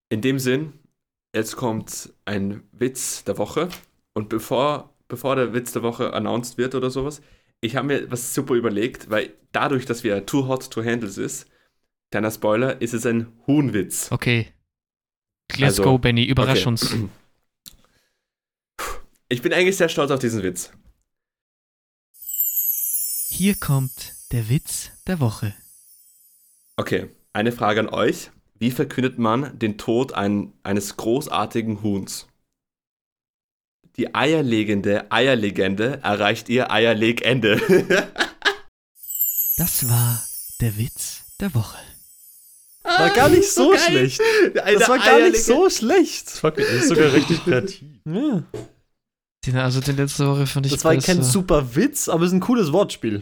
In 0.09 0.21
dem 0.21 0.39
Sinn, 0.39 0.73
jetzt 1.35 1.55
kommt 1.55 2.13
ein 2.25 2.63
Witz 2.71 3.23
der 3.23 3.37
Woche. 3.37 3.69
Und 4.13 4.29
bevor, 4.29 4.93
bevor 5.07 5.35
der 5.35 5.53
Witz 5.53 5.73
der 5.73 5.83
Woche 5.83 6.13
announced 6.13 6.57
wird 6.57 6.75
oder 6.75 6.89
sowas, 6.89 7.21
ich 7.61 7.75
habe 7.75 7.87
mir 7.87 8.11
was 8.11 8.33
super 8.33 8.53
überlegt, 8.53 9.09
weil 9.09 9.33
dadurch, 9.51 9.85
dass 9.85 10.03
wir 10.03 10.25
Too 10.25 10.47
Hot 10.47 10.69
to 10.71 10.83
Handles 10.83 11.17
ist, 11.17 11.47
kleiner 12.11 12.31
Spoiler, 12.31 12.81
ist 12.81 12.93
es 12.93 13.05
ein 13.05 13.31
Huhnwitz. 13.47 14.11
Okay. 14.11 14.47
Let's 15.51 15.79
Also, 15.79 15.83
go, 15.83 15.97
Benny. 15.97 16.25
Überrasch 16.25 16.61
okay. 16.61 16.69
uns. 16.69 16.95
Ich 19.27 19.41
bin 19.41 19.51
eigentlich 19.53 19.75
sehr 19.75 19.89
stolz 19.89 20.11
auf 20.11 20.19
diesen 20.19 20.43
Witz. 20.43 20.71
Hier 23.27 23.55
kommt 23.55 24.13
der 24.31 24.49
Witz 24.49 24.91
der 25.07 25.19
Woche. 25.19 25.55
Okay, 26.77 27.09
eine 27.33 27.51
Frage 27.51 27.79
an 27.79 27.89
euch. 27.89 28.29
Wie 28.59 28.69
verkündet 28.69 29.17
man 29.17 29.57
den 29.57 29.79
Tod 29.79 30.13
ein, 30.13 30.53
eines 30.61 30.95
großartigen 30.95 31.81
Huhns? 31.81 32.27
Die 33.97 34.13
eierlegende 34.13 35.11
Eierlegende 35.11 36.01
erreicht 36.03 36.47
ihr 36.49 36.71
Eierlegende. 36.71 37.59
Das 39.57 39.87
war 39.87 40.21
der 40.59 40.77
Witz 40.77 41.23
der 41.39 41.53
Woche. 41.55 41.77
War 42.99 43.09
gar 43.11 43.29
nicht 43.29 43.43
so 43.51 43.69
geil. 43.71 43.79
schlecht. 43.79 44.21
Eine 44.63 44.79
Das 44.79 44.89
war 44.89 44.97
gar 44.97 45.19
nicht 45.19 45.35
Eierlegende- 45.35 45.37
so 45.43 45.69
schlecht. 45.69 46.29
Fuck, 46.29 46.55
das 46.55 46.69
ist 46.69 46.87
sogar 46.89 47.13
richtig 47.13 47.43
kreativ. 47.43 47.81
Ja. 48.07 48.43
Den, 49.45 49.57
also 49.57 49.79
den 49.79 49.97
letzte 49.97 50.27
Woche 50.27 50.47
fand 50.47 50.65
ich 50.65 50.71
Das 50.73 50.83
war 50.83 50.95
kein 50.97 51.21
super 51.23 51.75
Witz, 51.75 52.09
aber 52.09 52.23
es 52.23 52.29
ist 52.29 52.33
ein 52.33 52.39
cooles 52.39 52.71
Wortspiel. 52.73 53.21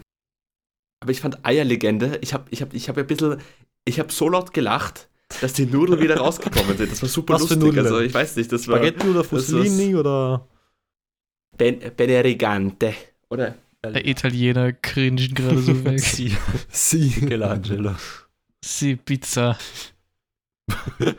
Aber 1.02 1.12
ich 1.12 1.20
fand 1.20 1.46
Eierlegende, 1.46 2.18
ich 2.22 2.34
habe 2.34 2.46
ich 2.50 2.62
hab, 2.62 2.74
ich 2.74 2.88
hab 2.88 2.98
ein 2.98 3.06
bisschen, 3.08 3.38
ich 3.86 4.00
habe 4.00 4.12
so 4.12 4.30
laut 4.30 4.54
gelacht, 4.54 5.10
dass 5.42 5.52
die 5.54 5.66
Nudeln 5.66 6.00
wieder 6.00 6.16
rausgekommen 6.18 6.78
sind. 6.78 6.92
Das 6.92 7.02
war 7.02 7.10
super 7.10 7.34
Was 7.34 7.42
für 7.48 7.56
lustig. 7.56 7.64
Nudeln 7.66 7.86
Also 7.86 8.00
ich 8.00 8.14
weiß 8.14 8.38
nicht, 8.38 8.52
das 8.54 8.68
war 8.70 8.78
Spaghetti 8.78 9.08
oder. 9.08 9.24
Fusilini 9.26 9.96
oder. 9.96 10.48
ben, 11.58 11.80
Benerigante. 11.98 12.94
Oder? 13.30 13.56
Der 13.84 14.08
Italiener 14.08 14.72
cringen 14.72 15.34
gerade 15.36 15.60
so 15.62 15.74
weg. 15.84 16.00
Sie, 16.00 16.34
Sie. 16.70 17.14
Michelangelo. 17.20 17.96
Sie 18.64 18.96
Pizza. 18.96 19.58
Ich 20.98 21.16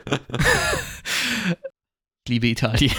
liebe 2.27 2.47
Italien. 2.47 2.91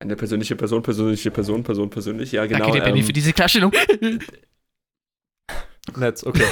Eine 0.00 0.16
persönliche 0.16 0.56
Person, 0.56 0.82
persönliche 0.82 1.30
Person, 1.30 1.62
Person, 1.62 1.90
persönlich. 1.90 2.32
Ja, 2.32 2.44
genau. 2.46 2.64
Danke 2.64 2.78
dir, 2.80 2.84
Benny, 2.84 3.00
ähm, 3.00 3.06
für 3.06 3.12
diese 3.12 3.32
Klarstellung. 3.32 3.72
Nett, 5.96 6.24
okay. 6.24 6.44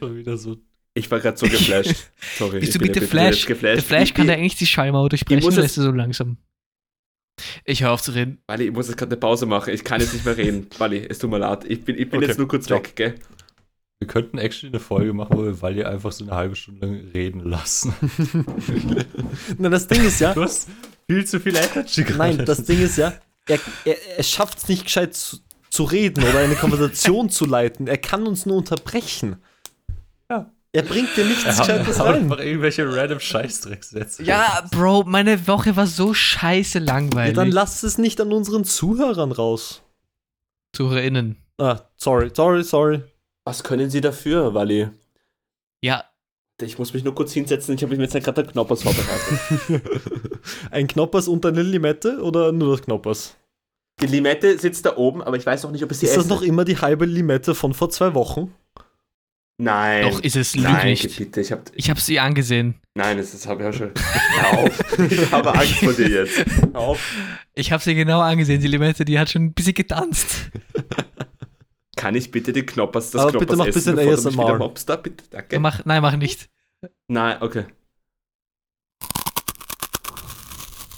Wieder 0.02 0.36
so. 0.36 0.58
ich 0.92 1.10
war 1.10 1.20
gerade 1.20 1.38
so 1.38 1.48
geflasht. 1.48 2.10
Sorry. 2.36 2.60
Bist 2.60 2.74
ich 2.74 2.78
du 2.78 2.78
bin 2.78 2.92
bitte 2.92 3.06
Flash? 3.06 3.46
geflasht. 3.46 3.76
Der 3.76 3.82
Flash 3.84 4.12
kann 4.12 4.26
ich, 4.26 4.32
da 4.32 4.34
eigentlich 4.34 4.56
die 4.56 4.66
Schallmauer 4.66 5.08
durchbrechen, 5.08 5.44
muss 5.44 5.56
ist 5.56 5.78
er 5.78 5.84
so 5.84 5.90
langsam? 5.92 6.36
Ich 7.64 7.82
höre 7.82 7.92
auf 7.92 8.02
zu 8.02 8.12
reden. 8.12 8.38
Wally, 8.46 8.66
ich 8.66 8.72
muss 8.72 8.88
jetzt 8.88 8.96
gerade 8.96 9.12
eine 9.12 9.20
Pause 9.20 9.46
machen. 9.46 9.72
Ich 9.72 9.84
kann 9.84 10.00
jetzt 10.00 10.12
nicht 10.12 10.24
mehr 10.24 10.36
reden. 10.36 10.68
Wally, 10.78 11.06
es 11.08 11.18
tut 11.18 11.30
mir 11.30 11.38
leid. 11.38 11.64
Ich 11.68 11.84
bin, 11.84 11.96
ich 11.96 12.08
bin 12.10 12.18
Okay, 12.18 12.28
jetzt 12.28 12.38
nur 12.38 12.48
kurz 12.48 12.66
ciao. 12.66 12.78
weg, 12.78 12.96
gell? 12.96 13.14
Wir 14.00 14.06
könnten 14.06 14.38
actually 14.38 14.72
eine 14.72 14.80
Folge 14.80 15.12
machen, 15.12 15.36
wo 15.36 15.44
wir 15.44 15.60
Walli 15.60 15.82
einfach 15.82 16.12
so 16.12 16.24
eine 16.24 16.34
halbe 16.34 16.54
Stunde 16.54 16.86
lang 16.86 17.00
reden 17.12 17.40
lassen. 17.40 17.92
Nein, 19.58 19.72
das 19.72 19.88
Ding 19.88 20.04
ist 20.04 20.20
ja. 20.20 20.34
Du 20.34 20.42
hast 20.42 20.68
viel 21.10 21.26
zu 21.26 21.40
viel 21.40 21.56
Energy 21.56 22.04
gerade. 22.04 22.18
Nein, 22.18 22.44
das 22.44 22.62
Ding 22.62 22.80
ist 22.80 22.96
ja, 22.96 23.12
er, 23.48 23.58
er, 23.84 23.96
er 24.18 24.22
schafft 24.22 24.58
es 24.58 24.68
nicht 24.68 24.84
gescheit 24.84 25.14
zu, 25.14 25.38
zu 25.68 25.82
reden 25.82 26.22
oder 26.22 26.38
eine 26.38 26.54
Konversation 26.54 27.28
zu 27.28 27.44
leiten. 27.44 27.88
Er 27.88 27.98
kann 27.98 28.26
uns 28.28 28.46
nur 28.46 28.58
unterbrechen. 28.58 29.36
Ja. 30.74 30.82
Er 30.82 30.82
bringt 30.82 31.16
dir 31.16 31.24
nichts 31.24 31.44
er 31.44 31.56
hat, 31.56 31.66
Gescheites 31.66 31.98
rein. 32.00 32.14
einfach 32.24 32.38
irgendwelche 32.40 32.94
random 32.94 33.20
Scheißdrecksätze. 33.20 34.22
Ja, 34.22 34.66
Bro, 34.70 35.04
meine 35.06 35.46
Woche 35.48 35.74
war 35.76 35.86
so 35.86 36.12
scheiße 36.12 36.78
Ja, 36.80 36.84
langweilig. 36.84 37.34
dann 37.36 37.50
lass 37.50 37.82
es 37.82 37.96
nicht 37.98 38.20
an 38.20 38.32
unseren 38.32 38.64
Zuhörern 38.64 39.32
raus. 39.32 39.82
ZuhörerInnen. 40.76 41.36
Ah, 41.58 41.80
sorry, 41.96 42.30
sorry, 42.34 42.62
sorry. 42.62 43.02
Was 43.44 43.64
können 43.64 43.88
Sie 43.90 44.00
dafür, 44.02 44.52
Wally? 44.54 44.90
Ja, 45.82 46.04
Ich 46.60 46.78
muss 46.78 46.92
mich 46.92 47.02
nur 47.04 47.14
kurz 47.14 47.32
hinsetzen. 47.32 47.74
Ich 47.74 47.82
habe 47.82 47.96
mir 47.96 48.02
jetzt 48.02 48.12
gerade 48.22 48.42
den 48.42 48.52
Knoppers 48.52 48.82
vorbereitet. 48.82 49.82
Ein 50.70 50.86
Knoppers 50.86 51.28
und 51.28 51.44
eine 51.46 51.62
Limette 51.62 52.20
oder 52.22 52.52
nur 52.52 52.76
das 52.76 52.84
Knoppers? 52.84 53.36
Die 54.00 54.06
Limette 54.06 54.58
sitzt 54.58 54.84
da 54.84 54.96
oben, 54.96 55.22
aber 55.22 55.36
ich 55.36 55.46
weiß 55.46 55.62
noch 55.64 55.70
nicht, 55.70 55.82
ob 55.82 55.90
es 55.90 56.00
sie 56.00 56.06
Ist 56.06 56.16
das 56.16 56.24
esse. 56.26 56.34
noch 56.34 56.42
immer 56.42 56.64
die 56.64 56.76
halbe 56.78 57.04
Limette 57.06 57.54
von 57.54 57.74
vor 57.74 57.90
zwei 57.90 58.12
Wochen? 58.14 58.54
Nein. 59.60 60.02
doch 60.08 60.20
ist 60.20 60.36
es 60.36 60.54
lüg 60.54 60.64
Nein, 60.64 60.86
nicht. 60.86 61.18
bitte. 61.18 61.40
Ich 61.40 61.50
hab, 61.50 61.70
Ich 61.74 61.90
habe 61.90 62.00
sie 62.00 62.20
angesehen. 62.20 62.76
nein, 62.94 63.16
das, 63.18 63.32
das 63.32 63.46
habe 63.48 63.62
ich 63.64 63.68
auch 63.68 63.72
schon. 63.72 63.90
Hör 63.96 64.58
auf. 64.58 64.98
Ich 65.10 65.32
habe 65.32 65.52
Angst 65.54 65.74
vor 65.74 65.92
dir 65.92 66.08
jetzt. 66.08 66.44
Hör 66.72 66.76
auf. 66.80 67.14
Ich 67.54 67.72
habe 67.72 67.82
sie 67.82 67.94
genau 67.96 68.20
angesehen. 68.20 68.60
Die 68.60 68.68
Limette, 68.68 69.04
die 69.04 69.18
hat 69.18 69.30
schon 69.30 69.46
ein 69.46 69.52
bisschen 69.54 69.74
getanzt. 69.74 70.50
Kann 71.96 72.14
ich 72.14 72.30
bitte 72.30 72.52
die 72.52 72.64
Knoppers, 72.64 73.10
das 73.10 73.22
Aber 73.22 73.30
Knoppers 73.32 73.46
bitte 73.48 73.56
mach 73.56 73.66
essen, 73.66 73.74
bisschen 73.74 73.96
bevor 73.96 74.10
du 74.12 74.16
mich 74.22 74.26
ASMR. 74.28 74.44
wieder 74.46 74.58
mobst 74.58 74.88
da? 74.88 74.94
Bitte, 74.96 75.24
danke. 75.30 75.58
Mach, 75.58 75.84
nein, 75.84 76.02
mach 76.02 76.16
nicht. 76.16 76.48
Nein, 77.08 77.38
okay. 77.42 77.64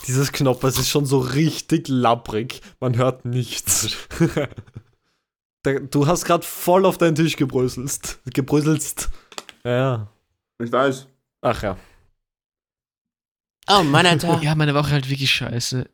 Dieses 0.07 0.33
Knoppers 0.33 0.79
ist 0.79 0.91
schon 0.91 1.07
so 1.07 1.19
richtig 1.19 1.89
labbrig. 1.89 2.61
Man 2.81 2.97
hört 2.99 3.25
nichts. 3.25 3.97
Du 5.63 6.07
hast 6.07 6.25
gerade 6.25 6.45
voll 6.45 6.87
auf 6.87 6.97
deinen 6.99 7.15
Tisch 7.15 7.37
gebröselst. 7.37 8.21
Gebröselst. 8.33 9.11
Ja, 9.65 9.71
ja. 9.71 10.13
Ich 10.63 10.73
weiß. 10.73 11.07
Ach 11.43 11.63
ja. 11.63 11.77
Oh 13.69 13.83
Mann, 13.83 14.07
Alter. 14.07 14.41
Ja, 14.43 14.55
meine 14.55 14.75
Woche 14.75 14.91
halt 14.91 15.09
wirklich 15.11 15.31
scheiße. 15.31 15.89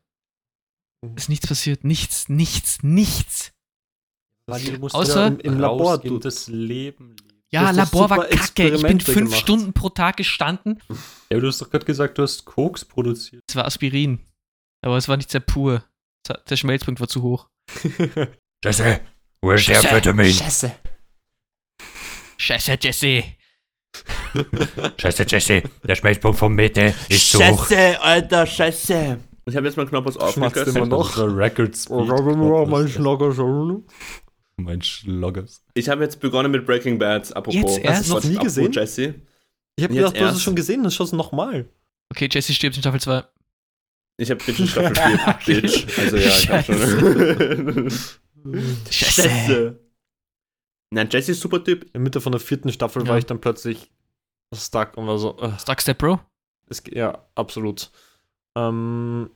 Ist 1.17 1.29
nichts 1.29 1.47
passiert. 1.47 1.85
Nichts, 1.85 2.29
nichts, 2.29 2.83
nichts. 2.83 3.53
Walli, 4.49 4.73
du 4.73 4.79
musst 4.79 4.95
Außer- 4.95 5.33
wieder 5.33 5.45
Im 5.45 5.59
Labor, 5.59 5.99
du- 5.99 6.19
das 6.19 6.47
Leben. 6.49 7.17
Ja, 7.53 7.71
Labor 7.71 8.11
war 8.11 8.25
kacke. 8.27 8.69
Ich 8.71 8.83
bin 8.83 9.01
fünf 9.01 9.17
gemacht. 9.31 9.37
Stunden 9.41 9.73
pro 9.73 9.89
Tag 9.89 10.17
gestanden. 10.17 10.81
Ja, 10.89 10.97
aber 11.33 11.41
du 11.43 11.47
hast 11.49 11.61
doch 11.61 11.71
gerade 11.71 11.85
gesagt, 11.85 12.19
du 12.19 12.23
hast 12.23 12.45
Koks 12.45 12.85
produziert. 12.85 13.43
Es 13.49 13.57
war 13.57 13.65
Aspirin. 13.65 14.21
Aber 14.85 14.97
es 14.97 15.09
war 15.09 15.17
nicht 15.17 15.31
sehr 15.31 15.41
pur. 15.41 15.85
Der 16.49 16.57
Schmelzpunkt 16.57 17.01
war 17.01 17.09
zu 17.09 17.23
hoch. 17.23 17.49
Jesse, 18.65 19.01
wo 19.47 19.53
ist 19.53 19.69
der 19.69 19.83
Scheiße. 19.83 20.33
Scheiße. 20.33 20.73
Scheiße, 22.37 22.79
Jesse. 22.81 23.25
Scheiße, 24.99 25.25
Jesse, 25.29 25.63
der 25.85 25.95
Schmelzpunkt 25.95 26.39
vom 26.39 26.55
Mitte 26.55 26.95
ist 27.09 27.31
zu 27.31 27.39
hoch. 27.39 27.69
Scheiße, 27.69 28.01
Alter, 28.03 28.47
Scheiße. 28.47 29.19
Ich 29.47 29.57
habe 29.57 29.67
jetzt 29.67 29.77
mal 29.77 29.87
Knoppers 29.87 30.15
Schmatzt 30.15 30.39
aufgekürzt. 30.59 30.77
immer 30.77 30.87
noch. 30.87 31.17
Unsere 31.17 31.37
Record 31.37 31.77
Speed. 31.77 32.69
mein 32.69 32.89
Schlager 32.89 33.33
schon. 33.33 33.85
Mein 34.57 34.83
Schloggers. 34.83 35.63
Ich 35.75 35.89
habe 35.89 36.03
jetzt 36.03 36.19
begonnen 36.19 36.51
mit 36.51 36.67
Breaking 36.67 36.99
Bad. 36.99 37.35
Apropos, 37.37 37.77
Jetzt 37.77 37.85
erst? 37.85 37.99
Hast 38.01 38.09
du 38.11 38.15
noch 38.15 38.25
nie 38.25 38.45
gesehen? 38.45 38.73
Jesse. 38.73 39.15
Ich 39.77 39.85
habe 39.85 39.95
gedacht, 39.95 40.19
du 40.19 40.25
hast 40.25 40.37
es 40.37 40.43
schon 40.43 40.57
gesehen, 40.57 40.83
dann 40.83 40.91
schaust 40.91 41.13
du 41.13 41.17
nochmal. 41.17 41.69
Okay, 42.11 42.29
Jesse 42.31 42.53
stirbt 42.53 42.77
in 42.77 42.83
Staffel 42.83 43.01
2. 43.01 43.23
Ich 44.19 44.31
habe 44.31 44.43
Bitch 44.43 44.59
in 44.59 44.67
Staffel 44.67 44.95
4. 44.97 45.39
Bitch. 45.61 45.87
Also 45.99 46.17
ja, 46.17 46.39
ich 46.39 46.51
habe 46.51 46.63
schon. 46.65 47.91
Scheiße. 48.91 49.79
Nein, 50.91 51.09
Jesse 51.11 51.33
ist 51.33 51.41
super 51.41 51.63
Typ. 51.63 51.85
In 51.85 51.93
der 51.95 52.01
Mitte 52.01 52.21
von 52.21 52.33
der 52.33 52.41
vierten 52.41 52.71
Staffel 52.73 53.03
Ja. 53.03 53.09
war 53.09 53.19
ich 53.19 53.27
dann 53.27 53.41
plötzlich 53.41 53.91
stuck 54.55 54.97
und 54.97 55.07
war 55.07 55.19
so, 55.19 55.37
äh, 55.39 55.59
Stuckstep, 55.59 55.99
Bro. 55.99 56.21
es, 56.69 56.83
ja, 56.91 57.27
absolut. 57.35 57.91
Ähm, 58.57 59.31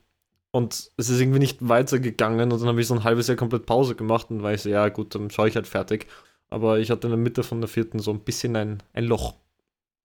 und 0.52 0.72
es 0.96 1.08
ist 1.10 1.20
irgendwie 1.20 1.38
nicht 1.38 1.68
weitergegangen 1.68 2.50
und 2.52 2.60
dann 2.60 2.68
habe 2.68 2.80
ich 2.80 2.86
so 2.86 2.94
ein 2.94 3.04
halbes 3.04 3.26
Jahr 3.28 3.36
komplett 3.36 3.66
Pause 3.66 3.94
gemacht 3.94 4.30
und 4.30 4.42
war 4.42 4.52
ich 4.54 4.62
so, 4.62 4.68
ja 4.68 4.88
gut, 4.88 5.14
dann 5.14 5.30
schaue 5.30 5.48
ich 5.48 5.56
halt 5.56 5.66
fertig. 5.66 6.06
Aber 6.48 6.78
ich 6.80 6.90
hatte 6.90 7.06
in 7.06 7.12
der 7.12 7.18
Mitte 7.18 7.42
von 7.44 7.60
der 7.60 7.68
vierten 7.68 7.98
so 8.00 8.10
ein 8.12 8.20
bisschen 8.20 8.56
ein, 8.56 8.82
ein 8.92 9.04
Loch. 9.04 9.34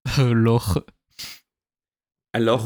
Loch. 0.18 0.76
Ein 2.32 2.42
Loch. 2.42 2.64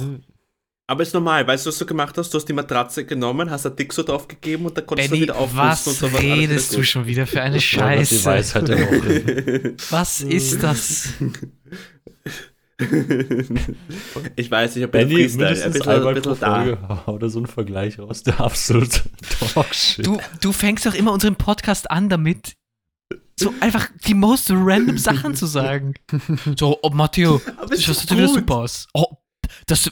Aber 0.90 1.04
ist 1.04 1.14
normal, 1.14 1.46
weißt 1.46 1.66
du, 1.66 1.68
was 1.68 1.78
du 1.78 1.86
gemacht 1.86 2.18
hast? 2.18 2.34
Du 2.34 2.38
hast 2.38 2.46
die 2.46 2.52
Matratze 2.52 3.04
genommen, 3.04 3.48
hast 3.48 3.64
ein 3.64 3.76
Dick 3.76 3.92
so 3.92 4.02
drauf 4.02 4.26
gegeben 4.26 4.66
und 4.66 4.76
dann 4.76 4.84
konntest 4.84 5.08
du 5.08 5.12
Benny, 5.12 5.22
wieder 5.22 5.36
aufpusten 5.38 5.62
was 5.68 5.86
und 5.86 5.94
so 5.94 6.06
redest 6.18 6.76
du 6.76 6.82
schon 6.82 7.06
wieder 7.06 7.28
für 7.28 7.40
eine 7.42 7.54
Ja, 7.54 7.60
Scheiße? 7.60 8.24
Weisheit 8.24 8.66
der 8.66 8.78
Woche. 8.80 9.76
Was 9.90 10.20
ist 10.20 10.60
das? 10.64 11.10
ich 14.34 14.50
weiß, 14.50 14.74
ich 14.74 14.82
habe 14.82 14.90
Benny, 14.90 15.14
Freestyle, 15.14 15.46
ein 15.46 15.52
mindestens 15.52 15.72
bisschen, 15.74 15.92
einmal 15.92 16.16
ein 16.16 16.22
pro 16.22 16.30
bisschen 16.30 16.40
da. 16.40 16.64
Folge 16.64 17.10
oder 17.12 17.30
so 17.30 17.38
ein 17.38 17.46
Vergleich 17.46 17.98
raus, 18.00 18.24
der 18.24 18.40
absolut 18.40 19.02
Dogshit. 19.54 20.04
Du, 20.04 20.18
du 20.40 20.50
fängst 20.50 20.86
doch 20.86 20.94
immer 20.94 21.12
unseren 21.12 21.36
Podcast 21.36 21.88
an 21.88 22.08
damit, 22.08 22.54
so 23.38 23.54
einfach 23.60 23.88
die 24.08 24.14
most 24.14 24.50
random 24.50 24.98
Sachen 24.98 25.36
zu 25.36 25.46
sagen. 25.46 25.94
So, 26.58 26.80
oh 26.82 26.90
Matteo, 26.90 27.40
das 27.68 27.86
ist 27.86 28.10
wieder 28.10 28.26
super 28.26 28.56
aus. 28.56 28.88
Oh, 28.92 29.06
das 29.66 29.88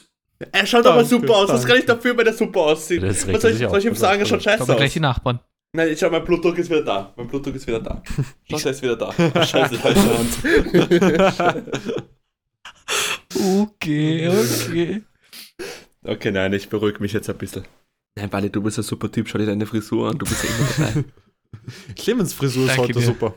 Er 0.51 0.65
schaut 0.65 0.85
aber 0.85 0.97
Danke, 1.03 1.09
super 1.09 1.35
aus. 1.35 1.49
Was 1.49 1.61
danke. 1.61 1.67
kann 1.67 1.77
ich 1.79 1.85
dafür, 1.85 2.17
wenn 2.17 2.25
er 2.27 2.33
super 2.33 2.59
aussieht? 2.61 3.03
Das 3.03 3.27
Was 3.27 3.41
soll 3.41 3.51
ich, 3.51 3.57
soll 3.59 3.79
ich 3.79 3.85
ihm 3.85 3.95
sagen? 3.95 4.19
Er 4.19 4.23
aus, 4.23 4.29
schaut 4.29 4.43
scheiße 4.43 4.57
kommen 4.65 4.77
gleich 4.77 4.87
aus. 4.89 4.93
die 4.93 4.99
Nachbarn. 5.01 5.39
Nein, 5.73 5.89
ich 5.89 5.99
schau, 5.99 6.09
mein 6.09 6.23
Blutdruck 6.23 6.57
ist 6.57 6.69
wieder 6.69 6.83
da. 6.83 7.13
Mein 7.15 7.27
Blutdruck 7.27 7.55
ist 7.55 7.67
wieder 7.67 7.79
da. 7.81 8.01
Schau, 8.49 8.57
der 8.57 8.71
ist 8.71 8.81
wieder 8.81 8.95
da. 8.95 9.11
Scheiße, 9.45 9.75
falsche 9.75 10.17
Hand. 10.17 11.63
Okay, 13.35 14.27
okay. 14.29 15.01
Okay, 16.03 16.31
nein, 16.31 16.53
ich 16.53 16.69
beruhige 16.69 16.99
mich 17.01 17.13
jetzt 17.13 17.29
ein 17.29 17.37
bisschen. 17.37 17.65
Nein, 18.15 18.31
Wally, 18.31 18.49
du 18.49 18.61
bist 18.63 18.79
ein 18.79 18.83
super 18.83 19.11
Typ. 19.11 19.27
Schau 19.27 19.37
dir 19.37 19.45
deine 19.45 19.65
Frisur 19.65 20.09
an. 20.09 20.17
Du 20.17 20.25
bist 20.25 20.43
ja 20.43 20.49
immer 20.49 20.87
dabei. 20.93 21.03
Clemens 21.95 22.33
Frisur 22.33 22.63
ist 22.63 22.69
Danke 22.69 22.81
heute 22.83 22.93
dir. 22.99 23.05
super. 23.05 23.35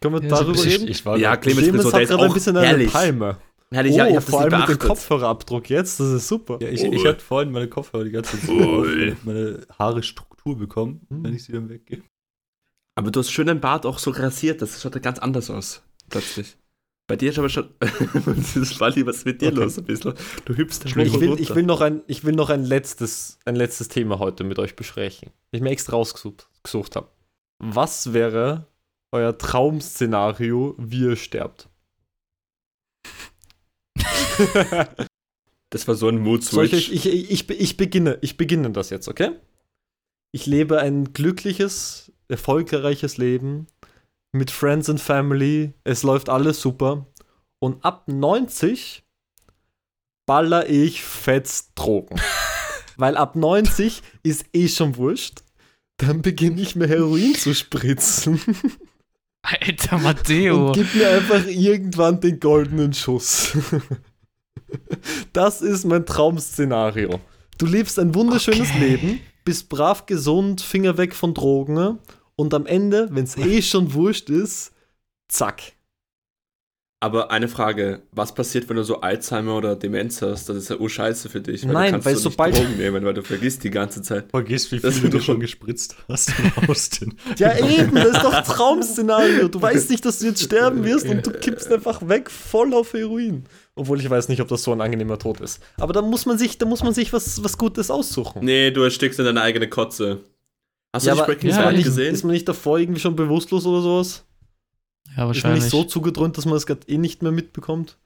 Können 0.00 0.14
wir 0.16 0.22
Ja, 0.22 0.28
darüber 0.28 0.62
reden? 0.64 0.88
Ich 0.88 1.04
war 1.04 1.16
Ja, 1.16 1.36
Clemens 1.36 1.62
Clemens 1.64 1.82
Frisur, 1.84 1.92
hat 1.92 1.98
der 1.98 2.02
ist 2.04 2.08
gerade 2.10 2.24
ein 2.26 2.32
bisschen 2.34 2.56
eine 2.56 2.66
herrlich. 2.66 2.92
Palme. 3.70 3.88
Herrlich, 3.88 3.94
oh, 3.94 3.98
ja, 3.98 4.18
ich 4.18 4.24
vor 4.24 4.40
allem 4.40 4.60
mit 4.60 4.68
dem. 4.68 4.78
Kopfhörerabdruck 4.78 5.70
jetzt, 5.70 6.00
das 6.00 6.08
ist 6.08 6.28
super. 6.28 6.58
Ja, 6.60 6.68
ich, 6.68 6.82
ich 6.84 7.06
hatte 7.06 7.20
vorhin 7.20 7.52
meine 7.52 7.68
Kopfhörer 7.68 8.04
die 8.04 8.10
ganze 8.10 8.40
Zeit 8.40 8.50
auf, 8.50 8.86
meine 9.24 9.66
Haare 9.78 10.02
Struktur 10.02 10.56
bekommen, 10.56 11.06
wenn 11.08 11.34
ich 11.34 11.44
sie 11.44 11.52
dann 11.52 11.68
weggehe. 11.68 12.02
Aber 12.94 13.10
du 13.10 13.20
hast 13.20 13.30
schön 13.30 13.46
den 13.46 13.60
Bart 13.60 13.84
auch 13.84 13.98
so 13.98 14.10
rasiert. 14.10 14.62
Das 14.62 14.80
schaut 14.80 14.94
ja 14.94 15.00
ganz 15.00 15.18
anders 15.18 15.50
aus. 15.50 15.82
Plötzlich. 16.08 16.56
Bei 17.08 17.14
dir 17.14 17.30
ist 17.30 17.38
aber 17.38 17.48
schon. 17.48 17.68
das 17.78 18.56
ist 18.56 18.80
Wally, 18.80 19.06
was 19.06 19.18
ist 19.18 19.26
mit 19.26 19.40
dir 19.40 19.48
Okay. 19.48 19.56
los 19.60 19.78
ein 19.78 19.84
bisschen? 19.84 20.14
Du 20.44 20.56
hüpfst 20.56 20.80
da 20.82 20.88
Ich 20.88 20.96
will, 20.96 21.38
ich 21.38 21.54
will 21.54 21.62
noch, 21.62 21.80
ein, 21.80 22.02
ich 22.06 22.24
will 22.24 22.34
noch 22.34 22.50
ein, 22.50 22.64
letztes, 22.64 23.38
ein 23.44 23.54
letztes 23.54 23.88
Thema 23.88 24.18
heute 24.18 24.42
mit 24.42 24.58
euch 24.58 24.74
besprechen. 24.74 25.30
Ich 25.52 25.60
mir 25.60 25.70
extra 25.70 25.94
rausgesucht 25.96 26.48
gesucht 26.64 26.96
habe. 26.96 27.08
Was 27.58 28.12
wäre 28.12 28.66
euer 29.12 29.38
Traum-Szenario, 29.38 30.74
wie 30.78 31.02
ihr 31.02 31.16
sterbt? 31.16 31.68
Das 35.70 35.88
war 35.88 35.96
so 35.96 36.08
ein 36.08 36.18
mood 36.18 36.44
Soll 36.44 36.66
ich, 36.66 36.92
ich, 36.92 37.06
ich, 37.06 37.50
ich, 37.50 37.76
beginne, 37.76 38.18
ich 38.20 38.36
beginne 38.36 38.70
das 38.70 38.90
jetzt, 38.90 39.08
okay? 39.08 39.32
Ich 40.32 40.46
lebe 40.46 40.78
ein 40.78 41.12
glückliches, 41.12 42.12
erfolgreiches 42.28 43.16
Leben 43.16 43.66
mit 44.32 44.50
Friends 44.50 44.88
and 44.88 45.00
Family. 45.00 45.72
Es 45.82 46.02
läuft 46.02 46.28
alles 46.28 46.60
super. 46.60 47.06
Und 47.58 47.84
ab 47.84 48.04
90 48.06 49.04
baller 50.24 50.68
ich 50.68 51.02
fett 51.02 51.50
Drogen. 51.74 52.20
Weil 52.96 53.16
ab 53.16 53.34
90 53.34 54.02
ist 54.22 54.46
eh 54.52 54.68
schon 54.68 54.96
wurscht. 54.96 55.42
Dann 55.98 56.22
beginne 56.22 56.60
ich 56.60 56.76
mir 56.76 56.86
Heroin 56.86 57.34
zu 57.34 57.54
spritzen 57.54 58.40
Alter 59.42 59.98
Matteo. 59.98 60.68
und 60.68 60.72
gib 60.74 60.94
mir 60.94 61.08
einfach 61.08 61.46
irgendwann 61.46 62.20
den 62.20 62.40
goldenen 62.40 62.92
Schuss. 62.92 63.56
Das 65.32 65.62
ist 65.62 65.84
mein 65.84 66.06
Traum-Szenario. 66.06 67.20
Du 67.58 67.66
lebst 67.66 67.98
ein 67.98 68.14
wunderschönes 68.14 68.70
Okay. 68.70 68.78
Leben, 68.78 69.20
bist 69.44 69.68
brav 69.68 70.06
gesund, 70.06 70.60
Finger 70.60 70.98
weg 70.98 71.14
von 71.14 71.34
Drogen 71.34 71.98
und 72.36 72.54
am 72.54 72.66
Ende, 72.66 73.08
wenn 73.10 73.24
es 73.24 73.36
eh 73.36 73.62
schon 73.62 73.94
wurscht 73.94 74.30
ist, 74.30 74.72
zack. 75.28 75.75
Aber 76.98 77.30
eine 77.30 77.46
Frage: 77.48 78.02
Was 78.12 78.34
passiert, 78.34 78.68
wenn 78.70 78.76
du 78.76 78.82
so 78.82 79.02
Alzheimer 79.02 79.56
oder 79.56 79.76
Demenz 79.76 80.22
hast? 80.22 80.48
Das 80.48 80.56
ist 80.56 80.70
ja 80.70 80.76
urscheiße 80.76 81.28
für 81.28 81.42
dich. 81.42 81.62
Nein, 81.64 81.86
du 81.86 81.90
kannst 81.92 82.06
weil 82.06 82.16
so 82.16 82.28
nicht 82.28 82.32
sobald- 82.32 82.56
Drogen 82.56 82.76
nehmen, 82.78 83.04
weil 83.04 83.12
du 83.12 83.22
vergisst 83.22 83.64
die 83.64 83.70
ganze 83.70 84.00
Zeit. 84.00 84.30
Vergiss, 84.30 84.72
wie 84.72 84.78
viel 84.78 85.10
du 85.10 85.18
ist 85.18 85.24
schon 85.24 85.38
gespritzt 85.38 85.94
hast 86.08 86.32
in 86.38 86.68
Austin. 86.68 87.14
Ja, 87.36 87.54
eben, 87.58 87.94
das 87.94 88.16
ist 88.16 88.22
doch 88.22 88.42
Traum-Szenario. 88.42 89.48
Du 89.48 89.60
weißt 89.62 89.90
nicht, 89.90 90.06
dass 90.06 90.20
du 90.20 90.26
jetzt 90.26 90.42
sterben 90.42 90.84
wirst 90.84 91.06
und 91.06 91.26
du 91.26 91.32
kippst 91.32 91.70
einfach 91.70 92.08
weg 92.08 92.30
voll 92.30 92.72
auf 92.72 92.94
Heroin. 92.94 93.44
Obwohl 93.74 94.00
ich 94.00 94.08
weiß 94.08 94.28
nicht, 94.30 94.40
ob 94.40 94.48
das 94.48 94.62
so 94.62 94.72
ein 94.72 94.80
angenehmer 94.80 95.18
Tod 95.18 95.40
ist. 95.42 95.60
Aber 95.78 95.92
da 95.92 96.00
muss 96.00 96.24
man 96.24 96.38
sich, 96.38 96.56
da 96.56 96.64
muss 96.64 96.82
man 96.82 96.94
sich 96.94 97.12
was, 97.12 97.44
was 97.44 97.58
Gutes 97.58 97.90
aussuchen. 97.90 98.42
Nee, 98.42 98.70
du 98.70 98.82
erstickst 98.82 99.18
in 99.18 99.26
deine 99.26 99.42
eigene 99.42 99.68
Kotze. 99.68 100.20
Hast 100.94 101.04
du 101.04 101.08
ja, 101.08 101.14
nicht 101.14 101.22
aber 101.24 101.32
Breaking 101.34 101.50
ja, 101.50 101.62
Bad 101.62 101.74
nicht, 101.74 101.84
gesehen? 101.84 102.14
ist 102.14 102.24
man 102.24 102.32
nicht 102.32 102.48
davor 102.48 102.78
irgendwie 102.78 103.00
schon 103.00 103.14
bewusstlos 103.16 103.66
oder 103.66 103.82
sowas? 103.82 104.25
Ja, 105.16 105.22
Ist 105.22 105.28
wahrscheinlich. 105.28 105.62
nicht 105.64 105.70
so 105.70 105.84
zugedröhnt, 105.84 106.36
dass 106.36 106.44
man 106.46 106.56
es 106.56 106.66
gerade 106.66 106.86
eh 106.88 106.98
nicht 106.98 107.22
mehr 107.22 107.32
mitbekommt? 107.32 107.96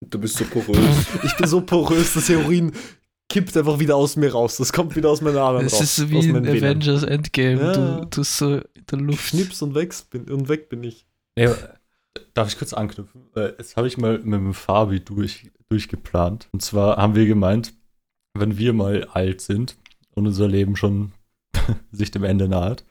Du 0.00 0.18
bist 0.18 0.36
so 0.36 0.44
porös. 0.44 0.78
Ich 1.24 1.36
bin 1.36 1.46
so 1.48 1.60
porös, 1.60 2.14
das 2.14 2.28
Heroin 2.28 2.72
kippt 3.28 3.56
einfach 3.56 3.78
wieder 3.78 3.96
aus 3.96 4.16
mir 4.16 4.32
raus. 4.32 4.56
Das 4.56 4.72
kommt 4.72 4.94
wieder 4.96 5.10
aus 5.10 5.20
meinen 5.20 5.36
Adern 5.36 5.66
Es 5.66 5.74
raus. 5.74 5.80
ist 5.82 5.96
so 5.96 6.04
aus 6.04 6.10
wie 6.10 6.18
in 6.20 6.32
meinen 6.32 6.46
Venen. 6.46 6.64
Avengers 6.64 7.02
Endgame. 7.02 7.60
Ja. 7.60 7.72
Du, 7.72 8.06
du 8.06 8.20
bist 8.20 8.36
so 8.36 8.54
in 8.56 8.62
der 8.90 8.98
Luft. 8.98 9.26
Schnips 9.28 9.60
und 9.62 9.74
weg 9.74 9.94
bin, 10.10 10.24
und 10.30 10.48
weg 10.48 10.68
bin 10.68 10.82
ich. 10.84 11.06
Aber, 11.38 11.56
darf 12.34 12.48
ich 12.48 12.58
kurz 12.58 12.72
anknüpfen? 12.72 13.22
Äh, 13.34 13.48
Jetzt 13.58 13.76
habe 13.76 13.86
ich 13.88 13.98
mal 13.98 14.18
mit 14.18 14.34
dem 14.40 14.54
Fabi 14.54 15.00
durch, 15.00 15.50
durchgeplant. 15.68 16.48
Und 16.52 16.62
zwar 16.62 16.96
haben 16.96 17.14
wir 17.14 17.26
gemeint, 17.26 17.74
wenn 18.34 18.56
wir 18.56 18.72
mal 18.72 19.04
alt 19.12 19.40
sind 19.40 19.76
und 20.14 20.26
unser 20.26 20.48
Leben 20.48 20.76
schon 20.76 21.12
sich 21.92 22.10
dem 22.10 22.24
Ende 22.24 22.48
naht, 22.48 22.84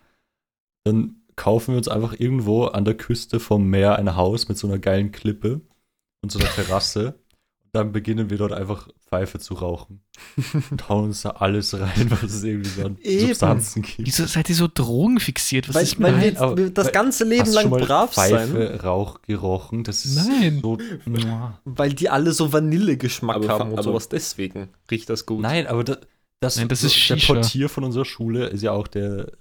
dann 0.83 1.21
kaufen 1.38 1.73
wir 1.73 1.77
uns 1.77 1.88
einfach 1.88 2.13
irgendwo 2.19 2.65
an 2.65 2.83
der 2.83 2.95
Küste 2.95 3.39
vom 3.39 3.67
Meer 3.69 3.95
ein 3.97 4.15
Haus 4.17 4.49
mit 4.49 4.57
so 4.57 4.67
einer 4.67 4.79
geilen 4.79 5.11
Klippe 5.13 5.61
und 6.21 6.31
so 6.31 6.39
einer 6.39 6.49
Terrasse. 6.49 7.19
Und 7.63 7.69
dann 7.73 7.91
beginnen 7.93 8.29
wir 8.29 8.38
dort 8.38 8.51
einfach 8.53 8.89
Pfeife 9.09 9.39
zu 9.39 9.53
rauchen. 9.53 10.01
Und 10.71 10.89
hauen 10.89 11.05
uns 11.05 11.21
da 11.21 11.29
alles 11.31 11.73
rein, 11.79 12.07
was 12.09 12.23
es 12.23 12.43
irgendwie 12.43 12.69
so 12.69 12.85
an 12.85 12.97
Eben. 13.01 13.27
Substanzen 13.27 13.81
gibt. 13.83 13.99
Wieso 14.05 14.25
seid 14.25 14.49
ihr 14.49 14.55
so 14.55 14.67
drogenfixiert? 14.73 15.69
Was 15.69 15.75
Weil, 15.75 15.83
ist 15.83 16.01
weil 16.01 16.13
euch? 16.15 16.39
wir, 16.39 16.57
wir 16.57 16.69
das 16.71 16.91
ganze 16.91 17.23
Leben 17.23 17.41
Hast 17.45 17.53
lang 17.53 17.61
schon 17.63 17.71
mal 17.71 17.85
brav 17.85 18.13
sein, 18.13 18.49
Pfeife, 18.49 18.83
Rauch 18.83 19.21
gerochen? 19.21 19.83
Das 19.83 20.03
ist 20.05 20.15
Nein. 20.27 20.59
so. 20.61 20.77
Weil 21.65 21.93
die 21.93 22.09
alle 22.09 22.31
so 22.33 22.51
Vanillegeschmack 22.51 23.35
Aber- 23.38 23.47
haben 23.49 23.69
und 23.69 23.73
aber- 23.75 23.83
sowas. 23.83 24.09
Deswegen 24.09 24.69
riecht 24.91 25.09
das 25.09 25.25
gut. 25.25 25.41
Nein, 25.41 25.67
aber 25.67 25.83
das, 25.83 25.99
das, 26.39 26.57
Nein, 26.57 26.67
das 26.67 26.83
ist 26.83 26.93
der 27.09 27.17
Shisha. 27.17 27.33
Portier 27.33 27.69
von 27.69 27.83
unserer 27.83 28.05
Schule 28.05 28.47
ist 28.47 28.61
ja 28.61 28.71
auch 28.71 28.88
der 28.88 29.31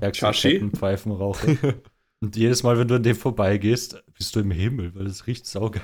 Ja. 0.00 0.10
Chashi? 0.12 0.52
Kettenpfeifenraucher. 0.52 1.56
Und 2.20 2.36
jedes 2.36 2.62
Mal, 2.62 2.78
wenn 2.78 2.88
du 2.88 2.94
an 2.94 3.02
dem 3.02 3.16
vorbeigehst, 3.16 4.02
bist 4.16 4.34
du 4.36 4.40
im 4.40 4.50
Himmel, 4.50 4.94
weil 4.94 5.06
es 5.06 5.26
riecht 5.26 5.46
saugeil. 5.46 5.82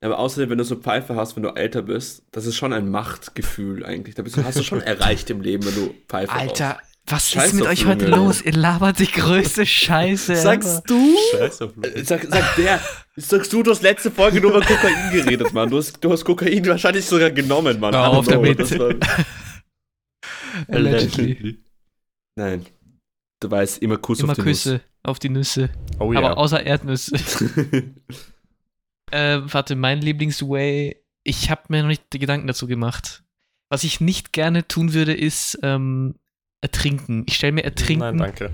Aber 0.00 0.18
außerdem, 0.18 0.50
wenn 0.50 0.58
du 0.58 0.64
so 0.64 0.74
Pfeife 0.76 1.14
hast, 1.14 1.36
wenn 1.36 1.44
du 1.44 1.50
älter 1.50 1.82
bist, 1.82 2.24
das 2.32 2.46
ist 2.46 2.56
schon 2.56 2.72
ein 2.72 2.90
Machtgefühl 2.90 3.84
eigentlich. 3.86 4.16
Da 4.16 4.22
bist 4.22 4.36
du, 4.36 4.42
hast 4.42 4.58
du 4.58 4.64
schon 4.64 4.80
erreicht 4.82 5.30
im 5.30 5.40
Leben, 5.42 5.64
wenn 5.64 5.74
du 5.76 5.94
Pfeife 6.08 6.32
Alter, 6.32 6.78
was 7.06 7.30
Scheiß 7.30 7.48
ist 7.48 7.54
mit 7.54 7.66
euch 7.66 7.84
heute 7.86 8.06
Junge. 8.06 8.16
los? 8.16 8.42
Ihr 8.42 8.52
labert 8.52 8.98
die 8.98 9.06
größte 9.06 9.64
Scheiße. 9.66 10.34
Sagst 10.36 10.82
du? 10.90 11.14
Scheiß 11.32 11.62
auf 11.62 11.72
rauchst. 11.76 12.06
Sag, 12.06 12.26
sag 12.28 12.56
der, 12.56 12.80
sagst 13.16 13.52
du, 13.52 13.62
du 13.62 13.70
hast 13.70 13.82
letzte 13.82 14.10
Folge 14.10 14.40
nur 14.40 14.50
über 14.52 14.60
Kokain 14.60 15.12
geredet, 15.12 15.52
Mann. 15.52 15.70
Du 15.70 15.76
hast, 15.78 16.02
du 16.02 16.10
hast 16.10 16.24
Kokain 16.24 16.66
wahrscheinlich 16.66 17.04
sogar 17.04 17.30
genommen, 17.30 17.78
Mann. 17.78 17.94
Hör 17.94 18.08
auf 18.08 18.26
damit. 18.26 18.58
das 18.58 18.76
war- 18.78 18.94
Allegedly. 20.68 21.58
Nein. 22.36 22.66
Du 23.40 23.50
weißt, 23.50 23.82
immer 23.82 23.98
Kuss 23.98 24.20
Immer 24.20 24.32
auf 24.32 24.36
die 24.36 24.42
Küsse 24.42 24.80
auf 25.02 25.18
die 25.18 25.28
Nüsse. 25.28 25.70
Oh 25.98 26.12
Aber 26.14 26.38
außer 26.38 26.64
Erdnüsse. 26.64 27.12
Nuss. 27.12 27.44
Äh, 29.10 29.42
warte, 29.44 29.76
mein 29.76 30.00
Lieblingsway, 30.00 30.96
ich 31.22 31.50
habe 31.50 31.64
mir 31.68 31.82
noch 31.82 31.88
nicht 31.88 32.14
die 32.14 32.18
Gedanken 32.18 32.46
dazu 32.46 32.66
gemacht. 32.66 33.22
Was 33.68 33.84
ich 33.84 34.00
nicht 34.00 34.32
gerne 34.32 34.66
tun 34.66 34.94
würde, 34.94 35.12
ist 35.12 35.58
ähm, 35.62 36.14
ertrinken. 36.62 37.24
Ich 37.26 37.34
stelle 37.34 37.52
mir 37.52 37.62
ertrinken 37.64 38.16
Nein, 38.16 38.16
danke. 38.16 38.50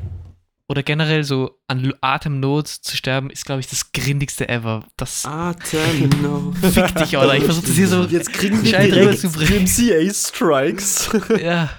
oder 0.68 0.82
generell 0.82 1.22
so 1.22 1.60
an 1.68 1.94
Atemnot 2.00 2.66
zu 2.66 2.96
sterben, 2.96 3.30
ist, 3.30 3.44
glaube 3.46 3.60
ich, 3.60 3.68
das 3.68 3.92
grindigste 3.92 4.48
ever. 4.48 4.84
Das 4.96 5.24
Atemnot. 5.24 6.56
fick 6.72 6.92
dich, 6.96 7.16
Alter. 7.16 7.36
Ich 7.36 7.44
versuche 7.44 7.66
das 7.66 7.76
hier 7.76 7.86
so. 7.86 8.02
Jetzt 8.06 8.32
kriegen 8.32 8.60
wir 8.60 8.72
direkt 8.72 8.96
rüberzubringen. 8.96 9.62
MCA-Strikes. 9.62 11.10
Ja. 11.40 11.70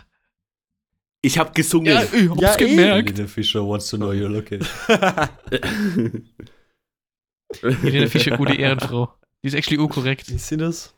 Ich 1.21 1.37
habe 1.37 1.51
gesungen. 1.51 1.93
Ja, 1.93 2.03
ich 2.03 2.29
hab's 2.29 2.41
Ja, 2.41 2.55
gemerkt. 2.55 3.09
Helene 3.11 3.27
Fischer 3.27 3.67
wants 3.67 3.89
to 3.89 3.97
know 3.97 4.09
your 4.11 4.29
location. 4.29 4.65
Helene 7.61 8.07
Fischer, 8.07 8.37
gute 8.37 8.53
Ehrenfrau. 8.55 9.13
Die 9.43 9.47
ist 9.47 9.53
actually 9.55 9.79
urkorrekt. 9.79 10.29
Ist 10.29 10.47
sie 10.47 10.57
das? 10.57 10.93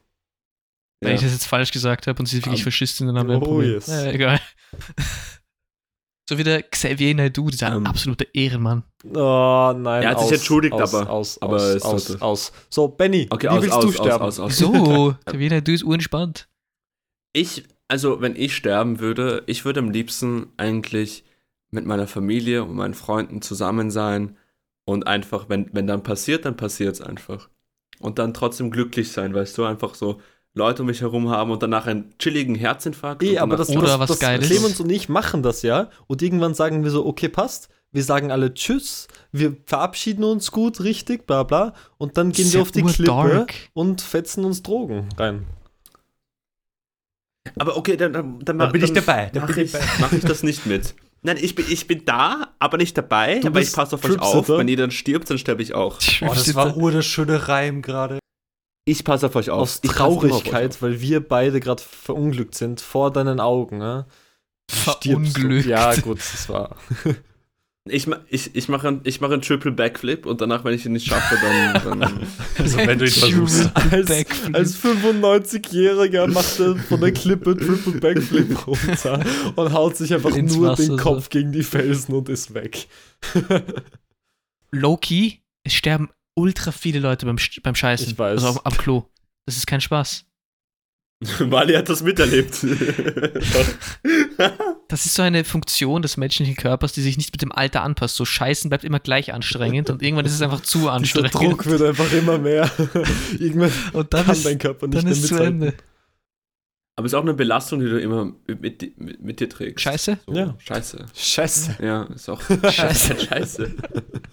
Wenn 1.02 1.12
Ja. 1.12 1.16
ich 1.16 1.22
das 1.22 1.32
jetzt 1.32 1.46
falsch 1.48 1.72
gesagt 1.72 2.08
habe 2.08 2.20
und 2.20 2.26
sie 2.28 2.38
ist 2.38 2.46
wirklich 2.46 2.62
Um, 2.62 2.66
Faschistin, 2.66 3.08
dann 3.08 3.18
haben 3.18 3.30
wir 3.30 3.36
ein 3.38 3.42
oh, 3.42 3.46
Problem. 3.46 3.72
yes. 3.74 3.88
Äh, 3.88 4.12
egal. 4.14 4.40
so 6.30 6.38
wie 6.38 6.44
der 6.44 6.62
Xavier 6.64 7.16
Naidoo, 7.16 7.50
dieser 7.50 7.74
Ähm. 7.76 7.86
absolute 7.88 8.28
Ehrenmann. 8.34 8.84
Oh 9.06 9.74
nein. 9.76 10.04
Er 10.04 10.10
hat 10.12 10.20
sich 10.20 10.28
aus, 10.28 10.32
entschuldigt, 10.34 10.74
aus, 10.74 10.94
aber- 10.94 11.10
Aus, 11.10 11.42
aber 11.42 11.56
aus, 11.56 11.82
aus, 11.84 12.22
aus. 12.22 12.52
So, 12.70 12.88
Benny, 12.90 13.28
Okay, 13.32 13.48
wie 13.48 13.50
aus, 13.50 13.62
willst 13.64 13.76
aus, 13.76 13.82
du 13.84 13.90
aus, 13.90 13.96
sterben? 13.96 14.24
aus, 14.26 14.40
aus. 14.40 14.52
Wieso? 14.52 15.16
Xavier 15.26 15.50
Naidoo 15.50 15.74
ist 15.74 15.84
urentspannt. 15.84 16.48
Ich, 17.34 17.64
also 17.92 18.22
wenn 18.22 18.38
ich 18.38 18.56
sterben 18.56 19.02
würde, 19.02 19.44
ich 19.48 19.66
würde 19.66 19.82
am 19.82 19.92
liebsten 19.92 20.48
eigentlich 20.56 21.26
mit 21.72 21.86
meiner 21.86 22.08
Familie 22.08 22.64
und 22.64 22.74
meinen 22.74 22.94
Freunden 22.94 23.42
zusammen 23.42 23.92
sein 23.92 24.38
und 24.86 25.08
einfach, 25.08 25.50
wenn, 25.50 25.70
wenn 25.74 25.88
dann 25.88 26.02
passiert, 26.02 26.46
dann 26.46 26.56
passiert 26.56 26.96
es 26.96 27.02
einfach. 27.02 27.50
Und 28.00 28.18
dann 28.18 28.34
trotzdem 28.34 28.72
glücklich 28.72 29.12
sein, 29.12 29.34
weißt 29.34 29.58
du, 29.58 29.66
einfach 29.66 29.96
so 29.96 30.22
Leute 30.54 30.84
um 30.84 30.88
mich 30.88 31.02
herum 31.02 31.30
haben 31.30 31.52
und 31.52 31.64
danach 31.64 31.86
einen 31.86 32.18
chilligen 32.18 32.56
Herzinfarkt. 32.56 33.24
Und 33.24 33.38
aber 33.38 33.58
das, 33.58 33.68
Oder 33.70 33.82
das, 33.82 34.00
was 34.00 34.08
das 34.12 34.20
Geiles. 34.20 34.48
Clemens 34.48 34.80
und 34.80 34.90
ich 34.90 35.10
machen 35.10 35.44
das 35.44 35.62
ja 35.62 35.90
und 36.08 36.22
irgendwann 36.22 36.54
sagen 36.54 36.86
wir 36.86 36.92
so, 36.92 37.06
okay, 37.06 37.28
passt. 37.28 37.68
Wir 37.92 38.06
sagen 38.06 38.32
alle 38.32 38.54
Tschüss, 38.54 39.10
wir 39.34 39.58
verabschieden 39.66 40.24
uns 40.24 40.52
gut, 40.52 40.80
richtig, 40.80 41.28
bla 41.28 41.44
bla. 41.44 41.74
Und 41.98 42.16
dann 42.16 42.32
gehen 42.32 42.46
wir 42.46 42.60
ja 42.60 42.62
auf 42.62 42.72
die 42.72 42.84
Klippe 42.84 43.12
urdark. 43.12 43.54
und 43.74 44.00
fetzen 44.00 44.46
uns 44.46 44.64
Drogen 44.64 45.10
rein. 45.18 45.46
Aber 47.58 47.78
okay, 47.78 47.98
dann, 47.98 48.14
dann, 48.14 48.40
dann, 48.40 48.60
Da 48.60 48.66
bin 48.68 48.84
ich 48.84 48.94
dabei, 48.94 49.30
da 49.34 49.42
Mache 49.42 49.62
ich, 49.62 49.74
ich 49.74 50.00
mach 50.00 50.12
ich 50.12 50.24
das 50.24 50.44
nicht 50.44 50.66
mit. 50.66 50.96
Nein, 51.24 51.38
ich 51.40 51.54
bin, 51.56 51.66
ich 51.70 51.88
bin 51.88 52.06
da, 52.06 52.54
aber 52.60 52.78
nicht 52.78 52.98
dabei. 52.98 53.40
Du 53.40 53.48
aber 53.48 53.62
ich 53.62 53.72
passe 53.72 53.96
auf 53.96 54.04
euch 54.06 54.20
auf. 54.20 54.50
Wenn 54.50 54.68
ihr 54.68 54.78
dann 54.78 54.92
stirbt, 54.92 55.30
dann 55.30 55.38
sterbe 55.38 55.62
ich 55.62 55.74
auch. 55.74 56.00
Oh, 56.22 56.28
das 56.28 56.54
war 56.56 56.76
ur 56.76 56.92
der 56.92 57.04
schöne 57.04 57.48
Reim 57.48 57.82
gerade. 57.82 58.20
Ich 58.86 59.04
passe 59.04 59.28
auf 59.28 59.36
euch 59.36 59.52
auf. 59.52 59.62
Aus 59.62 59.80
Ich 59.84 59.92
immer 59.92 60.06
auf 60.06 60.20
Traurigkeit, 60.20 60.82
weil 60.82 61.00
wir 61.02 61.20
beide 61.20 61.60
gerade 61.60 61.84
verunglückt 61.84 62.56
sind 62.56 62.82
vor 62.82 63.12
deinen 63.12 63.40
Augen. 63.40 63.78
Ne? 63.78 64.08
Stirbst 64.72 65.06
du. 65.06 65.42
Verunglückt. 65.42 65.68
Ja, 65.68 65.96
gut, 65.96 66.18
das 66.18 66.50
war. 66.50 66.76
Ich, 67.90 68.08
ich, 68.30 68.56
ich 68.56 68.70
mache 68.70 68.88
einen, 68.88 69.02
ich 69.06 69.22
mache 69.22 69.34
einen 69.34 69.42
Triple 69.42 69.72
Backflip 69.72 70.28
und 70.28 70.40
danach, 70.40 70.64
wenn 70.64 70.76
ich 70.76 70.86
ihn 70.86 70.92
nicht 70.92 71.08
schaffe, 71.08 71.36
dann. 71.42 72.00
dann 72.00 72.28
Also 72.60 72.78
wenn 72.78 73.00
du 73.00 73.06
ihn 73.06 73.12
versuchst. 73.12 73.72
Als, 73.92 74.12
als 74.54 74.78
95-Jähriger 74.78 76.28
macht 76.28 76.60
er 76.60 76.76
von 76.76 77.02
der 77.02 77.12
Klippe 77.12 77.58
Triple 77.58 78.00
Backflip 78.00 78.68
runter 78.68 79.26
und 79.56 79.74
haut 79.74 79.98
sich 79.98 80.14
einfach 80.14 80.36
Ins 80.36 80.56
nur 80.56 80.70
Wasser 80.70 80.84
den 80.84 80.98
so. 80.98 80.98
Kopf 80.98 81.30
gegen 81.30 81.52
die 81.52 81.64
Felsen 81.64 82.14
und 82.14 82.30
ist 82.30 82.54
weg. 82.54 82.88
Low-key, 84.72 85.40
es 85.64 85.74
sterben 85.74 86.10
ultra 86.36 86.72
viele 86.72 87.00
Leute 87.00 87.26
beim, 87.26 87.38
beim 87.64 87.76
Scheißen. 87.76 88.10
Ich 88.10 88.20
weiß. 88.20 88.44
Also 88.44 88.60
am, 88.60 88.66
am 88.66 88.78
Klo. 88.78 89.06
Das 89.48 89.58
ist 89.58 89.66
kein 89.66 89.82
Spaß. 89.82 90.26
Wally 91.40 91.74
hat 91.74 91.90
das 91.90 92.04
miterlebt. 92.04 92.64
Das 94.92 95.06
ist 95.06 95.16
so 95.16 95.22
eine 95.22 95.46
Funktion 95.46 96.02
des 96.02 96.18
menschlichen 96.18 96.58
Körpers, 96.58 96.92
die 96.92 97.02
sich 97.02 97.16
nicht 97.16 97.32
mit 97.32 97.42
dem 97.42 97.54
Alter 97.54 97.82
anpasst. 97.82 98.18
So 98.18 98.26
Scheißen 98.26 98.70
bleibt 98.70 98.84
immer 98.84 99.00
gleich 99.00 99.34
anstrengend 99.34 99.90
und 99.90 100.02
irgendwann 100.02 100.26
ist 100.26 100.34
es 100.34 100.42
einfach 100.42 100.60
zu 100.60 100.90
anstrengend. 100.90 101.34
Druck 101.34 101.66
wird 101.66 101.82
einfach 101.82 102.12
immer 102.12 102.38
mehr. 102.38 102.70
Irgendwann 103.40 103.72
und 103.94 104.14
dann 104.14 104.26
kann 104.26 104.36
ist, 104.36 104.46
dein 104.46 104.60
Körper 104.60 104.88
nicht 104.88 104.98
dann 104.98 105.06
mehr 105.06 105.14
ist 105.14 105.28
zu. 105.28 105.42
Ende. 105.42 105.74
Aber 106.98 107.06
es 107.06 107.14
ist 107.14 107.18
auch 107.18 107.22
eine 107.22 107.34
Belastung, 107.34 107.80
die 107.80 107.86
du 107.86 108.02
immer 108.02 108.34
mit, 108.48 108.62
mit, 108.62 109.00
mit, 109.00 109.22
mit 109.22 109.40
dir 109.40 109.48
trägst. 109.48 109.82
Scheiße? 109.82 110.20
So, 110.28 110.34
Ja. 110.34 110.56
Scheiße. 110.60 111.06
Scheiße. 111.16 111.78
Ja, 111.82 112.04
ist 112.14 112.28
auch. 112.28 112.42
Scheiße. 112.70 113.18
Scheiße. 113.18 113.76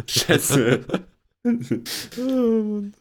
Scheiße. 0.09 0.81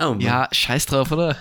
Oh 0.00 0.08
Mann. 0.08 0.20
Ja, 0.20 0.48
scheiß 0.50 0.86
drauf, 0.86 1.12
oder? 1.12 1.36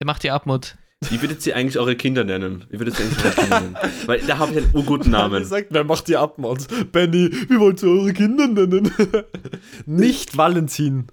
Der 0.00 0.06
macht 0.06 0.22
die 0.22 0.30
Abmod. 0.30 0.76
Wie 1.10 1.22
würdet 1.22 1.46
ihr 1.46 1.56
eigentlich 1.56 1.78
eure 1.78 1.96
Kinder 1.96 2.24
nennen? 2.24 2.64
Wie 2.70 2.78
würdet 2.80 2.98
ihr 2.98 3.06
eigentlich 3.06 3.24
eure 3.24 3.34
Kinder 3.34 3.60
nennen? 3.60 3.76
Weil 4.06 4.20
da 4.20 4.38
habe 4.38 4.52
ich 4.52 4.58
einen 4.58 4.74
urguten 4.74 5.10
Namen. 5.10 5.44
Sagt, 5.44 5.68
wer 5.70 5.84
macht 5.84 6.08
die 6.08 6.16
Abmod? 6.16 6.66
Benny, 6.92 7.30
wie 7.48 7.60
wollt 7.60 7.82
ihr 7.82 7.88
eure 7.88 8.12
Kinder 8.12 8.48
nennen? 8.48 8.92
nicht 9.86 10.36
Valentin. 10.36 11.06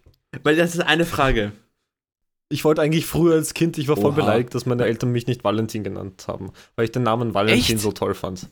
Weil 0.43 0.55
das 0.55 0.73
ist 0.73 0.81
eine 0.81 1.05
Frage. 1.05 1.51
Ich 2.49 2.63
wollte 2.63 2.81
eigentlich 2.81 3.05
früher 3.05 3.35
als 3.35 3.53
Kind, 3.53 3.77
ich 3.77 3.87
war 3.87 3.95
voll 3.95 4.11
Oha. 4.11 4.15
beleidigt, 4.15 4.53
dass 4.53 4.65
meine 4.65 4.85
Eltern 4.85 5.11
mich 5.11 5.27
nicht 5.27 5.43
Valentin 5.43 5.83
genannt 5.83 6.25
haben, 6.27 6.51
weil 6.75 6.85
ich 6.85 6.91
den 6.91 7.03
Namen 7.03 7.33
Valentin 7.33 7.75
Echt? 7.75 7.79
so 7.79 7.91
toll 7.91 8.13
fand. 8.13 8.49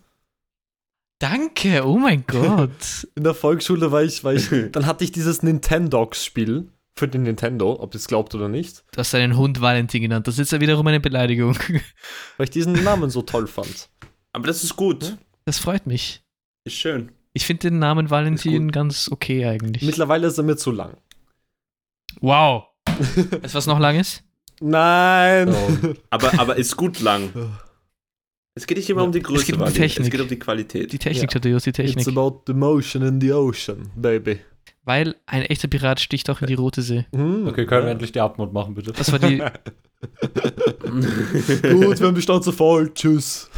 Danke, 1.19 1.85
oh 1.85 1.97
mein 1.97 2.25
Gott. 2.27 3.07
In 3.15 3.23
der 3.23 3.33
Volksschule 3.33 3.91
war 3.91 4.03
ich, 4.03 4.23
war 4.23 4.33
ich 4.33 4.49
dann 4.71 4.85
hatte 4.85 5.03
ich 5.03 5.11
dieses 5.11 5.43
Nintendogs-Spiel 5.43 6.67
für 6.95 7.07
den 7.07 7.23
Nintendo, 7.23 7.79
ob 7.79 7.93
ihr 7.95 7.97
es 7.97 8.07
glaubt 8.07 8.35
oder 8.35 8.47
nicht, 8.49 8.83
Du 8.91 8.99
hast 8.99 9.13
deinen 9.13 9.35
Hund 9.37 9.61
Valentin 9.61 10.01
genannt. 10.01 10.27
Das 10.27 10.37
ist 10.39 10.51
ja 10.51 10.59
wiederum 10.61 10.85
eine 10.87 10.99
Beleidigung. 10.99 11.57
weil 12.37 12.43
ich 12.45 12.49
diesen 12.51 12.73
Namen 12.83 13.09
so 13.09 13.21
toll 13.23 13.47
fand. 13.47 13.89
Aber 14.31 14.47
das 14.47 14.63
ist 14.63 14.75
gut. 14.75 15.17
Das 15.45 15.57
freut 15.59 15.87
mich. 15.87 16.21
Ist 16.65 16.75
schön. 16.75 17.11
Ich 17.33 17.45
finde 17.45 17.69
den 17.69 17.79
Namen 17.79 18.09
Valentin 18.11 18.71
ganz 18.71 19.09
okay 19.11 19.45
eigentlich. 19.45 19.81
Mittlerweile 19.83 20.27
ist 20.27 20.37
er 20.37 20.43
mir 20.43 20.55
zu 20.55 20.71
lang. 20.71 20.95
wow. 22.21 22.65
Weißt 22.87 23.53
du, 23.53 23.57
was 23.57 23.65
noch 23.65 23.79
lang 23.79 23.99
ist? 23.99 24.23
Nein! 24.61 25.49
Oh. 25.49 25.93
Aber, 26.11 26.39
aber 26.39 26.55
ist 26.57 26.75
gut 26.77 26.99
lang. 26.99 27.29
Es 28.55 28.67
geht 28.67 28.77
nicht 28.77 28.87
immer 28.91 29.01
um 29.03 29.11
die 29.11 29.19
Größe, 29.23 29.41
Es 29.41 29.45
geht 29.47 29.55
um 29.59 29.65
die. 29.65 29.73
Technik. 29.73 30.05
Es 30.05 30.11
geht 30.11 30.21
um 30.21 30.27
die 30.27 30.37
Qualität. 30.37 30.93
Die 30.93 30.99
Technik, 30.99 31.33
Ja. 31.33 31.39
Die 31.39 31.49
It's 31.49 31.63
Technik. 31.63 32.07
about 32.07 32.43
the 32.45 32.53
motion 32.53 33.01
in 33.01 33.19
the 33.19 33.33
ocean, 33.33 33.89
baby. 33.95 34.41
Weil 34.85 35.15
ein 35.25 35.43
echter 35.43 35.67
Pirat 35.69 35.99
sticht 36.01 36.29
auch 36.29 36.41
in 36.41 36.47
die 36.47 36.53
Rote 36.55 36.81
See. 36.81 37.05
Hm, 37.15 37.47
Okay, 37.47 37.65
können 37.65 37.83
wir 37.83 37.87
ja. 37.87 37.91
endlich 37.93 38.11
die 38.11 38.19
Abmod 38.19 38.51
machen, 38.51 38.73
bitte? 38.75 38.91
Das 38.91 39.11
war 39.11 39.19
die. 39.19 39.37
Gut, 40.81 41.99
wir 41.99 42.07
haben 42.07 42.15
die 42.15 42.21
Schnauze 42.21 42.51
voll. 42.51 42.93
Tschüss. 42.93 43.49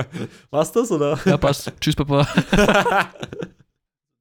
War's 0.50 0.72
das, 0.72 0.90
oder? 0.90 1.18
Ja, 1.24 1.36
passt. 1.36 1.72
Tschüss, 1.80 1.94
Papa. 1.94 2.26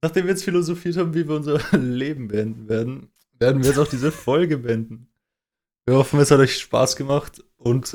Nachdem 0.03 0.25
wir 0.25 0.31
jetzt 0.31 0.43
philosophiert 0.43 0.97
haben, 0.97 1.13
wie 1.13 1.27
wir 1.27 1.35
unser 1.35 1.59
Leben 1.77 2.27
beenden 2.27 2.67
werden, 2.69 3.09
werden 3.39 3.61
wir 3.61 3.69
jetzt 3.69 3.79
auch 3.79 3.87
diese 3.87 4.11
Folge 4.11 4.57
beenden. 4.57 5.07
Wir 5.85 5.95
hoffen, 5.95 6.19
es 6.19 6.31
hat 6.31 6.39
euch 6.39 6.57
Spaß 6.59 6.95
gemacht 6.95 7.43
und 7.57 7.91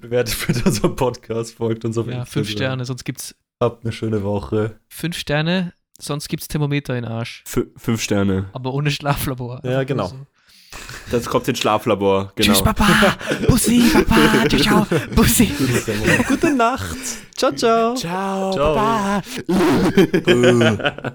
bewertet 0.00 0.36
bitte 0.46 0.64
unseren 0.64 0.94
Podcast, 0.96 1.54
folgt 1.54 1.84
uns 1.84 1.98
auf 1.98 2.06
Ja, 2.06 2.12
Instagram. 2.20 2.26
fünf 2.32 2.48
Sterne, 2.50 2.84
sonst 2.84 3.04
gibt's 3.04 3.34
Habt 3.62 3.84
eine 3.84 3.92
schöne 3.92 4.22
Woche. 4.22 4.80
fünf 4.88 5.16
Sterne, 5.18 5.74
sonst 6.00 6.28
gibt's 6.28 6.48
Thermometer 6.48 6.96
in 6.96 7.04
den 7.04 7.12
Arsch. 7.12 7.42
F 7.46 7.66
fünf 7.76 8.02
Sterne. 8.02 8.48
Aber 8.52 8.74
ohne 8.74 8.90
Schlaflabor. 8.90 9.60
Ja, 9.64 9.84
genau. 9.84 10.08
So. 10.08 10.16
Das 11.10 11.26
kommt 11.26 11.48
ins 11.48 11.58
Schlaflabor. 11.58 12.32
Genau. 12.36 12.52
Tschüss, 12.52 12.62
Papa. 12.62 12.86
Bussi, 13.48 13.82
Papa. 13.92 14.48
Ciao, 14.48 14.86
ciao. 14.86 14.86
Bussi. 15.14 15.50
Gute 16.28 16.54
Nacht. 16.54 16.96
Ciao, 17.36 17.52
ciao. 17.52 17.96
Ciao. 17.96 18.52
Ciao. 18.52 18.74
Baba. 18.74 19.22